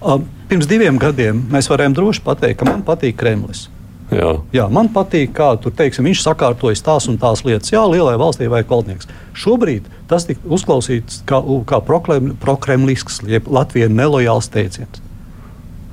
Um, 0.00 0.24
Pirms 0.48 0.68
diviem 0.68 0.96
gadiem 1.00 1.44
mēs 1.52 1.68
varējām 1.68 1.94
droši 1.96 2.24
pateikt, 2.24 2.58
ka 2.62 2.68
man 2.68 2.80
patīk 2.86 3.18
Kremlis. 3.20 3.66
Jā. 4.12 4.32
Jā, 4.52 4.66
man 4.72 4.90
patīk, 4.92 5.32
kā 5.36 5.52
tur 5.62 5.72
teiksim, 5.76 6.06
viņš 6.08 6.24
sakārtojas 6.26 6.84
tās 6.84 7.08
un 7.08 7.16
tās 7.20 7.44
lietas. 7.46 7.72
Jā, 7.72 7.84
lielai 7.88 8.18
valstī 8.20 8.50
vajag 8.52 8.68
valdnieks. 8.72 9.08
Šobrīd 9.38 9.88
tas 10.10 10.26
tika 10.28 10.44
uzklausīts 10.52 11.22
kā, 11.28 11.40
kā 11.68 11.80
prokrem- 11.86 12.34
prokremlisks, 12.42 13.22
jeb 13.28 13.48
Latvijas 13.48 13.94
nelojāls 13.94 14.50
teiciens. 14.52 15.00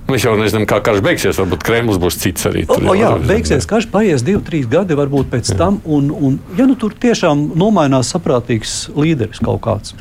Mēs 0.10 0.24
jau 0.26 0.34
nezinām, 0.40 0.66
kā 0.66 0.80
karš 0.82 1.04
beigsies. 1.06 1.38
Varbūt 1.38 1.64
Kremlis 1.66 2.00
būs 2.02 2.18
cits 2.18 2.48
arī. 2.50 2.64
Tur, 2.66 2.82
o, 2.90 2.96
jā, 2.98 3.12
beigsies 3.30 3.68
karš, 3.70 3.92
paies 3.94 4.24
divi, 4.26 4.42
trīs 4.46 4.66
gadi, 4.70 4.98
varbūt 4.98 5.30
pēc 5.30 5.52
tam. 5.60 5.78
Un, 5.86 6.10
un, 6.10 6.40
ja 6.58 6.66
nu 6.66 6.74
tur 6.80 6.96
tiešām 6.98 7.52
nomainās 7.60 8.10
saprātīgs 8.16 8.90
līderis 8.98 9.44
kaut 9.46 9.62
kāds, 9.68 9.94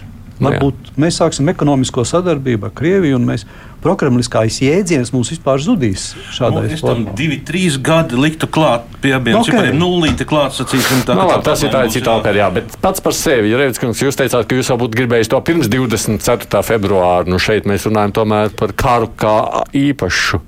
varbūt 0.45 0.93
mēs 1.01 1.19
sāksim 1.23 1.49
ekonomisko 1.51 2.05
sadarbību 2.07 2.69
ar 2.69 2.73
Krieviju 2.79 3.17
un 3.19 3.27
mēs 3.29 3.45
prokremliskais 3.83 4.57
jēdziens 4.63 5.13
mums 5.15 5.31
vispār 5.31 5.61
zudīs 5.63 6.09
Nu, 6.17 6.23
šādā 6.35 6.63
es 6.67 6.81
tam 6.83 7.05
formā. 7.05 7.15
divi, 7.19 7.39
trīs 7.47 7.77
gadi 7.79 8.19
liktu 8.19 8.49
klāt 8.51 8.87
pie 9.03 9.13
abiem 9.15 9.37
Nu, 9.37 9.43
okay. 9.45 9.55
ok. 9.55 9.61
cipariem. 9.61 9.79
Nulīti 9.79 10.27
klāt, 10.27 10.57
sacīsim 10.57 11.05
tā. 11.07 11.15
Nu, 11.15 11.27
ka 11.29 11.37
labi, 11.37 11.45
tas 11.47 11.63
ir 11.63 11.71
tā 11.75 11.85
cita 11.95 12.11
jā. 12.11 12.17
opera, 12.19 12.41
jā, 12.43 12.49
bet 12.59 12.75
pats 12.83 13.05
par 13.05 13.15
sevi. 13.15 13.55
Reivitskungs, 13.55 14.03
jūs 14.03 14.19
teicāt, 14.19 14.49
ka 14.51 14.59
jūs 14.59 14.71
jau 14.73 14.79
būtu 14.83 14.99
gribējis 14.99 15.31
to 15.31 15.41
pirms 15.47 15.71
24. 15.71 16.63
februāra. 16.67 17.29
Nu, 17.31 17.39
šeit 17.39 17.71
mēs 17.71 17.87
runājam 17.87 18.17
tomēr 18.19 18.51
par 18.59 18.75
karu 18.79 19.13
kā 19.19 19.37
īpašu. 19.79 20.43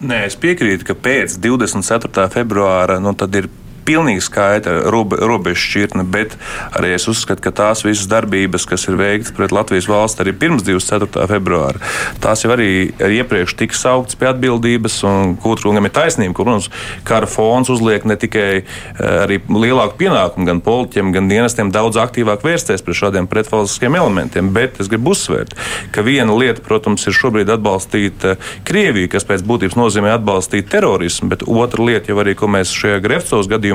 Nē, 0.00 0.22
es 0.28 0.36
piekrītu, 0.40 0.84
ka 0.88 0.94
pēc 0.96 1.38
24. 1.44 2.28
februāra 2.32 3.00
nu, 3.00 3.12
tad 3.16 3.34
ir 3.36 3.48
pilnīgi 3.86 4.22
skaidra 4.24 4.90
robe, 4.92 5.18
robeža 5.20 5.60
šķirtne, 5.60 6.04
bet 6.10 6.36
arī 6.76 6.94
es 6.96 7.08
uzskatu, 7.10 7.42
ka 7.44 7.52
tās 7.54 7.84
visas 7.84 8.08
darbības, 8.10 8.66
kas 8.68 8.86
ir 8.88 8.98
veikts 9.00 9.34
pret 9.36 9.52
Latvijas 9.54 9.88
valsti 9.90 10.24
arī 10.24 10.34
pirms 10.36 10.64
24. 10.66 11.26
februāra, 11.30 11.80
tās 12.22 12.44
jau 12.44 12.52
arī 12.54 12.90
iepriekš 12.92 13.56
tika 13.58 13.76
sauktas 13.76 14.18
pie 14.20 14.30
atbildības, 14.30 15.00
un 15.08 15.34
Kūtrungam 15.40 15.88
ir 15.88 15.94
taisnība, 15.94 16.34
ka, 16.36 16.44
protams, 16.44 16.68
kara 17.08 17.28
fons 17.30 17.70
uzliek 17.72 18.04
ne 18.08 18.16
tikai 18.20 18.48
eh, 18.60 18.64
arī 19.08 19.40
lielāku 19.48 19.98
pienākumu 20.00 20.48
gan 20.48 20.62
politiķiem, 20.64 21.12
gan 21.16 21.30
dienestiem 21.30 21.72
daudz 21.74 21.98
aktīvāk 22.00 22.44
vērsties 22.46 22.84
pret 22.86 23.00
šādiem 23.00 23.28
pretvalstiskiem 23.30 23.96
elementiem, 23.98 24.52
bet 24.54 24.80
es 24.82 24.90
gribu 24.92 25.14
uzsvērt, 25.14 25.56
ka 25.94 26.04
viena 26.06 26.36
lieta, 26.36 26.62
protams, 26.64 27.06
ir 27.08 27.16
šobrīd 27.16 27.52
atbalstīt 27.56 28.28
eh, 28.28 28.48
Krieviju, 28.68 29.10
kas 29.10 29.26
pēc 29.26 29.44
būtības 29.46 29.78
nozīmē 29.78 30.14
atbalstīt 30.14 30.68
terorismu, 30.70 31.30
bet 31.32 31.46
otra 31.48 31.84
lieta 31.86 32.12
jau 32.12 32.20
arī, 32.22 32.36
ko 32.38 32.50
mēs 32.50 32.72
šajā 32.76 33.00
Grefcovas 33.04 33.48
gadījumā 33.50 33.69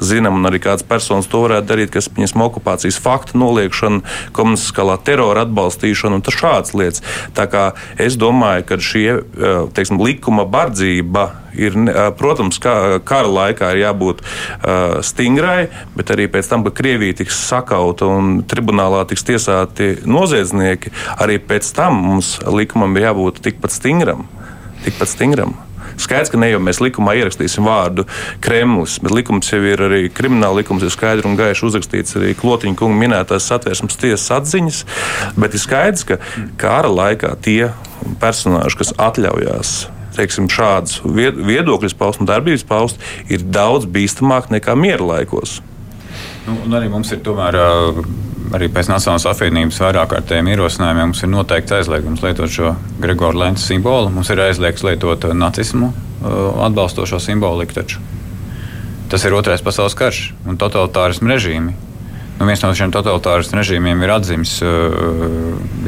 zinām, 0.00 0.38
un 0.38 0.48
arī 0.48 0.60
kādas 0.62 0.86
personas 0.86 1.28
to 1.30 1.42
varētu 1.44 1.68
darīt, 1.68 1.92
kas 1.94 2.10
pieņem 2.12 2.44
okupācijas 2.48 3.00
faktu 3.02 3.38
noliekšanu, 3.38 4.02
komunistiskā 4.36 4.86
terora 5.04 5.44
atbalstīšanu 5.46 6.18
un 6.18 6.24
tas 6.24 6.38
šādas 6.38 6.74
lietas. 6.76 7.04
Tā 7.36 7.48
kā 7.50 7.64
es 8.00 8.16
domāju, 8.20 8.66
ka 8.68 8.80
šie 8.82 9.08
eh, 9.18 9.60
teiksim, 9.74 10.00
likuma 10.02 10.46
bardzība 10.48 11.28
ir, 11.58 11.76
eh, 11.76 12.00
protams, 12.18 12.60
kā 12.62 12.98
kara 13.04 13.28
laikā 13.28 13.72
ir 13.74 13.82
jābūt 13.82 14.22
uh, 14.22 14.98
stingrai, 15.04 15.68
bet 15.96 16.12
arī 16.14 16.28
pēc 16.30 16.48
tam, 16.50 16.64
kad 16.66 16.76
Krievija 16.78 17.18
tiks 17.20 17.38
sakauta 17.48 18.08
un 18.10 18.42
tribunālā 18.48 19.04
tiks 19.08 19.26
tiesāti 19.28 19.94
noziedznieki, 20.08 20.92
arī 21.18 21.38
pēc 21.42 21.72
tam 21.76 22.02
mums 22.08 22.36
likumam 22.46 22.96
ir 22.96 23.10
jābūt 23.10 23.42
tikpat 23.44 23.74
stingram. 23.74 24.28
Tikpat 24.84 25.16
stingram. 25.16 25.56
Skaidrs, 25.98 26.30
ka 26.32 26.40
ne 26.40 26.50
jau 26.52 26.60
mēs 26.62 26.80
likumā 26.84 27.16
ierakstīsim 27.18 27.66
vārdu 27.66 28.06
Kremlis, 28.44 28.98
bet 29.02 29.14
likums 29.14 29.50
jau 29.52 29.60
ir 29.66 29.82
arī 29.88 30.00
krimināla 30.14 30.62
likums, 30.62 30.86
ir 30.86 30.94
skaidri 30.94 31.28
un 31.28 31.36
gaiši 31.38 31.66
uzrakstīts 31.68 32.18
arī 32.20 32.34
Klotiņa 32.38 32.78
kunga 32.78 32.98
minētās 33.02 33.50
satversmes 33.50 33.98
tiesas 34.00 34.30
atziņas. 34.38 34.80
Bet 35.38 35.54
ir 35.58 35.64
skaidrs, 35.64 36.06
ka 36.08 36.20
kara 36.60 36.90
laikā 36.92 37.34
tie 37.44 37.70
personāži, 38.22 38.78
kas 38.82 38.94
atļaujās 38.96 39.76
teiksim, 40.18 40.48
šādus 40.50 40.98
vied- 41.04 41.38
viedokļus 41.46 41.94
paust 41.94 42.22
un 42.22 42.26
darbības 42.26 42.64
paust, 42.66 43.02
ir 43.30 43.44
daudz 43.54 43.86
bīstamāk 43.86 44.50
nekā 44.50 44.74
miera 44.74 45.04
laikos. 45.14 45.60
Nu, 46.46 46.56
un 46.64 46.74
arī 46.74 46.88
mums 46.90 47.12
ir 47.14 47.20
tomēr, 47.22 47.54
ā, 47.54 47.68
arī 48.56 48.68
pēc 48.72 48.88
Nacionālās 48.90 49.26
apvienības 49.28 49.80
vairāk 49.82 50.12
kārtējiem 50.12 50.50
ierosinājumiem, 50.52 51.10
mums 51.10 51.22
ir 51.22 51.30
noteikts 51.32 51.74
aizliegums 51.78 52.22
lietot 52.24 52.52
šo 52.52 52.74
Gregoru 53.02 53.42
Lenča 53.42 53.64
simbolu. 53.66 54.12
Mums 54.14 54.30
ir 54.32 54.42
aizliegts 54.44 54.84
lietot 54.86 55.26
ā, 55.28 55.34
nacismu 55.36 55.90
ā, 55.90 56.32
atbalstošo 56.68 57.20
simboliku. 57.22 57.78
Taču. 57.80 58.02
Tas 59.12 59.24
ir 59.24 59.36
otrais 59.36 59.64
pasaules 59.64 59.96
karš 59.98 60.22
un 60.48 60.60
totalitārismu 60.60 61.30
režīmi. 61.32 61.76
Nu, 62.38 62.46
viens 62.46 62.62
no 62.62 62.70
šiem 62.76 62.92
totalitārismu 62.94 63.58
režīmiem 63.60 64.04
ir 64.04 64.14
atzīmis, 64.16 64.58
ā, 64.62 64.74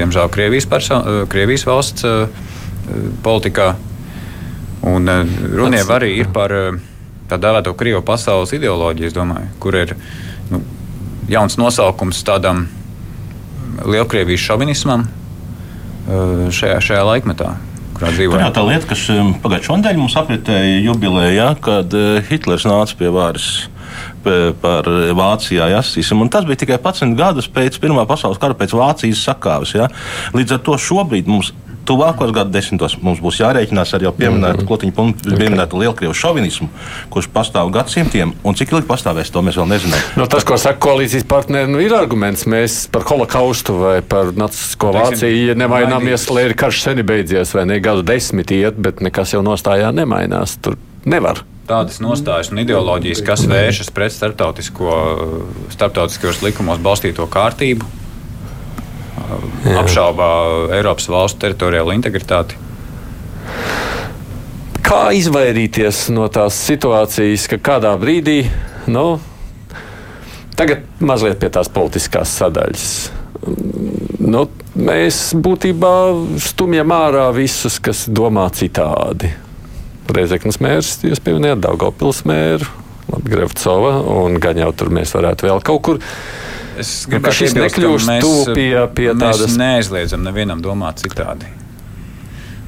diemžēl, 0.00 0.32
Krievijas, 0.34 0.68
Krievijas 1.30 1.66
valsts 1.68 2.06
politikā. 3.24 3.74
Un 4.90 5.12
runa 5.52 5.82
jau 5.82 5.92
arī 5.98 6.14
ir 6.22 6.30
par 6.32 6.54
tā 7.30 7.38
dēvēto 7.38 7.76
Krievu 7.78 8.00
pasaules 8.06 8.52
ideoloģiju, 8.56 9.12
domāju, 9.14 9.52
kur 9.62 9.76
ir 9.76 9.92
nu, 9.94 10.29
jauns 11.30 11.56
nosaukums 11.60 12.22
tādam 12.26 12.66
Lielkrievijas 13.86 14.42
šovinismam 14.44 15.06
uh, 15.06 16.46
šajā, 16.52 16.80
šajā 16.84 17.02
laikmetā, 17.06 17.54
kurā 17.96 18.00
Tur 18.00 18.08
jau 18.10 18.16
dzīvojam. 18.18 18.54
tā 18.56 18.64
lieta, 18.66 18.88
kas 18.90 19.04
um, 19.14 19.34
pagājušajā 19.42 19.80
nedēļā 19.80 20.02
mums 20.02 20.16
apritēja 20.20 20.80
jubilejā, 20.88 21.50
kad 21.64 21.96
uh, 21.96 22.18
Hitlers 22.28 22.66
nāca 22.68 22.98
pie 22.98 23.12
varas 23.14 23.50
par 24.60 24.86
Vācijā. 25.16 25.70
Jāsīsim, 25.72 26.20
tas 26.30 26.44
bija 26.46 26.60
tikai 26.62 26.76
11 26.78 27.16
gadus 27.18 27.48
pēc 27.50 27.78
Pirmā 27.82 28.04
pasaules 28.08 28.38
kara, 28.40 28.56
pēc 28.58 28.74
Vācijas 28.76 29.22
sakāves. 29.24 29.72
Ja? 29.74 29.88
Līdz 30.36 30.58
ar 30.58 30.62
to 30.66 30.76
šobrīd 30.78 31.30
mums. 31.30 31.54
Tuvākos 31.88 32.32
gadu 32.34 32.52
desmitos 32.54 32.96
mums 33.02 33.20
būs 33.22 33.40
jārēķinās 33.40 33.94
ar 33.96 34.04
jau 34.04 34.12
pieminētu, 34.14 34.64
mm 34.64 34.90
-hmm. 34.90 35.38
pieminētu 35.38 35.80
Lielkrievu 35.80 36.14
šovinismu, 36.14 36.68
kurš 37.10 37.28
pastāv 37.34 37.70
gadsimtiem, 37.74 38.34
un 38.44 38.54
cik 38.54 38.72
ilgi 38.72 38.86
pastāvēs, 38.86 39.32
to 39.32 39.42
mēs 39.42 39.58
vēl 39.58 39.68
nezinām. 39.68 40.00
Nu, 40.16 40.26
tas, 40.26 40.44
ko 40.44 40.58
saka 40.58 40.78
koalīcijas 40.78 41.26
partneri, 41.28 41.70
nu, 41.70 41.80
ir 41.80 41.94
arguments. 41.94 42.46
Mēs 42.46 42.88
par 42.92 43.02
holokaustu 43.08 43.78
vai 43.80 44.00
par 44.02 44.32
nacisko 44.36 44.92
Vāciju 44.92 45.46
ja 45.48 45.54
nemaināmies, 45.54 46.26
naidīgs. 46.26 46.34
lai 46.34 46.44
ir 46.44 46.54
karš 46.54 46.82
sen 46.82 47.06
beidzies, 47.06 47.54
vai 47.54 47.66
ne 47.66 47.80
gadu 47.80 48.02
desmit 48.02 48.50
iet, 48.50 48.76
bet 48.76 49.00
nekas 49.00 49.34
jau 49.34 49.42
nostājā 49.42 49.92
nemainās. 49.94 50.58
Tur 50.62 50.76
nevar. 51.04 51.44
Tādas 51.70 52.00
nostājas 52.02 52.50
un 52.50 52.58
ideoloģijas, 52.64 53.20
kas 53.22 53.44
vēršas 53.46 53.92
pret 53.94 54.10
starptautisko, 54.10 54.94
starptautiskos 55.70 56.42
likumos 56.42 56.80
balstīto 56.82 57.28
kārtību, 57.30 57.86
apšaubā 59.64 60.30
Eiropas 60.78 61.08
valstu 61.10 61.44
teritoriālo 61.44 61.94
integritāti. 61.96 62.58
Kā 64.84 65.10
izvairīties 65.14 66.08
no 66.14 66.26
tās 66.32 66.56
situācijas, 66.66 67.46
ka 67.52 67.60
kādā 67.70 67.92
brīdī, 68.00 68.42
nu, 68.90 69.20
tagad 70.58 70.86
mazliet 70.98 71.38
pie 71.42 71.52
tās 71.52 71.70
politiskās 71.70 72.32
sadaļas. 72.40 72.88
Nu, 74.20 74.46
mēs 74.74 75.30
būtībā 75.36 75.94
stumjam 76.42 76.92
ārā 76.96 77.28
visus, 77.36 77.78
kas 77.82 78.06
domā 78.10 78.48
citādi. 78.56 79.30
Reizeknas 80.10 80.58
mērs, 80.58 80.96
jūs 81.06 81.22
pieminējāt 81.22 81.62
Daugopils 81.62 82.24
mēru, 82.26 82.66
Grevcova, 83.10 84.00
un 84.22 84.38
gan 84.42 84.58
jau 84.58 84.70
tur 84.74 84.90
mēs 84.94 85.14
varētu 85.14 85.46
vēl 85.48 85.62
kaut 85.66 85.82
kur. 85.86 86.02
Es 86.78 87.06
Nu, 87.10 87.18
ka 87.20 87.32
šis 87.34 87.54
nekļūst 87.56 88.06
mēs, 88.08 88.22
tuvu 88.22 88.54
pie- 88.54 88.86
pie 88.94 89.08
mēs 89.12 89.20
tādas- 89.40 89.56
neaizliedzam 89.58 90.22
nevienam 90.22 90.62
domāt 90.62 91.02
citādi. 91.02 91.46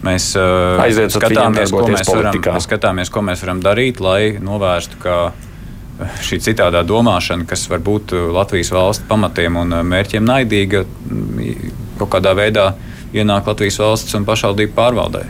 Mēs 0.03 0.33
uh, 0.35 0.83
skatāmies, 1.09 1.71
ko 1.71 1.87
mēs, 1.87 2.09
varam, 2.11 2.33
politikā. 2.35 2.57
skatāmies, 2.61 3.11
ko 3.11 3.21
mēs 3.23 3.43
varam 3.45 3.61
darīt, 3.63 4.01
lai 4.03 4.39
novērstu, 4.43 4.99
ka 4.99 5.15
uh, 5.31 6.07
šī 6.21 6.41
citādā 6.43 6.83
domāšana, 6.85 7.47
kas 7.47 7.69
var 7.71 7.79
būt 7.79 8.11
Latvijas 8.35 8.73
valsts 8.75 9.05
pamatiem 9.09 9.57
un 9.57 9.69
mērķiem 9.87 10.27
naidīga, 10.27 10.83
mm, 10.85 11.71
kaut 11.99 12.11
kādā 12.17 12.35
veidā 12.35 12.73
ienāk 13.15 13.47
Latvijas 13.47 13.79
valsts 13.79 14.15
un 14.19 14.25
pašvaldību 14.25 14.75
pārvaldē. 14.75 15.23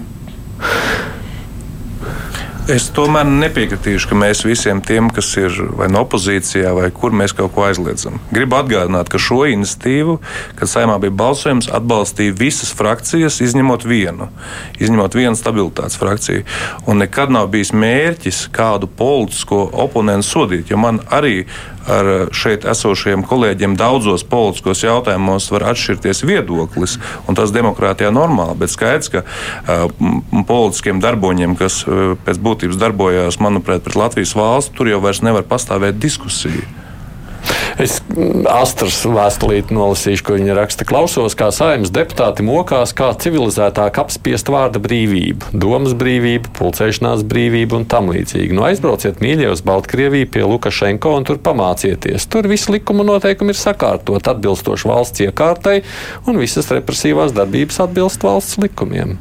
Es 2.73 2.87
tomēr 2.89 3.27
nepiekritīšu, 3.29 4.09
ka 4.09 4.17
mēs 4.17 4.47
visiem 4.49 4.79
tiem, 4.81 5.11
kas 5.13 5.27
ir 5.37 5.53
vai 5.77 5.91
no 5.93 6.07
opozīcijā, 6.07 6.71
vai 6.73 6.87
kur 6.95 7.13
mēs 7.13 7.35
kaut 7.37 7.53
ko 7.53 7.67
aizliedzam. 7.67 8.15
Gribu 8.33 8.57
atgādināt, 8.57 9.11
ka 9.13 9.21
šo 9.21 9.43
iniciatīvu, 9.53 10.15
kad 10.57 10.71
saimā 10.73 10.95
bija 11.03 11.13
balsojums, 11.21 11.69
atbalstīja 11.69 12.33
visas 12.39 12.73
frakcijas, 12.73 13.43
izņemot 13.45 13.85
vienu, 13.85 14.31
izņemot 14.81 15.19
vienu 15.19 15.37
stabilitātes 15.37 16.01
frakciju. 16.01 16.47
Un 16.89 17.05
nekad 17.05 17.35
nav 17.37 17.51
bijis 17.53 17.75
mērķis 17.77 18.47
kādu 18.57 18.89
politisko 18.89 19.67
oponentu 19.85 20.31
sodīt, 20.31 20.73
jo 20.73 20.81
man 20.81 21.03
arī 21.13 21.43
ar 21.91 22.11
šeit 22.37 22.67
esošiem 22.69 23.25
kolēģiem 23.29 23.77
daudzos 23.79 24.25
politiskos 24.29 24.85
jautājumos 24.85 25.51
var 25.55 25.69
atšķirties 25.73 26.25
viedoklis, 26.29 26.99
un 27.29 27.39
tas 27.39 27.55
demokrātijā 27.55 28.13
normāli. 28.15 28.59
Bet 28.63 28.75
skaidrs, 28.75 29.13
ka 29.13 29.25
uh, 29.25 29.89
politiskiem 30.49 31.03
darboņiem, 31.03 31.57
kas 31.61 31.83
uh, 31.87 32.15
pēc 32.27 32.41
būtības 32.43 32.81
darbojās, 32.81 33.41
manuprāt, 33.43 33.83
pret 33.87 33.99
Latvijas 33.99 34.37
valsts, 34.39 34.75
tur 34.77 34.91
jau 34.91 35.03
vairs 35.03 35.23
nevar 35.25 35.47
pastāvēt 35.49 36.01
diskusija. 36.03 36.82
Es 37.81 37.99
mm, 38.01 38.45
Astras 38.51 39.01
vēstulīti 39.07 39.75
nolasīšu, 39.75 40.25
ko 40.27 40.37
viņa 40.37 40.57
raksta. 40.59 40.87
Klausos, 40.89 41.37
kā 41.39 41.49
saimnes 41.55 41.93
deputāti 41.95 42.45
mokās, 42.47 42.95
kā 42.97 43.11
civilizētāk 43.23 44.03
apspiest 44.03 44.51
vārda 44.53 44.83
brīvību, 44.83 45.53
domas 45.57 45.97
brīvību, 45.99 46.53
pulcēšanās 46.59 47.25
brīvību 47.29 47.81
un 47.81 47.89
tam 47.89 48.13
līdzīgi. 48.13 48.55
Nu, 48.57 48.67
aizbrauciet 48.69 49.23
mīļie 49.25 49.51
uz 49.53 49.65
Baltkrieviju 49.67 50.31
pie 50.35 50.45
Lukašenko 50.47 51.17
un 51.19 51.29
tur 51.29 51.41
pamācieties. 51.43 52.29
Tur 52.33 52.51
viss 52.53 52.71
likuma 52.73 53.07
noteikumi 53.09 53.57
ir 53.57 53.61
sakārtot 53.61 54.33
atbilstoši 54.35 54.93
valsts 54.93 55.27
iekārtai 55.27 55.81
un 56.29 56.41
visas 56.43 56.71
represīvās 56.75 57.35
darbības 57.37 57.83
atbilst 57.87 58.25
valsts 58.27 58.61
likumiem. 58.63 59.19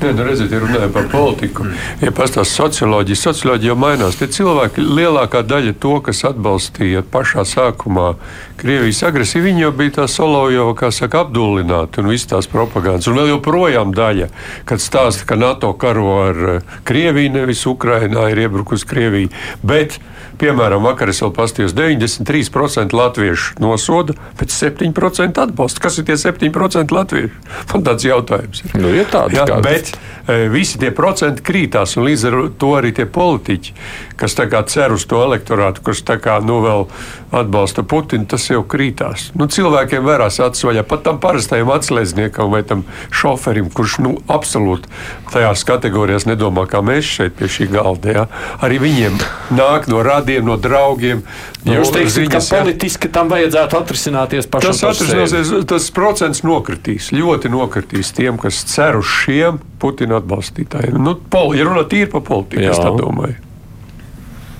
Nē, 0.00 0.14
nu 0.16 0.24
redziet, 0.24 0.48
ja 0.48 0.58
runājam 0.62 0.92
par 0.94 1.08
politiku, 1.12 1.66
ja 2.00 2.08
pastāstās 2.16 2.54
socioloģija, 2.56 3.18
socioloģija 3.20 3.74
jau 3.74 3.76
mainās. 3.76 4.16
Tie 4.16 4.30
cilvēki, 4.32 4.80
lielākā 4.80 5.42
daļa 5.44 5.74
to, 5.82 5.98
kas 6.06 6.22
atbalstīja 6.24 7.02
pašā 7.12 7.44
sākumā 7.44 8.14
Krievijas 8.60 9.00
agresiju, 9.08 9.46
viņi 9.46 9.62
jau 9.62 9.70
bija 9.72 9.94
tā 9.94 10.04
Solovjova, 10.10 10.74
kā 10.76 10.90
saka, 10.92 11.22
apdullināti 11.24 12.02
un 12.02 12.10
visas 12.12 12.28
tās 12.28 12.48
propagandas. 12.50 13.08
Un 13.08 13.16
vēl 13.16 13.30
joprojām 13.32 13.94
daļa, 13.96 14.28
kad 14.68 14.82
stāsta, 14.84 15.24
ka 15.24 15.38
NATO 15.40 15.72
karo 15.80 16.10
ar 16.26 16.40
eh, 16.58 16.74
Krieviju, 16.84 17.32
nevis 17.38 17.64
Ukrainā 17.70 18.26
ir 18.28 18.42
iebrukusi 18.44 18.84
Krievija. 18.90 19.32
Bet, 19.64 19.96
piemēram, 20.42 20.84
vakar 20.84 21.08
es 21.08 21.22
vēl 21.24 21.32
pastījos, 21.38 21.72
93% 21.78 22.92
latviešu 22.96 23.56
nosoda, 23.64 24.18
bet 24.36 24.52
7% 24.52 25.40
atbalsta. 25.40 25.80
Kas 25.86 25.96
ir 26.02 26.10
tie 26.10 26.18
7% 26.20 26.92
latviešu? 26.92 27.32
Man 27.72 27.88
tāds 27.88 28.04
jautājums 28.04 28.60
ir. 28.66 28.76
Nu, 28.76 28.92
ir 28.92 29.08
tādi 29.08 29.40
Jā, 29.40 29.48
kādi. 29.48 29.64
bet 29.64 29.94
e, 30.28 30.50
visi 30.52 30.82
tie 30.82 30.92
procenti 30.92 31.44
krītās, 31.48 31.96
un 31.96 32.10
līdz 32.10 32.28
ar 32.28 32.38
to 32.60 32.74
arī 32.76 32.92
tie 33.00 33.08
politiķi, 33.08 33.72
kas 34.20 34.36
cer 34.68 34.92
uz 34.92 35.08
to 35.08 35.24
elektorātu, 35.24 35.80
kurš 35.86 36.04
tā 36.12 36.20
kā 36.20 36.36
nu 36.44 36.60
vēl 36.60 36.86
atbalsta 37.32 37.86
Putinu, 37.86 38.28
tas 38.28 38.49
jau 38.52 38.62
krītās. 38.66 39.30
Nu, 39.38 39.48
cilvēkiem 39.50 40.04
vērās 40.06 40.40
acis 40.42 40.66
vaļā, 40.66 40.84
pat 40.88 41.04
tam 41.06 41.20
parastajam 41.22 41.72
atslēdzniekam 41.74 42.50
vai 42.52 42.62
tam 42.66 42.84
šoferim, 43.14 43.70
kurš 43.74 43.98
nu, 44.04 44.14
absolūti 44.30 44.90
tajās 45.30 45.64
kategorijās 45.68 46.26
nedomā, 46.28 46.66
kā 46.70 46.82
mēs 46.84 47.08
šeit 47.18 47.36
pie 47.38 47.50
šī 47.50 47.70
galda. 47.72 48.14
Jā. 48.14 48.24
Arī 48.64 48.80
viņiem 48.82 49.18
nāk 49.56 49.88
no 49.90 50.02
radiem, 50.06 50.46
no 50.46 50.58
draugiem. 50.60 51.24
No 51.64 51.76
Jūs 51.76 51.92
teiksiet, 51.92 52.30
ka 52.32 52.40
ziņas, 52.40 52.50
jā. 52.50 52.62
politiski 52.62 53.10
tam 53.12 53.28
vajadzētu 53.32 53.78
atrisināties 53.80 54.48
pašam. 54.50 54.72
Tas 54.72 54.84
atrisināsies, 54.94 55.52
tas 55.68 55.90
procents 55.94 56.44
nokritīs, 56.46 57.10
ļoti 57.12 57.52
nokritīs 57.52 58.14
tiem, 58.16 58.40
kas 58.40 58.62
cer 58.70 59.00
uz 59.00 59.10
šiem 59.20 59.60
Putina 59.80 60.18
atbalstītājiem. 60.20 60.98
Nu, 61.00 61.14
pol, 61.32 61.54
ja 61.56 61.68
runā 61.68 61.86
tīri 61.88 62.10
par 62.12 62.24
politiku, 62.26 62.64
Jā. 62.64 62.74
es 62.74 62.82
tā 62.82 62.92
domāju. 62.96 63.49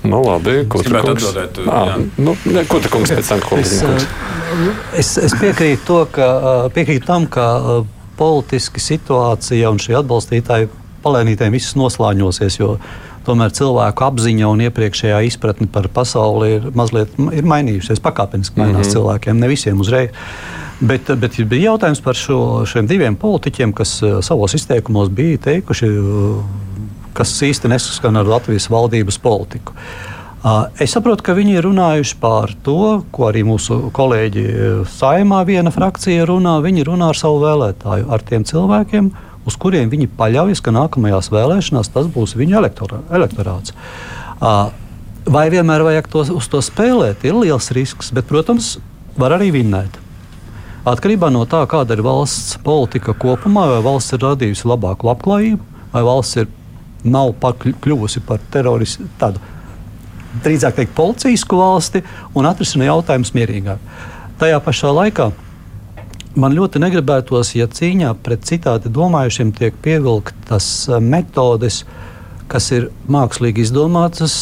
Nu, 0.03 0.21
labi, 0.25 0.63
ko 0.65 0.81
tu 0.81 0.89
gribētu 0.89 1.11
kungs? 1.11 1.25
atbildēt, 1.29 1.59
Ā, 1.69 1.81
jā. 1.91 1.97
nu, 2.25 2.33
ne, 2.49 2.63
ko 2.69 2.79
tu 2.81 2.89
kungs 2.89 3.11
pēc 3.13 3.27
tam 3.29 3.41
Es, 3.41 3.45
kolēģis? 3.45 3.81
eh, 3.85 4.99
es, 5.03 5.11
es 5.29 5.35
piekrītu, 5.37 5.83
to, 5.85 5.99
ka, 6.15 6.29
eh, 6.39 6.69
piekrītu 6.73 7.05
tam, 7.05 7.27
ka 7.29 7.45
eh, 7.59 7.83
politiski 8.17 8.81
situācija 8.81 9.69
un 9.69 9.77
šie 9.81 9.95
atbalstītāji 10.01 10.71
palēnītēm 11.05 11.53
viss 11.53 11.77
noslāņosies. 11.77 12.59
jo 12.59 12.77
Tomēr 13.21 13.53
cilvēku 13.53 14.01
apziņa 14.01 14.47
un 14.49 14.63
iepriekšējā 14.65 15.19
izpratne 15.27 15.67
par 15.69 15.85
pasauli 15.93 16.55
ir 16.55 16.63
mazliet 16.73 17.13
ir 17.37 17.45
mainījusies. 17.45 18.01
Pakāpeniski 18.01 18.57
mainās 18.57 18.79
mm 18.79 18.81
-hmm. 18.81 18.93
cilvēkiem, 18.95 19.37
ne 19.37 19.47
visiem 19.47 19.79
uzreiz. 19.79 20.09
Bet, 20.81 21.11
bet 21.21 21.37
bija 21.45 21.69
jautājums 21.69 22.01
par 22.01 22.17
šo, 22.17 22.65
šiem 22.65 22.87
diviem 22.89 23.15
politiķiem, 23.15 23.73
kas 23.73 24.01
savos 24.25 24.53
izteikumos 24.57 25.09
bija 25.09 25.37
teikuši, 25.37 25.89
kas 27.17 27.33
īsti 27.47 27.71
nesaskan 27.71 28.19
ar 28.21 28.29
Latvijas 28.29 28.69
valdības 28.71 29.19
politiku. 29.21 29.75
Uh, 30.41 30.67
Es 30.81 30.95
saprotu, 30.95 31.21
ka 31.21 31.35
viņi 31.37 31.59
ir 31.59 31.65
runājuši 31.67 32.15
par 32.17 32.49
to, 32.65 33.03
ko 33.13 33.27
arī 33.27 33.43
mūsu 33.45 33.91
kolēģi 33.93 34.45
uh, 34.49 34.79
saimā 34.89 35.43
viena 35.45 35.69
frakcija 35.69 36.25
runā. 36.25 36.55
Viņi 36.65 36.87
runā 36.87 37.11
ar 37.13 37.19
savu 37.19 37.43
vēlētāju, 37.43 38.07
ar 38.09 38.25
tiem 38.25 38.47
cilvēkiem, 38.49 39.11
uz 39.45 39.57
kuriem 39.61 39.91
viņi 39.93 40.09
paļaujas, 40.17 40.63
ka 40.65 40.73
nākamajās 40.73 41.29
vēlēšanās 41.33 41.93
tas 41.93 42.09
būs 42.09 42.33
viņu 42.39 42.57
elektora, 42.57 43.03
elektorāts. 43.13 43.77
Uh, 44.41 44.71
Vai 45.29 45.51
vienmēr 45.53 45.83
vajag 45.85 46.07
to, 46.09 46.23
uz 46.33 46.47
to 46.49 46.57
spēlēt? 46.65 47.21
Ir 47.29 47.35
liels 47.37 47.69
risks, 47.77 48.09
bet, 48.09 48.25
protams, 48.25 48.79
var 49.13 49.35
arī 49.35 49.51
vinnēt. 49.53 49.99
Atkarībā 50.89 51.29
no 51.29 51.43
tā, 51.45 51.59
kāda 51.69 51.93
ir 51.93 52.01
valsts 52.01 52.55
politika 52.65 53.13
kopumā, 53.13 53.67
vai 53.69 53.83
valsts 53.85 54.15
ir 54.17 54.23
radījusi 54.23 54.65
labāku 54.65 55.05
labklājību, 55.11 55.83
vai 55.93 56.01
valsts 56.07 56.41
ir, 56.41 56.49
nav 57.03 57.33
kļuvusi 57.41 58.21
par 58.25 58.41
teroristu, 58.53 59.07
tādu 59.19 59.41
drīzāk 60.43 60.77
teikt, 60.77 60.95
policijasku 60.95 61.59
valsti 61.59 62.03
un 62.37 62.47
atrisina 62.47 62.87
jautājumus 62.87 63.33
mierīgāk. 63.35 63.81
Tajā 64.41 64.59
pašā 64.63 64.91
laikā 64.95 65.31
man 66.39 66.55
ļoti 66.55 66.81
negribētos, 66.81 67.55
ja 67.57 67.67
cīņā 67.67 68.13
pret 68.23 68.45
citādi 68.47 68.91
domājušiem 68.93 69.51
tiek 69.57 69.75
pievilktas 69.83 70.69
eh, 70.89 71.01
metodes, 71.03 71.83
kas 72.51 72.71
ir 72.75 72.89
mākslīgi 73.11 73.65
izdomātas. 73.65 74.33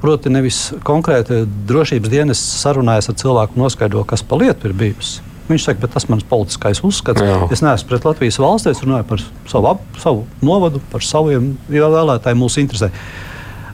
Proti, 0.00 0.32
nevis 0.32 0.70
konkrēti 0.84 1.42
drošības 1.68 2.12
dienas 2.12 2.40
sarunājas 2.62 3.10
ar 3.12 3.18
cilvēku, 3.20 3.60
noskaidro, 3.60 4.04
kas 4.08 4.24
pa 4.24 4.38
lietu 4.40 4.70
ir 4.70 4.76
bijusi. 4.76 5.29
Viņš 5.50 5.64
saka, 5.66 5.82
bet 5.82 5.90
tas 5.96 6.06
ir 6.06 6.12
mans 6.12 6.26
politiskais 6.30 6.80
uzskats. 6.86 7.22
Jā. 7.26 7.40
Es 7.50 7.62
neesmu 7.64 7.90
pret 7.90 8.04
Latvijas 8.06 8.38
valsts, 8.38 8.70
es 8.70 8.82
runāju 8.84 9.08
par 9.08 9.22
savu, 9.50 9.72
ap, 9.72 9.82
savu 9.98 10.24
novadu, 10.46 10.78
par 10.92 11.02
saviem 11.02 11.56
vēlētājiem, 11.72 12.38
mūsu 12.38 12.62
interesēm. 12.62 12.94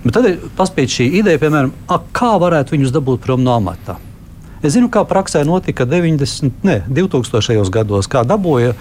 Bet 0.07 0.15
tad 0.17 0.29
ir 0.31 0.39
paspīd 0.57 0.93
šī 0.93 1.09
ideja, 1.21 1.41
piemēram, 1.43 1.75
a, 1.93 1.99
kā 2.17 2.37
varētu 2.41 2.77
viņus 2.77 2.95
dabūt 2.95 3.25
prom 3.27 3.45
no 3.45 3.53
amata. 3.59 3.99
Es 4.65 4.73
zinu, 4.73 4.89
kā 4.93 5.03
praksē 5.05 5.43
notika 5.45 5.85
90, 5.85 6.65
ne, 6.65 6.79
2000. 6.89 7.69
gados, 7.75 8.09
kā 8.09 8.25
dabūja 8.25 8.73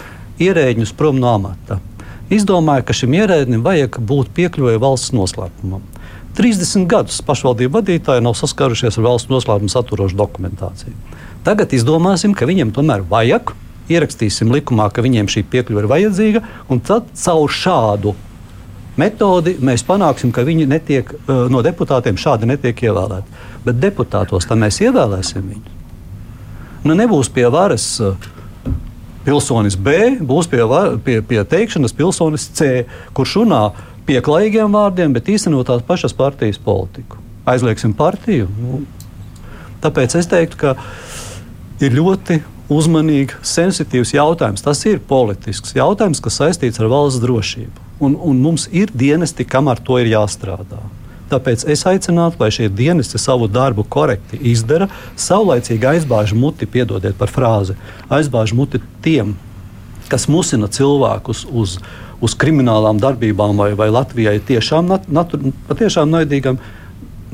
ierēģņus 0.42 0.96
prom 0.96 1.20
no 1.20 1.34
amata. 1.36 1.82
Izdomāja, 2.32 2.86
ka 2.88 2.96
šim 2.96 3.14
ierēdnim 3.20 3.66
vajag 3.66 4.00
būt 4.00 4.32
piekļuvēji 4.38 4.82
valsts 4.82 5.14
noslēpumam. 5.14 5.84
30 6.36 6.88
gadus 6.92 7.22
pašvaldību 7.24 7.78
vadītāji 7.78 8.24
nav 8.24 8.34
saskārušies 8.40 8.98
ar 9.00 9.06
valsts 9.06 9.32
noslēpumu 9.32 9.72
saturošu 9.72 10.18
dokumentāciju. 10.20 10.96
Tagad 11.46 11.74
izdomāsim, 11.78 12.34
ka 12.34 12.48
viņiem 12.50 12.72
tomēr 12.74 13.04
vajag, 13.06 13.52
ierakstīsim 13.94 14.50
likumā, 14.50 14.88
ka 14.90 15.04
viņiem 15.06 15.28
šī 15.30 15.44
piekļuve 15.52 15.84
ir 15.84 15.90
vajadzīga, 15.92 16.42
un 16.74 16.82
tad 16.82 17.12
caur 17.22 17.52
šādu 17.54 18.16
metodi 18.98 19.54
mēs 19.62 19.84
panāksim, 19.86 20.32
ka 20.34 20.46
viņi 20.48 20.66
netiek, 20.72 21.12
eh, 21.14 21.34
no 21.54 21.62
deputātiem 21.62 22.18
šādi 22.18 22.50
netiek 22.50 22.82
ievēlēti. 22.88 23.44
Bet 23.66 23.82
deputātos 23.82 24.48
tam 24.50 24.64
mēs 24.66 24.82
ievēlēsim 24.82 25.46
viņus. 25.52 25.74
Nu, 26.86 26.94
nebūs 26.98 27.30
pie 27.34 27.46
varas 27.50 27.86
eh, 28.02 28.28
pilsonis 29.26 29.76
B, 29.76 30.18
būs 30.22 30.50
pie, 30.50 30.64
var, 30.70 30.98
pie, 30.98 31.22
pie 31.22 31.44
teikšanas 31.44 31.94
pilsonis 31.94 32.50
C, 32.58 32.86
kurš 33.14 33.40
runā 33.42 33.62
pieklājīgiem 34.06 34.74
vārdiem, 34.74 35.14
bet 35.14 35.30
īstenot 35.30 35.70
tās 35.70 35.86
pašas 35.86 36.14
partijas 36.14 36.58
politiku. 36.62 37.22
Aizliegsim 37.46 37.94
partiju. 37.94 38.50
Nu, 38.58 38.84
tāpēc 39.82 40.18
es 40.18 40.30
teiktu, 40.30 40.58
ka 40.62 40.76
ir 41.84 41.96
ļoti 41.96 42.42
uzmanīgi, 42.72 43.40
sensitīvs 43.46 44.16
jautājums. 44.16 44.64
Tas 44.66 44.82
ir 44.90 45.02
politisks 45.08 45.76
jautājums, 45.78 46.22
kas 46.24 46.40
saistīts 46.42 46.82
ar 46.82 46.90
valsts 46.92 47.22
drošību. 47.24 47.84
Un, 48.04 48.18
un 48.20 48.40
mums 48.44 48.68
ir 48.76 48.92
dienesti, 48.92 49.46
kam 49.48 49.70
ar 49.72 49.80
to 49.80 50.00
ir 50.02 50.10
jāstrādā. 50.12 50.82
Tāpēc 51.32 51.64
es 51.74 51.82
aicinātu, 51.90 52.38
lai 52.44 52.52
šie 52.54 52.68
dienesti 52.70 53.18
savu 53.22 53.48
darbu 53.50 53.86
korekti 53.90 54.38
izdara, 54.52 54.90
saulaicīgi 55.18 55.88
aizbāž 55.96 56.36
muti, 56.38 56.68
piedodiet 56.70 57.18
par 57.18 57.34
frāzi, 57.34 57.74
aizbāž 58.14 58.54
muti 58.54 58.82
tiem, 59.02 59.34
kas 60.12 60.28
musina 60.30 60.70
cilvēkus 60.70 61.48
uz, 61.50 61.80
uz 62.22 62.36
kriminālām 62.38 63.02
darbībām 63.02 63.58
vai, 63.58 63.72
vai 63.78 63.90
Latvijai 63.90 64.38
tiešām, 64.46 64.92
nat, 64.92 65.10
nat, 65.10 65.34
patiešām 65.70 66.14
naidīgam 66.14 66.62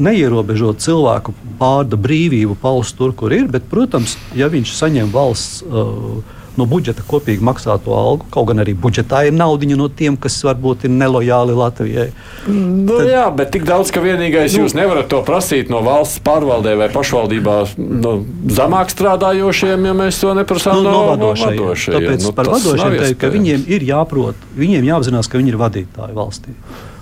neierobežot 0.02 0.82
cilvēku 0.84 1.36
vārda 1.60 2.00
brīvību 2.02 2.58
paust 2.62 2.98
tur, 3.00 3.16
kur 3.18 3.34
ir. 3.36 3.48
Bet, 3.52 3.70
protams, 3.72 4.18
ja 4.38 4.50
viņš 4.52 4.76
saņem 4.78 5.12
valsts 5.14 5.62
uh, 5.68 6.22
no 6.60 6.68
budžeta 6.68 7.04
kopīgi 7.08 7.44
maksāto 7.46 7.94
algu, 7.96 8.28
kaut 8.34 8.50
gan 8.50 8.62
arī 8.64 8.74
budžetā 8.78 9.24
ir 9.28 9.36
nauda 9.36 9.68
no 9.78 9.88
tiem, 9.88 10.18
kas 10.20 10.36
varbūt 10.44 10.86
ir 10.88 10.94
nelojāli 10.94 11.56
Latvijai. 11.56 12.08
Nu, 12.48 12.98
Tad, 12.98 13.08
jā, 13.08 13.24
bet 13.36 13.54
tik 13.56 13.66
daudz, 13.68 13.94
ka 13.94 14.04
vienīgais 14.04 14.56
nu, 14.56 14.66
jūs 14.66 14.76
nevarat 14.76 15.08
to 15.12 15.22
prasīt 15.28 15.72
no 15.72 15.82
valsts 15.86 16.22
pārvaldē 16.26 16.76
vai 16.80 16.90
pašvaldībā 16.94 17.58
no 17.78 18.16
zemāk 18.52 18.92
strādājošiem, 18.94 19.90
ja 19.90 19.96
mēs 20.04 20.22
to 20.24 20.36
neprasām 20.38 20.82
nu, 20.82 20.86
no, 20.90 20.92
no 20.92 21.04
vadošajiem. 21.14 21.64
Vadošajiem. 21.64 21.98
Tāpēc 21.98 22.28
nu, 22.28 22.36
par 22.38 22.54
vadošajiem 22.58 22.98
teikt, 23.06 23.20
ka 23.22 23.34
viņiem 23.34 23.68
ir 23.72 23.90
jāprot, 23.94 24.48
viņiem 24.58 24.90
jāapzinās, 24.92 25.32
ka 25.32 25.42
viņi 25.42 25.56
ir 25.56 25.62
vadītāji 25.62 26.18
valstī. 26.18 26.58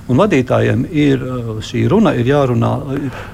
Un 0.10 0.18
vadītājiem 0.18 0.88
ir 0.90 1.22
uh, 1.22 1.50
šī 1.62 1.84
runa, 1.92 2.16
ir 2.18 2.26
jārunā, 2.32 2.72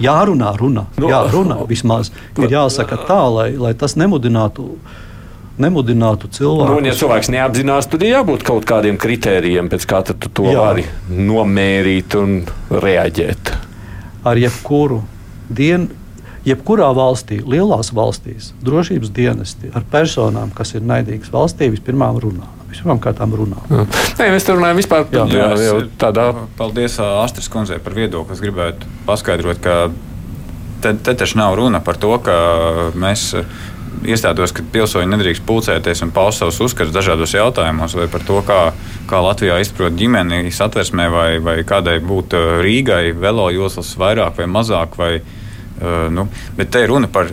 jārunā 0.03 0.49
runa, 0.59 0.85
Nu, 0.99 1.07
jārunā 1.11 1.61
vismaz. 1.71 2.11
Ir 2.37 2.51
jāsaka 2.51 2.97
tā, 3.07 3.21
lai, 3.31 3.49
lai 3.57 3.73
tas 3.79 3.95
nemudinātu. 3.95 4.75
Nemudinātu 5.55 6.27
Nu, 6.27 6.33
cilvēku. 6.35 6.73
un, 6.81 6.87
ja 6.89 6.93
cilvēks 6.99 7.29
neapzinās, 7.31 7.85
tad 7.87 8.01
ir 8.03 8.09
jābūt 8.17 8.41
kaut 8.43 8.65
kādiem 8.67 8.97
kritērijiem, 8.99 9.69
pēc 9.71 9.85
kā 9.87 10.01
tu 10.03 10.17
to 10.27 10.49
Jā. 10.51 10.59
vari 10.65 10.83
nomērīt 11.07 12.17
un 12.19 12.33
reaģēt. 12.69 13.53
ar 14.27 14.35
jebkuru 14.41 14.97
dienu, 15.47 15.87
jebkurā 16.45 16.89
valstī, 16.95 17.39
lielās 17.41 17.91
valstīs, 17.95 18.53
drošības 18.65 19.11
dienesti 19.15 19.71
ar 19.75 19.85
personām, 19.91 20.53
kas 20.55 20.75
ir 20.77 20.85
naidīgas 20.85 21.33
valstī, 21.33 21.71
vispirmām 21.73 22.19
runā. 22.21 22.47
Vispirmām 22.69 22.99
kārtām 23.03 23.33
runā. 23.37 23.61
Nē, 23.69 24.31
mēs 24.33 24.45
te 24.45 24.55
runājam 24.55 24.81
vispār 24.81 25.05
par 25.09 25.29
tādā. 26.01 26.25
Paldies 26.57 26.97
Astrid 26.99 27.47
Kundzei 27.53 27.79
par 27.83 27.95
viedokli. 27.95 28.35
Es 28.35 28.43
gribētu 28.43 28.89
paskaidrot, 29.07 29.61
ka 29.63 29.77
te, 30.83 30.91
te 30.93 31.15
taču 31.15 31.39
nav 31.39 31.55
runa 31.57 31.79
par 31.85 31.97
to, 32.01 32.17
ka 32.25 32.35
mēs 32.99 33.29
ā, 33.39 33.45
iestādos, 34.03 34.51
ka 34.53 34.65
pilsoņi 34.73 35.07
nedrīkst 35.13 35.45
pulcēties 35.47 36.03
un 36.05 36.11
paust 36.15 36.41
savus 36.41 36.59
uzskatus 36.67 36.93
dažādos 36.93 37.33
jautājumos, 37.37 37.95
vai 37.97 38.09
par 38.11 38.25
to, 38.27 38.41
kā, 38.45 38.59
kā 39.09 39.21
Latvijā 39.23 39.57
izprot 39.63 39.95
ģimeni 39.97 40.51
satversmē, 40.53 41.07
vai, 41.13 41.29
vai 41.43 41.57
kādai 41.67 41.97
būtu 42.03 42.41
Rīgai 42.65 43.15
velo 43.17 43.47
joslas 43.55 43.95
vairāk 43.99 44.41
vai 44.41 44.49
mazāk. 44.51 44.99
Vai, 44.99 45.11
ā, 45.79 46.07
nu, 46.13 46.27
bet 46.57 46.71
te 46.73 46.83
ir 46.85 46.91
runa 46.93 47.09
par 47.11 47.31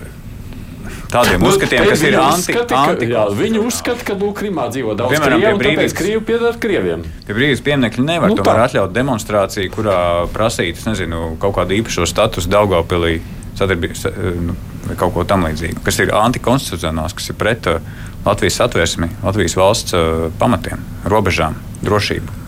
tādiem 1.13 1.45
uzskatiem, 1.45 1.85
kas 1.89 2.03
ir 2.07 2.17
anti, 2.19 2.39
uzskati, 2.39 2.69
ka, 2.73 2.81
anti 2.89 3.09
jā, 3.11 3.27
Viņi 3.37 3.61
uzskata, 3.63 4.07
ka 4.09 4.17
Lūk, 4.17 4.35
Krimā 4.41 4.69
dzīvo 4.73 4.97
daudz 4.99 5.13
Piemēram, 5.13 5.43
pie 5.43 5.47
krievu, 5.47 5.59
tāpēc 5.59 5.67
brīvības- 5.67 5.97
krievi 5.99 6.25
piedara 6.31 6.59
krieviem. 6.65 7.05
Pie 7.27 7.37
brīvības 7.37 7.63
pieminiekļa 7.69 8.07
nevar 8.09 8.33
Nu, 8.33 8.39
nu, 8.41 8.51
atļaut 8.67 8.97
demonstrāciju, 8.97 9.73
kurā 9.77 9.99
prasīt 10.33 10.81
nezinu, 10.89 11.37
kaut 11.43 11.57
kādu 11.59 11.77
īpašo 11.77 12.09
statusu 12.09 12.49
Daugopilī 12.53 13.21
sadarbības 13.59 14.07
nu, 14.41 14.57
vai 14.89 14.97
kaut 14.99 15.15
ko 15.15 15.25
tamlīdzīgu, 15.29 15.83
kas 15.85 16.01
ir 16.03 16.15
antikonstitucionāls, 16.17 17.15
kas 17.15 17.31
ir 17.31 17.39
pret 17.39 17.69
uh, 17.71 17.81
Latvijas 18.25 18.61
satversmi, 18.63 19.11
Latvijas 19.23 19.57
valsts 19.59 19.95
uh, 19.95 20.31
pamatiem, 20.41 20.81
robežām, 21.05 21.59
drošību. 21.85 22.42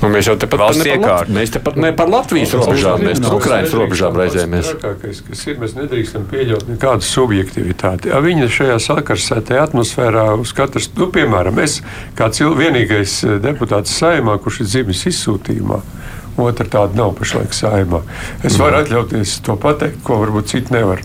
Un 0.00 0.14
mēs 0.14 0.28
jau 0.30 0.36
tepat 0.40 0.62
Valsts. 0.62 0.86
Lat- 1.00 1.30
mēs 1.32 1.52
tepat 1.54 1.76
ne 1.80 1.92
par 1.96 2.08
Latvijas 2.12 2.54
robežām, 2.56 3.04
mēs 3.04 3.20
par 3.22 3.36
Ukrainas 3.36 3.74
robežām 3.76 4.16
raizējamies. 4.20 4.72
Trakākais, 4.80 5.22
kas 5.28 5.46
ir, 5.46 5.58
mēs 5.62 5.76
nedrīkstam 5.76 6.26
pieļaut 6.30 6.68
nekādu 6.72 7.06
subjektivitāti. 7.06 8.12
Ja 8.12 8.20
Viņa 8.24 8.48
šajā 8.52 8.76
sakarsētajā 8.84 9.64
atmosfērā 9.70 10.26
uz 10.40 10.52
katras, 10.56 10.90
nu, 10.96 11.08
piemēram, 11.12 11.58
es 11.64 11.80
kā 12.18 12.30
cil, 12.34 12.54
vienīgais 12.58 13.16
eh, 13.24 13.38
deputāts 13.42 13.94
saimā, 13.96 14.36
kurš 14.42 14.62
ir 14.64 14.70
dzimis 14.74 15.06
izsūtījumā. 15.10 15.80
Otra 16.40 16.64
tāda 16.64 16.96
nav 16.96 17.14
pašlaik 17.18 17.52
saimā. 17.56 18.02
Es 18.46 18.56
varu 18.60 18.80
atļauties 18.80 19.40
to 19.44 19.56
pateikt, 19.60 20.00
ko 20.06 20.20
varbūt 20.22 20.54
citi 20.54 20.76
nevar. 20.76 21.02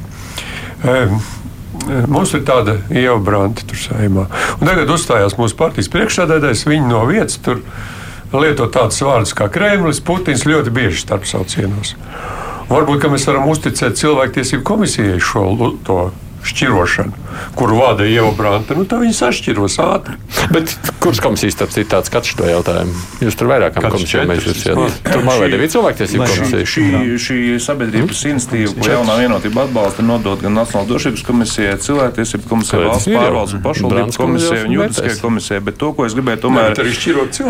Um, 0.85 1.19
Mums 1.85 2.31
ir 2.33 2.41
tāda 2.47 2.79
ievabranta 2.89 3.65
tur 3.67 3.77
saimā. 3.77 4.23
Un 4.57 4.65
tagad 4.65 4.89
uzstājās 4.89 5.35
mūsu 5.37 5.57
partijas 5.59 5.89
priekšsēdētājs. 5.93 6.63
Viņi 6.65 6.87
no 6.89 7.03
vietas 7.05 7.37
tur 7.45 7.59
lieto 8.41 8.67
tādus 8.71 9.01
vārdus 9.05 9.33
kā 9.37 9.49
Kremlis, 9.51 10.01
Putins 10.03 10.45
ļoti 10.47 10.73
bieži 10.73 11.03
starpsaucienos. 11.03 11.95
Varbūt 12.69 13.03
mēs 13.13 13.27
varam 13.29 13.49
uzticēt 13.51 13.99
cilvēktiesību 13.99 14.65
komisijai 14.65 15.19
šo 15.21 15.47
to 15.85 15.99
šķirošanu, 16.45 17.11
kuru 17.57 17.79
vada 17.79 18.05
Ieva 18.07 18.31
Branta. 18.37 18.75
Nu, 18.77 18.85
tā 18.89 18.99
viņi 19.01 19.15
sašķiros 19.17 19.77
ātri. 19.83 20.15
Bet 20.53 20.71
kurš 21.03 21.21
komisijas 21.25 21.57
starp 21.57 21.73
citu 21.73 21.89
tāds 21.95 22.11
skats 22.11 22.31
šo 22.31 22.47
jautājumu? 22.49 22.93
Jūs 23.25 23.37
tur 23.39 23.49
vairākām 23.51 23.87
komisijām 23.91 24.31
esat. 24.35 24.59
vismaz. 24.61 24.99
Tur 25.05 25.23
man 25.25 25.41
vai 25.41 25.49
nebija 25.53 25.73
cilvēktiesību 25.75 26.27
komisija? 26.29 26.69
Šī, 26.75 26.85
šī 27.25 27.39
sabiedrības 27.65 28.23
institīva, 28.31 28.73
ko 28.77 28.91
jaunā 28.93 29.17
vienotība 29.23 29.65
atbalsta, 29.65 30.03
ir 30.03 30.09
nodota 30.09 30.45
gan 30.45 30.57
Nacionālajai 30.59 30.91
drošības 30.91 31.25
komisijai, 31.27 31.75
cilvēktiesību 31.85 32.49
komisijai, 32.51 32.83
valsts 32.89 33.11
pārvaldes 33.11 33.57
un 33.57 33.63
pašvaldību 33.65 33.95
Brāns 33.95 34.19
komisijai 34.21 34.61
un 34.67 34.75
juridiskajai 34.77 35.19
komisijai. 35.21 35.61
Bet 35.65 35.79
to, 35.81 35.91
ko 35.97 36.05
es 36.07 36.15
gribēju, 36.17 36.41
tomēr, 36.45 36.75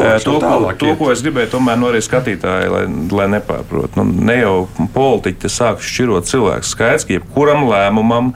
Eh. 0.06 0.20
To, 0.26 0.40
ko, 0.40 0.74
to, 0.80 0.96
ko 1.00 1.12
es 1.14 1.24
gribēju, 1.26 1.52
tomēr 1.56 1.80
no 1.80 1.92
arī 1.92 2.02
skatītāji, 2.06 2.72
lai, 2.72 2.84
lai 3.20 3.28
nepārprot. 3.36 3.98
Nu, 4.00 4.06
ne 4.06 4.38
jau 4.40 4.56
politiķi 4.96 5.52
sāk 5.52 5.84
šķirot 5.86 6.30
cilvēku. 6.30 6.68
Skaidrs, 6.68 7.06
ka 7.08 7.18
jebkuram 7.18 7.66
lēmumam, 7.70 8.34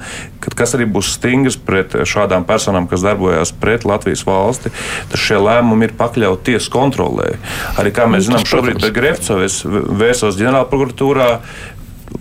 kad 0.50 0.58
kas 0.64 0.76
arī 0.78 0.88
būs 0.89 1.14
stingrs 1.16 1.58
pret 1.62 1.93
šādām 2.10 2.45
personām, 2.50 2.88
kas 2.89 3.06
darbojas 3.06 3.54
pret 3.54 3.86
Latvijas 3.88 4.26
valsti, 4.28 4.72
tad 5.12 5.22
šie 5.22 5.38
lēmumi 5.41 5.89
ir 5.89 5.93
pakļauti 6.00 6.52
tiesas 6.52 6.70
kontrolē. 6.74 7.36
Arī 7.80 7.93
kā 7.95 8.08
mēs 8.10 8.26
Nu, 8.28 8.34
zinām, 8.39 8.47
šobrīd 8.50 8.80
protams. 8.80 8.88
pie 8.89 8.95
Grefcova 8.97 9.45
es 9.45 9.62
vērsos 9.66 10.39
ģenerālprokuratūrā. 10.41 11.30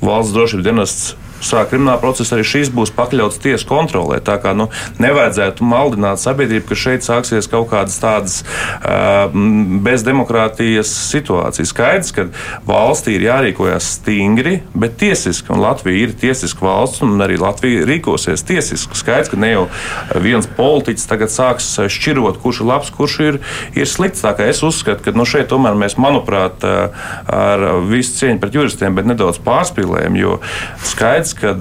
Valsts 0.04 0.34
drošības 0.36 0.64
dienests 0.66 1.14
sāk 1.44 1.70
kriminālu 1.72 2.02
procesu, 2.02 2.34
arī 2.36 2.46
šīs 2.46 2.72
būs 2.74 2.92
pakļauts 2.96 3.40
tiesas 3.42 3.66
kontrolē. 3.68 4.20
Tā 4.24 4.38
kā 4.42 4.54
nu, 4.56 4.68
nevajadzētu 5.02 5.66
maldināt 5.66 6.22
sabiedrību, 6.22 6.66
ka 6.68 6.78
šeit 6.78 7.06
sāksies 7.06 7.50
kaut 7.50 7.70
kādas 7.72 7.98
tādas 8.02 8.40
uh, 8.42 9.30
bezdemokrātijas 9.84 10.90
situācijas. 11.08 11.72
Skaidrs, 11.72 12.12
ka 12.16 12.26
valstī 12.68 13.16
ir 13.18 13.26
jārīkojas 13.28 13.92
stingri, 13.98 14.58
bet 14.74 14.98
tiesiski. 15.00 15.52
Un 15.54 15.62
Latvija 15.62 16.06
ir 16.06 16.14
tiesiska 16.18 16.64
valsts, 16.64 17.02
un 17.06 17.18
arī 17.24 17.38
Latvija 17.40 17.86
rīkosies 17.88 18.44
tiesiski. 18.48 18.98
Skaidrs, 18.98 19.32
ka 19.32 19.40
ne 19.40 19.52
jau 19.52 19.64
viens 20.24 20.48
politiķis 20.58 21.08
tagad 21.10 21.32
sāks 21.32 21.70
šķirot, 21.92 22.40
kurš 22.42 22.62
ir 22.62 22.70
labs, 22.70 22.92
kurš 22.94 23.18
ir, 23.24 23.40
ir 23.78 23.88
slikts. 23.88 24.24
Tā 24.24 24.34
kā 24.38 24.48
es 24.50 24.62
uzskatu, 24.66 25.04
ka 25.04 25.16
no 25.16 25.26
šeit 25.28 25.50
tomēr 25.52 25.76
mēs, 25.78 25.98
manuprāt, 26.00 26.64
ar 26.64 27.64
visu 27.88 28.16
cieņu 28.18 28.42
pret 28.42 28.58
juristiem, 28.58 28.96
bet 28.96 29.08
nedaudz 29.08 29.40
pārspīlējam, 29.44 30.18
jo 30.18 30.38
skaidrs, 30.86 31.27
ka 31.36 31.54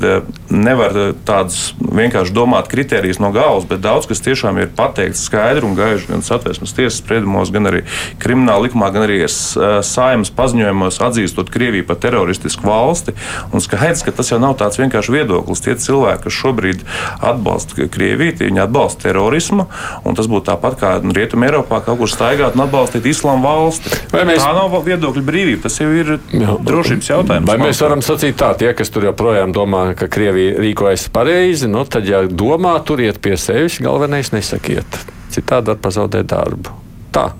nevar 0.49 0.95
tādus 1.27 1.73
vienkārši 1.79 2.33
domāt 2.35 2.69
kritērijus 2.71 3.19
no 3.23 3.31
galvas, 3.35 3.65
bet 3.69 3.81
daudz 3.83 4.07
kas 4.09 4.21
tiešām 4.25 4.59
ir 4.61 4.69
pateikts 4.77 5.25
skaidri 5.27 5.65
un 5.67 5.75
gaiši 5.77 6.07
gan 6.11 6.21
satversmes 6.25 6.73
tiesas 6.77 6.99
spriedumos, 7.01 7.51
gan 7.51 7.67
arī 7.69 7.83
krimināla 8.21 8.67
likumā, 8.67 8.91
gan 8.95 9.07
arī 9.07 9.19
saimas 9.27 10.31
paziņojumos 10.31 10.99
atzīstot 11.07 11.49
Krieviju 11.53 11.87
par 11.87 11.97
teroristisku 12.03 12.67
valsti. 12.67 13.13
Un 13.55 13.63
skaidrs, 13.63 14.03
ka 14.05 14.11
tas 14.11 14.29
jau 14.31 14.39
nav 14.39 14.57
tāds 14.59 14.77
vienkārši 14.79 15.13
viedoklis. 15.15 15.61
Tie 15.65 15.75
cilvēki, 15.79 16.23
kas 16.27 16.37
šobrīd 16.37 16.83
atbalsta 17.23 17.87
Krieviju, 17.91 18.37
tie 18.37 18.49
viņi 18.49 18.63
atbalsta 18.67 19.07
terorismu, 19.07 19.67
un 20.05 20.17
tas 20.17 20.29
būtu 20.29 20.49
tāpat 20.51 20.77
kā 20.81 20.91
Rietumē 21.01 21.49
Eiropā 21.49 21.81
kaut 21.85 21.99
kur 22.01 22.11
staigāt 22.11 22.55
un 22.57 22.65
atbalstīt 22.67 23.07
islāma 23.09 23.43
valsti. 23.47 23.89
Vai 24.11 24.23
mēs- 24.27 24.43
Tā 24.47 24.53
nav 24.55 24.75
viedokļa 24.85 25.23
brīvība, 25.27 25.61
tas 25.63 25.79
jau 25.79 25.89
ir 25.91 26.19
drošības 26.31 27.09
jautājums. 27.09 27.47
Vai 27.47 27.57
mēs 27.57 27.81
varam 27.81 28.01
sacīt 28.05 28.37
tā, 28.39 28.53
tie, 28.57 28.73
kas 28.73 28.89
tur 28.93 29.03
joprojām 29.09 29.53
domā, 29.57 29.83
ka 29.97 30.09
Krievija 30.11 30.57
rīkojas 30.61 31.07
pareizi, 31.13 31.69
nu 31.71 31.83
tad, 31.89 32.07
ja 32.09 32.23
domā, 32.29 32.75
turiet 32.85 33.19
pie 33.23 33.35
sevis, 33.41 33.81
galvenais 33.83 34.31
nesakiet. 34.35 35.01
Citādi 35.33 35.73
var 35.73 35.81
pazaudēt 35.83 36.29
darbu. 36.31 36.73
Tā. 37.15 37.31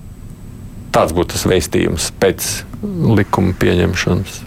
Tāds 0.96 1.14
būtu 1.14 1.36
tas 1.36 1.46
vēstījums 1.50 2.12
pēc 2.22 2.50
likuma 3.18 3.54
pieņemšanas. 3.62 4.42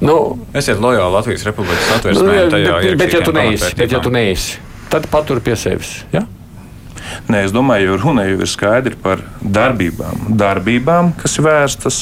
Nu, 0.00 0.16
Esiet 0.56 0.80
lojāli 0.80 1.12
Latvijas 1.12 1.44
Republikas 1.44 1.84
nu, 1.84 1.92
satversmē. 1.92 2.32
bet, 2.32 2.52
tajā 2.54 2.76
bet, 2.80 2.98
bet, 3.02 3.14
ja 3.14 3.20
tu 3.24 3.34
neesi, 3.36 3.72
bet 3.76 3.92
ja 3.92 4.00
tu 4.00 4.12
neesi, 4.14 4.60
tad 4.92 5.06
patur 5.12 5.42
pie 5.44 5.56
sevis. 5.60 5.98
Ja? 6.14 6.24
Nē, 7.30 7.44
es 7.46 7.52
domāju, 7.54 7.92
jo 7.92 7.96
runa 8.04 8.24
jau 8.28 8.38
ir 8.40 8.50
skaidri 8.50 8.96
par 9.00 9.22
darbībām. 9.42 10.28
Darbībām, 10.40 11.12
kas 11.20 11.38
ir 11.38 11.44
vērstas, 11.46 11.98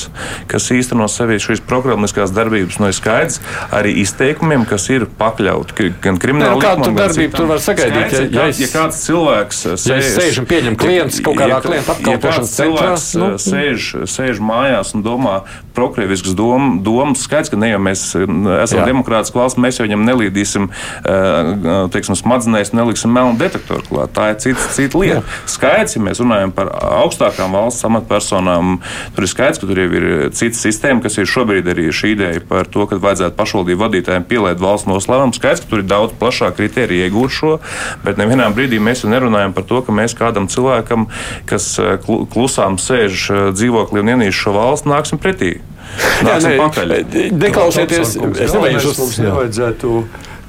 kas 0.50 0.68
īsteno 0.74 1.06
sevi 1.10 1.38
šīs 1.42 1.62
programmiskās 1.68 2.32
darbības, 2.34 2.78
nu 2.82 2.90
ir 2.90 2.96
skaidrs 2.96 3.40
arī 3.74 3.94
izteikumiem, 4.02 4.66
kas 4.68 4.88
ir 4.94 5.06
pakļauti 5.18 5.92
gan 6.04 6.18
krimināla 6.20 6.56
Nu, 6.58 6.62
kādu 6.64 6.94
darbību 6.96 7.36
tur 7.36 7.46
var 7.50 7.62
sagaidīt? 7.62 8.12
Ja, 8.12 8.18
Ja- 8.18 8.24
ja 8.28 8.42
ja, 8.42 8.48
es- 8.48 8.60
ja 8.60 8.66
kāds 8.72 9.00
cilvēks 9.06 9.64
uh, 9.66 9.76
Ja 9.88 9.96
es 10.02 10.16
sēžu 10.16 10.40
un 10.42 10.46
pieņemu 10.50 10.76
klientus 10.76 11.20
kaut 11.24 11.36
kādā 11.38 11.60
klienta 11.62 11.92
apkalpošanas 11.94 12.50
ja 12.58 12.64
centrā, 12.64 13.20
nu, 13.20 13.28
nu, 13.28 13.38
sēž, 13.38 13.86
sēž 14.10 14.40
mājās 14.42 14.94
un 14.94 15.02
domā 15.06 15.42
prokrievisks 15.74 16.34
dom, 16.34 16.80
domas, 16.82 17.22
skaidrs, 17.22 17.50
ka 17.52 17.56
ne 17.60 17.70
jau 17.70 17.78
mēs 17.82 18.02
uh, 18.18 18.26
esam 18.64 18.80
Jā. 18.82 18.86
demokrātiska 18.90 19.38
valsts, 19.38 19.58
mēs 19.62 19.78
jau 19.78 19.86
viņam 19.86 20.04
nelīdīsim, 20.08 20.68
uh, 20.68 21.88
teiksim, 21.94 22.16
smadzenēs, 22.18 22.72
neliksim 22.76 23.12
melnu 23.14 23.38
detektoru 23.38 23.84
klāt. 23.88 24.12
Tā 24.16 24.30
ir 24.32 24.40
cita, 24.42 24.68
cita 24.74 24.97
lieta. 25.02 25.22
Skaidrs, 25.48 25.96
ja 25.96 26.02
mēs 26.04 26.22
runājam 26.22 26.52
par 26.54 26.70
augstākām 27.02 27.54
valsts 27.56 27.86
amatpersonām, 27.88 28.78
tur 29.16 29.26
ir 29.26 29.30
skaidrs, 29.30 29.60
ka 29.62 29.68
tur 29.70 29.82
jau 29.82 29.88
ir 30.00 30.08
cita 30.36 30.58
sistēma, 30.58 31.02
kas 31.04 31.18
ir 31.20 31.30
šobrīd 31.30 31.70
arī 31.72 31.88
šī 31.94 32.14
ideja 32.16 32.42
par 32.48 32.68
to, 32.70 32.86
ka 32.90 33.00
vajadzētu 33.02 33.38
pašvaldību 33.38 33.84
vadītājiem 33.84 34.26
pielēt 34.28 34.62
valsts 34.62 34.88
noslēpumu. 34.90 35.36
Skaidrs, 35.36 35.64
ka 35.64 35.72
tur 35.72 35.82
ir 35.84 35.88
daudz 35.90 36.16
plašāk 36.20 36.58
kriteriju 36.58 37.08
iegūt 37.08 37.34
šo, 37.38 37.54
bet 38.04 38.20
nevienā 38.20 38.50
brīdī 38.54 38.80
mēs 38.82 39.04
jau 39.04 39.12
nerunājam 39.12 39.56
par 39.56 39.66
to, 39.68 39.82
ka 39.86 39.94
mēs 39.94 40.16
kādam 40.18 40.48
cilvēkam, 40.50 41.08
kas 41.48 41.74
klu- 42.04 42.24
klusām 42.32 42.78
sēž 42.82 43.28
eh, 43.30 43.42
dzīvoklī 43.56 44.04
un 44.04 44.14
ienīst 44.16 44.42
šo 44.44 44.54
valsts, 44.56 44.88
nāksim 44.88 45.20
pretī. 45.22 45.58
Nāksim 46.22 46.52
nē, 46.52 46.56
pakaļ. 46.60 46.96
Neklausieties, 47.38 48.16
es 48.44 48.56
nevajadzētu 49.22 49.92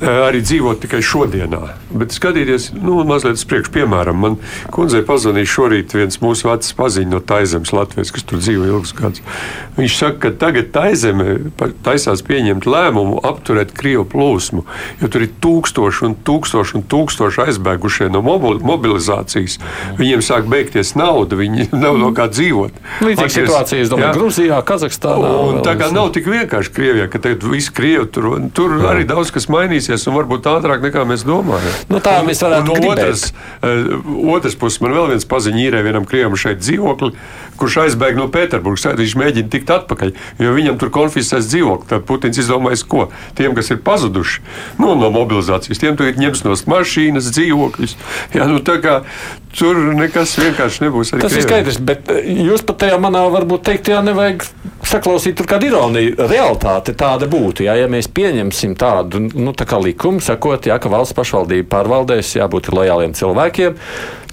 arī 0.02 0.40
dzīvot 0.46 0.80
tikai 0.84 1.02
šodienā, 1.04 1.60
bet 1.92 2.14
skatīties, 2.16 2.70
nu, 2.80 3.02
mazliet 3.08 3.40
uz 3.40 3.46
priekšu. 3.50 3.72
Piemēram, 3.76 4.16
man 4.24 4.38
kundzei 4.74 5.02
pazvanīja 5.06 5.50
šorīt 5.52 5.96
viens 5.98 6.20
mūsu 6.24 6.48
vecs 6.50 6.72
paziņš 6.78 7.10
no 7.12 7.20
Taizemes 7.20 7.74
Latvijas, 7.76 8.14
kas 8.16 8.24
tur 8.28 8.40
dzīvo 8.40 8.68
ilgus 8.70 8.94
gadus. 8.96 9.24
Viņš 9.80 9.98
saka, 10.00 10.18
ka 10.26 10.32
tagad 10.46 10.72
Taizeme 10.76 11.38
taisās 11.86 12.24
pieņemt 12.26 12.68
lēmumu 12.70 13.20
apturēt 13.28 13.74
Krievu 13.76 14.06
plūsmu, 14.12 14.64
jo 15.02 15.10
tur 15.12 15.26
ir 15.28 15.34
tūkstoši 15.44 16.06
un 16.08 16.16
tūkstoši 16.28 16.78
un 16.80 16.86
tūkstoši 16.92 17.44
aizbēgušie 17.48 18.10
no 18.14 18.24
mobil- 18.26 18.60
mobilizācijas. 18.64 19.60
Viņiem 20.00 20.24
sāk 20.26 20.48
beigties 20.52 20.96
nauda, 21.00 21.38
viņi 21.40 21.70
nav 21.84 22.00
no 22.02 22.12
kā 22.16 22.30
dzīvot. 22.32 22.80
Līdzīga 23.04 23.30
situācija, 23.36 23.84
es 23.84 23.92
domāju, 23.92 24.10
Jā. 24.10 24.16
Grūzijā, 24.18 24.60
Kazahstānā. 24.68 25.32
Un 25.50 25.62
tā 25.66 25.76
kā 25.80 25.92
nav 25.94 26.12
tik 26.16 26.28
vienkārši 26.32 26.74
Krievijā, 26.76 27.08
ka 27.12 27.22
tagad 27.24 27.44
viss 27.52 27.72
Krievi 27.74 28.08
tur, 28.14 28.30
tur 28.56 28.76
arī 28.90 29.06
daudz 29.10 29.32
kas 29.36 29.50
mainīsies, 29.90 30.08
un 30.10 30.18
varbūt 30.18 30.48
ātrāk 30.50 30.84
nekā 30.84 31.06
mēs 31.08 31.24
domājam. 31.26 31.74
Nu, 31.90 32.00
tā 32.04 32.20
mēs 32.26 32.42
varētu 32.44 32.76
gribēt. 32.76 33.00
otras, 33.00 33.34
uh, 33.62 34.36
otras 34.36 34.56
puses, 34.56 34.82
man 34.82 34.94
vēl 34.94 35.14
viens 35.14 35.26
paziņš 35.26 35.64
īrē 35.66 35.84
vienam 35.84 36.06
Krievam 36.06 36.38
šeit 36.38 36.62
dzīvokli, 36.62 37.12
kurš 37.60 37.78
aizbēga 37.86 38.20
no 38.20 38.30
Pēterburgas. 38.32 38.88
Viņš 39.00 39.18
mēģina 39.20 39.50
tikt 39.50 39.70
atpakaļ, 39.74 40.14
jo 40.40 40.54
viņam 40.56 40.80
tur 40.80 40.94
konfiscēs 40.94 41.50
dzīvokli. 41.50 41.90
Tad 41.90 42.06
Putins 42.08 42.40
izdomājis, 42.40 42.86
ko 42.88 43.10
tiem, 43.38 43.56
kas 43.58 43.72
ir 43.74 43.82
pazuduši 43.84 44.42
nu, 44.80 44.94
no 44.96 45.12
mobilizācijas, 45.14 45.82
tiem 45.82 46.00
tagad 46.00 46.20
ņems 46.22 46.46
no 46.46 46.56
mašīnas, 46.70 47.32
dzīvokļus. 47.36 47.98
Jā, 48.38 48.48
nu, 48.50 48.62
kā 48.64 49.02
tur 49.56 49.78
nekas 49.98 50.36
vienkārši 50.40 50.86
nebūs. 50.86 51.12
Tas 51.14 51.18
ir 51.18 51.24
Krievijā. 51.26 51.46
skaidrs, 51.48 51.80
bet 51.82 52.12
eh, 52.14 52.28
jūs 52.50 52.64
pat 52.66 52.84
tajā 52.86 53.00
manā 53.02 53.24
varbūt 53.34 53.66
teiktajā 53.70 54.02
nevajag 54.06 54.46
saklausīt 54.86 55.38
tur 55.40 55.50
kādu 55.50 55.70
ironiju. 55.70 56.16
Realitāte 56.30 56.94
tāda 56.98 57.30
būtu, 57.30 57.66
jā, 57.66 57.76
ja 57.82 57.90
mēs 57.92 58.10
pieņemsim 58.14 58.76
tādu 58.80 59.24
nu, 59.28 59.54
tā 59.58 59.68
likumu, 59.84 60.22
sakot, 60.24 60.68
jā, 60.70 60.78
ka 60.82 60.92
valsts 60.92 61.16
pašvaldība 61.18 61.70
pārvaldēs 61.72 62.36
jābūt 62.38 62.72
lojāliem 62.76 63.16
cilvēkiem. 63.18 63.78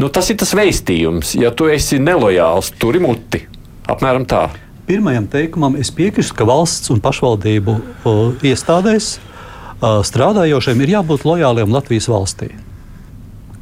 Nu, 0.02 0.10
tas 0.12 0.30
ir 0.32 0.38
tas 0.42 0.54
veistījums. 0.56 1.34
Ja 1.38 1.52
tu 1.54 1.70
esi 1.72 2.00
nelojāls, 2.02 2.72
turi 2.80 3.02
muti. 3.02 3.44
Apmēram 3.90 4.26
tā. 4.28 4.48
Pirmajam 4.86 5.26
teikumam 5.30 5.78
es 5.80 5.90
piekrītu, 5.94 6.34
ka 6.38 6.46
valsts 6.46 6.92
un 6.94 7.00
pašvaldību 7.02 7.74
o, 8.06 8.14
iestādēs 8.46 9.16
o, 9.18 9.96
strādājošiem 10.06 10.84
ir 10.84 10.94
jābūt 10.98 11.26
lojāliem 11.26 11.74
Latvijas 11.74 12.06
valstī. 12.10 12.52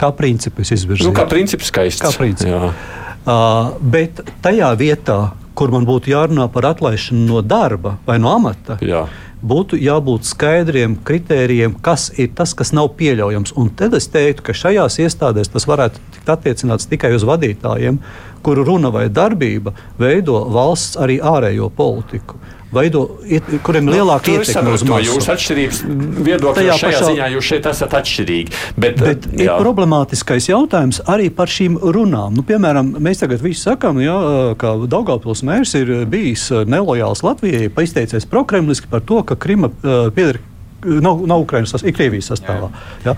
Kā 0.00 0.10
principu 0.16 0.64
es 0.64 0.74
izvirzīju? 0.74 1.08
Nu, 1.08 1.16
kā 1.16 1.24
princips 1.30 1.70
skaists. 1.70 2.02
Kā 2.02 2.10
princips. 2.18 2.76
Uh, 3.24 3.72
bet 3.80 4.20
tajā 4.44 4.68
vietā, 4.76 5.18
kur 5.56 5.72
man 5.72 5.86
būtu 5.88 6.12
jārunā 6.12 6.48
par 6.52 6.66
atlaišanu 6.74 7.24
no 7.28 7.40
darba 7.40 7.94
vai 8.04 8.18
no 8.20 8.32
amata, 8.34 8.76
Jā. 8.84 9.06
Būtu 9.44 9.78
jābūt 9.80 10.26
skaidriem 10.28 10.96
kritērijiem, 11.04 11.76
kas 11.84 12.08
ir 12.18 12.32
tas, 12.36 12.54
kas 12.56 12.72
nav 12.76 12.94
pieļaujams. 12.98 13.54
Un 13.60 13.70
tad 13.76 13.96
es 13.98 14.08
teiktu, 14.12 14.46
ka 14.46 14.56
šajās 14.56 14.98
iestādēs 15.04 15.52
tas 15.52 15.68
varētu 15.68 16.00
tikt 16.16 16.32
attiecināts 16.34 16.88
tikai 16.90 17.12
uz 17.16 17.26
vadītājiem, 17.28 18.00
kuru 18.44 18.64
runa 18.68 18.92
vai 18.94 19.06
darbība 19.12 19.74
veido 20.00 20.40
valsts 20.54 20.98
arī 21.00 21.20
ārējo 21.20 21.70
politiku. 21.76 22.40
Veido, 22.74 23.02
kuriem 23.66 23.88
ir 23.88 23.94
lielāka 23.98 24.28
Nu, 24.28 24.34
Tur 24.34 24.42
es 24.44 24.50
ietekme 24.52 24.72
uz 24.74 24.84
masu. 24.88 25.06
jūsu 25.12 25.32
atšķirības 25.34 25.78
viedokļi. 26.28 26.64
Šajā 26.74 26.90
pašā- 26.90 27.08
ziņā 27.10 27.28
jūs 27.34 27.48
šeit 27.50 27.66
esat 27.70 27.96
atšķirīgi. 28.00 28.52
Bet, 28.76 28.98
Bet 29.00 29.26
eh, 29.26 29.36
ir 29.42 29.46
jā. 29.48 29.58
problemātiskais 29.62 30.48
jautājums 30.50 31.00
arī 31.06 31.30
par 31.34 31.46
šīm 31.46 31.78
runām. 31.80 32.34
Nu, 32.38 32.42
piemēram, 32.42 32.94
mēs 32.98 33.22
tagad 33.22 33.40
visi 33.44 33.62
sakām, 33.68 34.00
jā, 34.02 34.16
ka 34.58 34.74
Daugopils 34.90 35.42
mērs 35.46 35.74
ir 35.80 35.94
bijis 36.06 36.48
nelojāls 36.66 37.22
Latvijai, 37.22 37.70
izteicies 37.84 38.26
prokremliski 38.26 38.88
par 38.90 39.00
to, 39.00 39.22
ka 39.22 39.36
Krima 39.36 39.68
uh, 39.68 40.10
pieder, 40.14 40.38
nav, 40.84 41.20
nav 41.26 41.40
Ukrainas, 41.44 41.72
tas 41.72 41.82
ir 41.84 41.92
Krievijas 41.92 42.30
sastāvā. 42.32 42.70
Jā. 43.04 43.14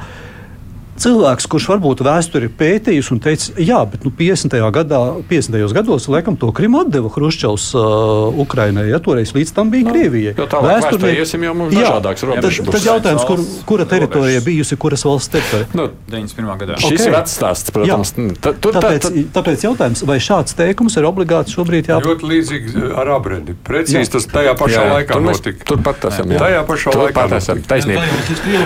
Cilvēks, 0.97 1.47
kurš 1.53 1.66
varbūt 1.74 2.01
vēsturi 2.07 2.49
ir 2.49 2.53
pētījis 2.57 3.11
un 3.12 3.18
teicis, 3.20 3.51
jā, 3.61 3.78
bet 3.90 4.05
nu, 4.07 4.11
50. 4.16 4.55
Gadā, 4.72 5.01
50. 5.28 5.72
gados 5.76 6.07
laikam 6.09 6.36
to 6.40 6.49
Krimu 6.57 6.80
atdeva 6.86 7.11
Hruščovs 7.12 7.66
uh, 7.76 8.38
Ukrainai, 8.40 8.86
ja 8.88 8.99
toreiz 9.05 9.32
līdz 9.36 9.53
tam 9.57 9.70
bija 9.70 9.90
Krievijai. 9.90 10.32
jo 10.38 10.47
tālāk 10.47 10.70
Vēsturnieki- 10.72 10.97
vēsturē 10.97 11.20
iesim, 11.20 11.44
jo 11.44 11.55
mums 11.55 11.74
dažādāks 11.76 12.20
tad, 12.24 12.28
robežas 12.30 12.64
būs. 12.66 12.72
tad 12.78 12.86
jautājums, 12.88 13.26
kur, 13.28 13.42
kura 13.68 13.84
teritorija 13.90 14.40
bijusi, 14.47 14.76
kuras 14.80 15.05
valsts 15.05 15.28
teritorija? 15.34 15.68
Nu, 15.74 15.88
91. 16.09 16.57
gadā. 16.64 16.78
Šis 16.80 17.01
Ok. 17.01 17.07
ir 17.07 17.12
vecs 17.18 17.36
stāsts, 17.38 17.70
protams. 17.76 18.14
Ta- 18.40 18.53
Tur 18.57 18.72
tā, 18.72 18.80
Tāpēc, 18.86 19.03
tā, 19.05 19.24
tāpēc 19.36 19.66
jautājums, 19.68 20.03
vai 20.07 20.16
šāds 20.18 20.55
teikums 20.57 20.97
ir 20.97 21.05
obligāti 21.05 21.53
šobrīd 21.53 21.86
jāpārāk? 21.92 22.09
Ļoti 22.09 22.30
līdzīgi 22.32 22.86
ar 22.97 23.07
abrēni. 23.18 23.55
Precīzi 23.66 24.11
tas 24.16 24.26
tajā 24.32 24.57
pašā 24.57 24.80
jā, 24.80 24.92
laikā 24.97 25.12
tur 25.12 25.20
mēs 25.28 25.40
notika. 25.42 25.64
Turpat 25.68 26.05
esam. 26.09 26.30
jā. 26.32 26.38
Tajā 26.40 26.64
pašā 26.66 26.97
laikā. 26.97 27.26
Taisnība. 27.68 28.03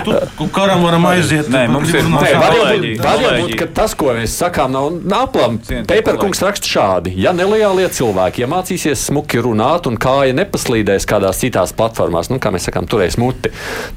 Tur 0.05 0.47
karam 0.57 0.83
varam 0.83 1.05
aiziet. 1.11 1.49
Nē, 1.51 1.67
mums 1.71 1.91
ir- 1.93 2.03
Nē, 2.21 2.31
var 2.39 2.55
jau 2.55 2.65
būt, 2.69 3.01
var 3.01 3.23
jau 3.25 3.31
būt, 3.41 3.55
ka 3.59 3.67
tas, 3.81 3.95
ko 3.97 4.13
mēs 4.15 4.35
sakām, 4.41 4.75
nav 4.75 5.27
aplam. 5.31 5.57
Cienītie 5.65 5.87
Pēperkungs 5.89 6.41
raksta 6.45 6.69
šādi. 6.69 7.13
Ja 7.21 7.33
nelojālie 7.35 7.87
cilvēki 7.93 8.45
iemācīsies 8.45 9.07
smuki 9.09 9.41
runāt 9.43 9.87
un 9.89 9.97
kāja 10.01 10.35
nepaslīdēs 10.37 11.07
kādās 11.09 11.41
citās 11.41 11.73
platformās, 11.77 12.31
nu, 12.31 12.39
kā 12.41 12.51
mēs 12.53 12.67
sakām, 12.69 12.87
turēs 12.91 13.17
muti, 13.21 13.51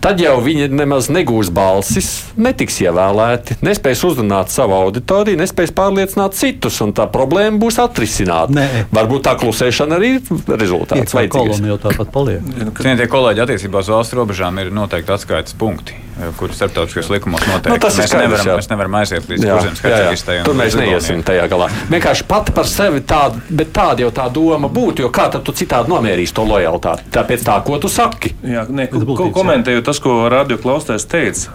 tad 0.05 0.23
jau 0.23 0.37
viņi 0.45 0.71
nemaz 0.73 1.11
negūs 1.13 1.51
balsis, 1.55 2.11
netiks 2.37 2.81
ievēlēti, 2.85 3.59
nespēs 3.65 4.05
uzrunāt 4.09 4.53
savu 4.55 4.77
auditoriju, 4.79 5.41
nespēs 5.43 5.75
pārliecināt 5.77 6.37
citus, 6.39 6.81
un 6.85 6.95
tā 6.97 7.09
problēma 7.13 7.61
būs 7.63 7.81
atrisināta. 7.83 8.55
Nē. 8.55 8.69
Varbūt 8.95 9.27
tā 9.29 9.37
klusēšana 9.41 9.99
arī 9.99 10.15
ir 10.19 10.55
rezultāts. 10.55 11.15
Vajadzīgs. 11.15 11.35
kolona 11.35 11.73
jau 11.75 11.79
tāpat 11.83 12.11
paliek. 12.15 12.49
Cienītie 12.81 13.07
kolēģi, 13.11 13.45
attiecībā 13.45 13.83
uz 13.85 13.91
valsts 13.93 14.17
robežām 14.17 14.59
ir 14.63 14.73
noteikti 14.75 15.15
atskaites 15.15 15.57
punkti, 15.59 15.97
kurus 16.39 16.59
starptautiskajos 16.61 17.11
likumos 17.15 17.45
noteikti. 17.49 17.75
Nu, 17.75 17.81
nevaram, 18.19 18.49
jā. 18.49 18.57
mēs 18.61 18.71
nevaram 18.71 18.99
aiziet 19.01 19.29
līdz 19.31 19.47
kurzemes 19.49 19.83
kaķistai. 19.85 20.39
Tur 20.47 20.59
mēs 20.59 20.77
neiesim 20.79 21.23
tajā 21.27 21.47
galā. 21.51 21.69
Vienkārši 21.93 22.27
pati 22.29 22.55
par 22.57 22.69
sevi 22.71 23.03
tāda, 23.07 23.41
bet 23.49 23.73
tāda 23.77 24.05
jau 24.05 24.11
tā 24.15 24.27
doma 24.33 24.71
būtu, 24.73 25.05
jo 25.05 25.11
kā 25.15 25.29
tad 25.33 25.45
tu 25.47 25.55
citādi 25.57 25.93
nomērīsi 25.93 26.35
to 26.37 26.45
lojalitāti? 26.49 27.07
Tāpēc 27.15 27.47
tā, 27.47 27.59
ko 27.67 27.79
tu 27.83 27.91
saki. 27.93 28.35
Jā, 28.45 28.67
ne, 28.69 28.87
ko, 28.91 29.29
komentēju 29.35 29.85
tas, 29.87 30.01
ko 30.03 30.17
radio 30.33 30.59
klausētājs 30.61 31.09
teica. 31.11 31.55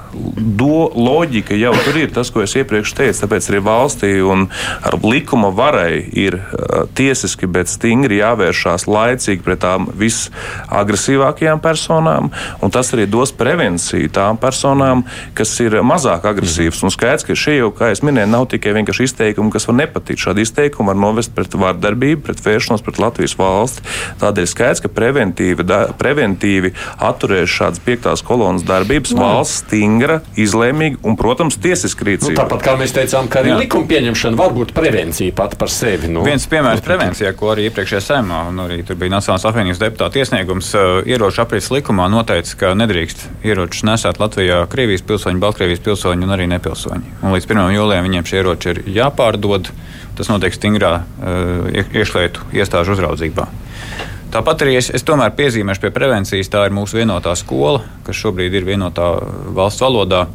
Do, 0.59 0.89
loģika 0.95 1.57
jau 1.57 1.73
tur 1.85 1.99
ir 2.01 2.13
tas, 2.15 2.31
ko 2.33 2.43
es 2.45 2.55
iepriekš 2.59 2.95
teicu. 2.97 3.19
Tāpēc 3.23 3.49
arī 3.51 3.63
valstī 3.65 4.11
un 4.25 4.47
ar 4.85 4.97
likuma 5.03 5.51
varai 5.55 6.01
ir 6.17 6.39
uh, 6.39 6.85
tiesiski, 6.97 7.49
bet 7.49 7.71
stingri 7.71 8.21
jāvēršās 8.21 8.87
laicīgi 8.89 9.45
pret 9.45 9.63
tām 9.63 9.89
visagresīvākajām 9.99 11.61
personām. 11.63 12.31
un 12.61 12.73
Tas 12.73 12.93
arī 12.95 13.07
dos 13.09 13.33
prevenciju 13.35 14.11
tām 14.13 14.37
personām, 14.39 15.03
kas 15.35 15.51
ir 15.63 15.79
mazāk 15.83 16.27
agresīvas. 16.29 16.48
Un 16.83 16.93
skaidrs, 16.93 17.25
ka 17.27 17.35
šie 17.37 17.57
jau, 17.59 17.69
kā 17.75 17.91
jau 17.91 18.07
minēju, 18.09 18.29
nav 18.31 18.47
tikai 18.51 18.73
vienkārši 18.79 19.07
izteikumi, 19.09 19.51
kas 19.53 19.67
var 19.69 19.77
nepatikt. 19.81 20.21
Šādi 20.23 20.45
izteikumi 20.47 20.89
var 20.91 20.97
novest 20.99 21.33
pret 21.35 21.53
vardarbību, 21.53 22.23
pret 22.25 22.41
vēršanos 22.45 22.83
pret 22.85 22.99
Latvijas 23.01 23.35
valsti. 23.39 23.83
Tādēļ 24.21 24.49
skaidrs, 24.49 24.81
ka 24.83 24.91
preventīvi, 24.93 25.65
da, 25.67 25.79
preventīvi 25.99 26.73
atturēs 26.97 27.51
šādas 27.53 27.83
piektās 27.85 28.23
kolonas 28.25 28.65
darbības 28.67 29.13
valsts 29.17 29.61
stingra, 29.65 30.19
izlēmīga 30.39 31.01
un, 31.03 31.17
protams, 31.19 31.57
tiesiska 31.61 31.99
Nu, 31.99 32.07
rīcība. 32.13 32.37
tāpat 32.39 32.63
kā 32.63 32.73
mēs 32.79 32.93
teicām, 32.95 33.27
ka 33.27 33.41
arī 33.41 33.51
Jā. 33.51 33.57
likuma 33.59 33.87
pieņemšana 33.89 34.39
var 34.39 34.53
būt 34.55 34.71
prevencija 34.73 35.33
pati 35.35 35.57
par 35.59 35.69
sevi. 35.73 36.07
Nu, 36.07 36.23
Viens 36.23 36.45
piemērs 36.47 36.81
prevencijā, 36.85 37.33
ko 37.35 37.51
arī 37.51 37.67
iepriekšējā 37.67 37.99
saimā, 38.05 38.45
un 38.49 38.61
arī 38.63 38.79
tur 38.87 38.95
bija 38.95 39.11
Nacionālās 39.17 39.45
apvienības 39.49 39.81
deputāta 39.81 40.21
iesniegums, 40.21 40.69
uh, 40.79 41.01
ieroču 41.03 41.41
aprits 41.43 41.67
likumā 41.73 42.07
noteica, 42.13 42.55
ka 42.61 42.71
nedrīkst 42.79 43.25
ieročus 43.43 43.83
nesēt 43.89 44.21
Latvijā 44.21 44.61
Krievijas 44.71 45.03
pilsoņi, 45.09 45.41
Baltkrievijas 45.43 45.83
pilsoņi 45.83 46.23
un 46.23 46.35
arī 46.37 46.38
arī 46.39 46.47
nepilsoņi. 46.55 47.15
Un 47.21 47.35
līdz 47.35 47.47
1. 47.49 47.71
jūlijam 47.75 48.07
viņiem 48.07 48.27
šie 48.27 48.39
ieroči 48.41 48.73
ir 48.73 48.83
jāpārdod. 48.99 49.71
Tas 50.17 50.27
notiek 50.31 50.55
stingrā 50.55 50.93
uh, 50.99 51.67
iekšlietu 51.71 52.49
iestāžu 52.55 52.95
uzraudzībā. 52.95 53.45
Tāpat 54.29 54.65
arī 54.65 54.75
es, 54.77 54.89
es 54.93 55.05
tomēr 55.07 55.31
piezīmēšu 55.37 55.85
pie 55.85 55.91
prevencijas. 55.95 56.51
Tā 56.51 56.65
ir 56.67 56.75
mūsu 56.75 56.99
vienotā 56.99 57.33
skola, 57.39 57.81
kas 58.05 58.19
šobrīd 58.19 58.59
ir 58.59 58.67
vienotā 58.67 59.07
valsts 59.55 59.81
valodā 59.81 60.25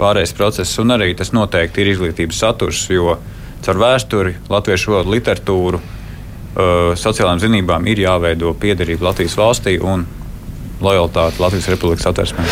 pārējais 0.00 0.34
process, 0.36 0.78
un 0.82 0.96
arī 0.96 1.12
tas 1.16 1.32
noteikti 1.36 1.82
ir 1.82 1.92
izglītības 1.94 2.42
saturs, 2.42 2.82
jo 2.92 3.16
caur 3.64 3.80
vēsturi, 3.80 4.34
latviešu 4.50 4.94
valodu, 4.94 5.14
literatūru, 5.14 5.80
uh, 5.80 6.92
sociālām 7.00 7.40
zinībām 7.42 7.88
ir 7.90 8.02
jāveido 8.06 8.54
piederība 8.60 9.10
Latvijas 9.10 9.36
valstī 9.40 9.76
un 9.80 10.06
lojalitāte 10.84 11.42
Latvijas 11.42 11.68
Republikas 11.72 12.08
atversmē. 12.10 12.46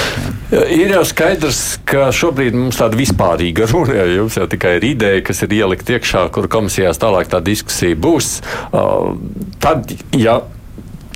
Ir 0.73 0.95
jau 0.95 1.05
skaidrs, 1.09 1.63
ka 1.89 2.09
šobrīd 2.15 2.57
mums 2.57 2.79
tāda 2.81 2.99
vispārīga 2.99 3.69
runa, 3.73 3.97
ja 4.01 4.07
jums 4.19 4.39
jau 4.41 4.47
tikai 4.51 4.79
ir 4.79 4.87
ideja, 4.93 5.25
kas 5.27 5.43
ir 5.45 5.57
ielikt 5.59 5.91
iekšā, 5.93 6.29
kur 6.35 6.49
komisijās 6.53 7.01
tālāk 7.01 7.31
tā 7.33 7.43
diskusija 7.45 7.99
būs. 7.99 8.39
Uh, 8.73 9.17
tad, 9.63 9.93
ja 10.17 10.41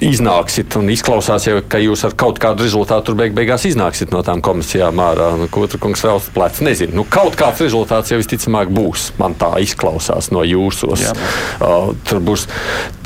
iznāksit 0.03 0.77
un 0.79 0.91
izklausās, 0.93 1.47
jau, 1.49 1.59
ka 1.69 1.81
jūs 1.83 2.05
ar 2.07 2.17
kaut 2.19 2.41
kādu 2.43 2.67
rezultātu 2.67 3.15
beig 3.19 3.35
beigās 3.37 3.67
iznāksit 3.69 4.13
no 4.15 4.23
tām 4.27 4.43
komisijām 4.45 5.01
ārā. 5.03 5.33
Nu, 5.41 5.49
ko 5.53 5.67
tur 5.71 5.83
kungs 5.83 6.05
vēl 6.05 6.23
plēc? 6.35 6.63
Nezinu. 6.67 6.97
Nu, 7.01 7.07
kaut 7.09 7.37
kāds 7.39 7.63
rezultāts 7.65 8.13
jau 8.13 8.21
visticamāk 8.21 8.73
būs. 8.75 9.11
Man 9.21 9.37
tā 9.41 9.53
izklausās 9.65 10.33
no 10.35 10.45
jūsos. 10.47 11.09
Uh, 11.63 11.93
tur 12.09 12.23
būs. 12.25 12.49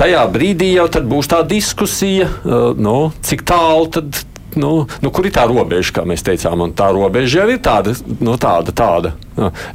Tajā 0.00 0.24
brīdī 0.32 0.72
jau 0.74 0.88
būs 1.06 1.30
tā 1.32 1.42
diskusija, 1.46 2.28
uh, 2.28 2.72
nu, 2.78 2.96
cik 3.26 3.44
tālu 3.48 3.90
tad 3.92 4.24
nu, 4.60 4.72
nu, 5.02 5.12
kur 5.14 5.28
ir 5.28 5.34
tā 5.36 5.46
robeža, 5.50 5.94
kā 5.98 6.04
mēs 6.08 6.24
teicām, 6.26 6.64
un 6.64 6.74
tā 6.76 6.88
robeža 6.94 7.42
jau 7.42 7.48
ir 7.52 7.62
tāda, 7.64 7.94
nu, 8.20 8.36
tāda, 8.40 8.74
tāda. 8.76 9.14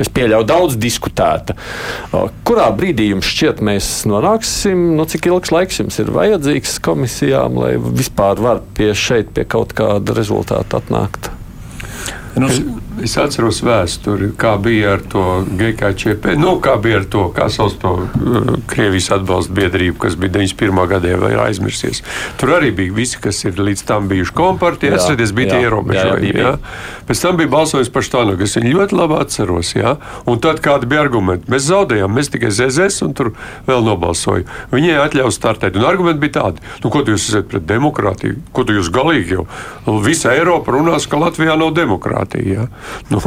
Es 0.02 0.10
pieļauju, 0.10 0.48
daudz 0.50 0.78
diskutēta. 0.82 1.56
Kurā 2.48 2.70
brīdī 2.76 3.12
jums 3.12 3.30
šķiet, 3.30 3.62
mēs 3.66 3.92
nonāksim, 4.10 4.92
nu, 4.98 5.06
cik 5.10 5.30
ilgs 5.30 5.54
laiks 5.54 5.82
jums 5.84 6.00
ir 6.02 6.10
vajadzīgs 6.16 6.80
komisijām, 6.86 7.60
lai 7.62 7.76
vispār 7.78 8.42
var 8.42 8.64
pie 8.78 8.92
šeit 8.98 9.36
pie 9.36 9.46
kaut 9.46 9.76
kāda 9.78 10.18
rezultāta 10.18 10.82
atnākt? 10.82 11.30
Nu, 12.40 12.48
es, 12.48 12.62
es 13.06 13.16
atceros 13.20 13.62
vēsturi, 13.66 14.32
kā 14.39 14.54
bija 14.62 14.95
ar 14.95 15.04
to 15.12 15.24
GKČP, 15.58 16.36
nu, 16.39 16.56
kā 16.64 16.76
bija 16.82 17.02
ar 17.02 17.08
to, 17.12 17.26
kā 17.36 17.47
sauc 17.54 17.76
to 17.82 17.93
uh, 18.02 18.52
Krievijas 18.72 19.12
atbalsta 19.16 19.54
biedrību, 19.58 19.97
kas 20.02 20.18
bija 20.20 20.36
91. 20.38 20.82
gadā 20.91 21.14
vai 21.22 21.34
ir 21.36 21.41
aizmirsies. 21.43 22.04
Tur 22.41 22.56
arī 22.58 22.72
bija 22.76 22.95
visi, 22.95 23.20
kas 23.22 23.43
ir 23.47 23.60
līdz 23.60 23.86
tam 23.89 24.10
bijuši 24.12 24.36
kompartija, 24.38 24.95
atcerieties, 24.97 25.34
bija 25.38 25.49
jā, 25.49 25.54
tie 25.54 25.68
ierobežojumi. 25.68 26.34
Jā, 26.41 26.56
Pēc 27.12 27.24
tam 27.26 27.39
bija 27.39 27.52
balsojums 27.52 27.91
par 27.91 28.06
Štānu, 28.08 28.38
kas 28.39 28.56
viņi 28.56 28.76
ļoti 28.76 28.95
labi 28.95 29.18
atceros. 29.20 29.74
Jā? 29.76 29.95
Un 30.30 30.39
tad 30.43 30.62
kādi 30.64 30.88
bija 30.88 31.02
argumenti? 31.04 31.49
Mēs 31.52 31.66
zaudējām, 31.68 32.14
mēs 32.16 32.32
tikai 32.32 32.54
ZZS 32.56 33.04
un 33.04 33.16
tur 33.18 33.34
vēl 33.68 33.84
nobalsoju. 33.84 34.47
Viņai 34.72 34.99
atļaus 35.02 35.36
startēt. 35.36 35.76
Un 35.76 35.88
argumenti 35.89 36.24
bija 36.24 36.38
tādi, 36.39 36.64
nu, 36.84 36.93
ko 36.93 37.04
jūs 37.04 37.28
esat 37.34 37.49
pret 37.52 37.68
demokrātiju, 37.68 38.39
ko 38.56 38.64
jūs 38.70 38.91
galīgi 38.93 39.36
jau. 39.36 39.47
Visa 40.06 40.32
Eiropa 40.38 40.78
runās, 40.78 41.10
ka 41.10 41.20
Latvijā 41.20 41.58
nav 41.60 41.74
demokrātija 41.76 42.02
demokrātija. 42.02 42.68
Nu, 43.12 43.20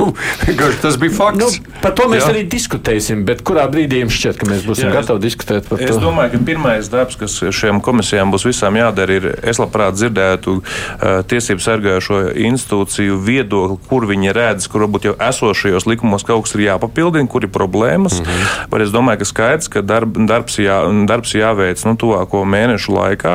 tas 0.83 0.97
bija 1.01 1.13
fakts. 1.17 1.41
Nu, 1.41 1.77
par 1.83 1.95
to 1.97 2.07
mēs 2.09 2.25
jā. 2.25 2.31
arī 2.33 2.45
diskutēsim, 2.51 3.25
bet 3.29 3.43
kurā 3.47 3.67
brīdī 3.71 4.01
jums 4.03 4.17
šķiet, 4.17 4.39
ka 4.41 4.49
mēs 4.49 4.65
būsim 4.67 4.89
jā, 4.89 4.95
gatavi 4.95 5.25
diskutēt 5.25 5.69
par 5.69 5.81
es 5.81 5.91
to? 5.91 5.97
Es 5.97 6.03
domāju, 6.03 6.35
ka 6.35 6.43
pirmais 6.49 6.89
darbs, 6.93 7.19
kas 7.21 7.37
šiem 7.55 7.81
komisijām 7.85 8.33
būs 8.35 8.47
visām 8.49 8.79
jādara, 8.79 9.19
ir, 9.19 9.29
es 9.45 9.61
labprāt 9.61 9.99
dzirdētu 9.99 10.57
uh, 10.57 11.21
tiesību 11.31 11.65
sargājošo 11.65 12.21
institūciju 12.49 13.19
viedokli, 13.25 13.79
kur 13.91 14.09
viņi 14.11 14.35
redz, 14.37 14.69
kur 14.73 14.87
varbūt 14.87 15.11
jau 15.11 15.15
esošajos 15.29 15.89
likumos 15.91 16.27
kaut 16.27 16.47
kas 16.47 16.57
ir 16.57 16.67
jāpapildina, 16.69 17.29
kur 17.31 17.45
ir 17.45 17.53
problēmas. 17.53 18.21
Mm 18.21 18.25
-hmm. 18.25 18.71
Bet 18.73 18.87
es 18.87 18.95
domāju, 18.95 19.23
ka 19.23 19.31
skaidrs, 19.31 19.69
ka 19.69 19.83
darb, 19.83 20.17
darbs, 20.29 20.59
jā, 20.59 20.81
darbs 21.09 21.35
jāveic 21.35 21.85
nu, 21.85 21.97
tuvāko 22.01 22.45
mēnešu 22.45 22.95
laikā, 22.95 23.35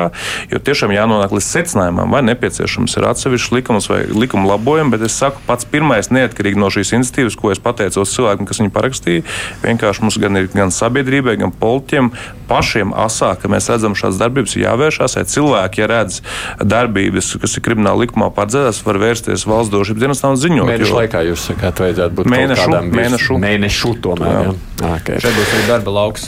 jo 0.50 0.58
tiešām 0.58 0.94
jānonāk 0.94 1.32
līdz 1.36 1.48
secinājumam, 1.54 2.10
vai 2.10 2.22
nepieciešams 2.22 2.96
ir 2.96 3.08
atsevišķs 3.10 3.52
likums 3.52 3.88
vai 3.88 4.04
likuma 4.06 4.54
labojumi, 4.54 4.90
bet 4.90 5.06
es 5.08 5.18
saku, 5.18 5.40
pats 5.46 5.64
pirmais, 5.64 6.09
neatkarīgi 6.14 6.60
no 6.60 6.70
šīs 6.72 6.94
iniciatīvas, 6.98 7.38
ko 7.38 7.52
es 7.54 7.62
pateicos 7.62 8.14
cilvēkiem, 8.14 8.48
kas 8.48 8.60
viņu 8.62 8.72
parakstīja. 8.74 9.24
Vienkārši 9.64 10.04
mums 10.04 10.18
gan 10.20 10.40
ir 10.40 10.50
gan 10.52 10.72
sabiedrībai, 10.74 11.36
gan 11.40 11.54
politiķiem 11.54 12.10
pašiem 12.50 12.94
asāk, 12.96 13.42
ka 13.42 13.50
mēs 13.52 13.70
redzam, 13.70 13.96
šādas 13.98 14.20
darbības 14.20 14.56
jāvēršās. 14.58 15.16
Ja 15.20 15.26
cilvēki, 15.30 15.82
ja 15.82 15.90
redz 15.90 16.20
darbības, 16.60 17.34
kas 17.42 17.56
ir 17.56 17.64
krimināla 17.66 18.04
likumā 18.04 18.30
paredzētas, 18.34 18.82
var 18.86 19.00
vērsties 19.02 19.46
valsts 19.48 19.72
drošības 19.74 20.06
dienestā 20.06 20.32
un 20.34 20.40
ziņot. 20.40 20.70
Mēnešu 20.70 20.94
jo... 20.94 21.00
laikā 21.02 21.24
jūs 21.30 21.46
sakāt, 21.52 21.84
vajadzētu 21.84 22.18
būt 22.18 22.32
mēnešu, 22.34 22.80
mēnešu. 22.90 23.38
mēnešu 23.44 23.94
tomēr. 24.04 24.34
Jā. 24.34 24.56
Jā. 24.80 24.94
Okay. 24.96 25.20
Šeit 25.22 25.36
būs 25.36 25.54
arī 25.56 25.68
darba 25.68 25.94
lauks 25.94 26.26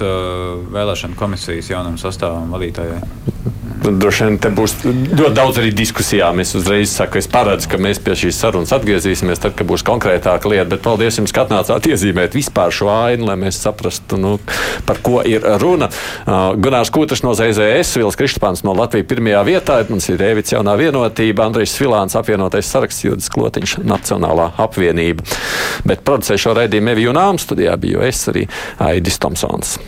vēlēšana 0.76 1.18
komisijas 1.18 1.72
jaunam 1.72 1.99
sastāvam 2.01 2.53
vadītājai. 2.55 3.03
Droši 3.83 4.26
vien 4.28 4.37
te 4.39 4.51
būs 4.55 4.76
ļoti 4.87 5.35
daudz 5.35 5.59
arī 5.59 5.72
diskusijām. 5.74 6.39
Es 6.43 6.55
uzreiz 6.59 6.93
saku, 6.95 7.18
es 7.18 7.26
paredzu, 7.30 7.66
ka 7.72 7.80
mēs 7.83 7.99
pie 8.03 8.14
šīs 8.18 8.39
sarunas 8.39 8.72
atgriezīsimies 8.76 9.43
tad, 9.43 9.57
kad 9.59 9.66
būs 9.66 9.83
konkrētāka 9.87 10.51
lieta. 10.51 10.68
Bet 10.70 10.85
paldies 10.85 11.18
jums, 11.18 11.35
ka 11.35 11.43
atnācāt 11.47 11.89
iezīmēt 11.91 12.37
vispār 12.39 12.74
šo 12.74 12.91
ainu, 12.93 13.26
lai 13.26 13.37
mēs 13.41 13.59
saprastu, 13.64 14.18
nu, 14.22 14.37
par 14.87 15.01
ko 15.03 15.18
ir 15.26 15.43
runa. 15.62 15.89
Uh, 16.22 16.53
Gunārs 16.62 16.93
Kūters 16.95 17.24
no 17.26 17.35
ZZS, 17.39 17.97
Vils 17.99 18.18
Kristapāns 18.18 18.62
no 18.66 18.74
Latvijas 18.78 19.09
pirmajā 19.11 19.43
vietā, 19.49 19.80
mums 19.91 20.07
ir 20.12 20.20
Rēvits 20.22 20.55
jaunā 20.55 20.76
vienotība, 20.78 21.49
Andrejs 21.49 21.74
Filāns 21.78 22.14
apvienotais 22.18 22.70
saraksts, 22.70 23.07
Jūdas 23.07 23.33
Klotiņš 23.35 23.80
Nacionālā 23.83 24.53
apvienība. 24.62 25.26
Bet 25.89 26.07
producēju 26.07 26.47
šo 26.47 26.55
raidījumu 26.61 26.95
Eviju 26.95 27.16
Nām 27.18 27.43
studijā 27.43 27.74
biju 27.83 28.07
es 28.07 28.22
arī 28.30 28.47
Aidis 28.83 29.18
Tomsons. 29.22 29.80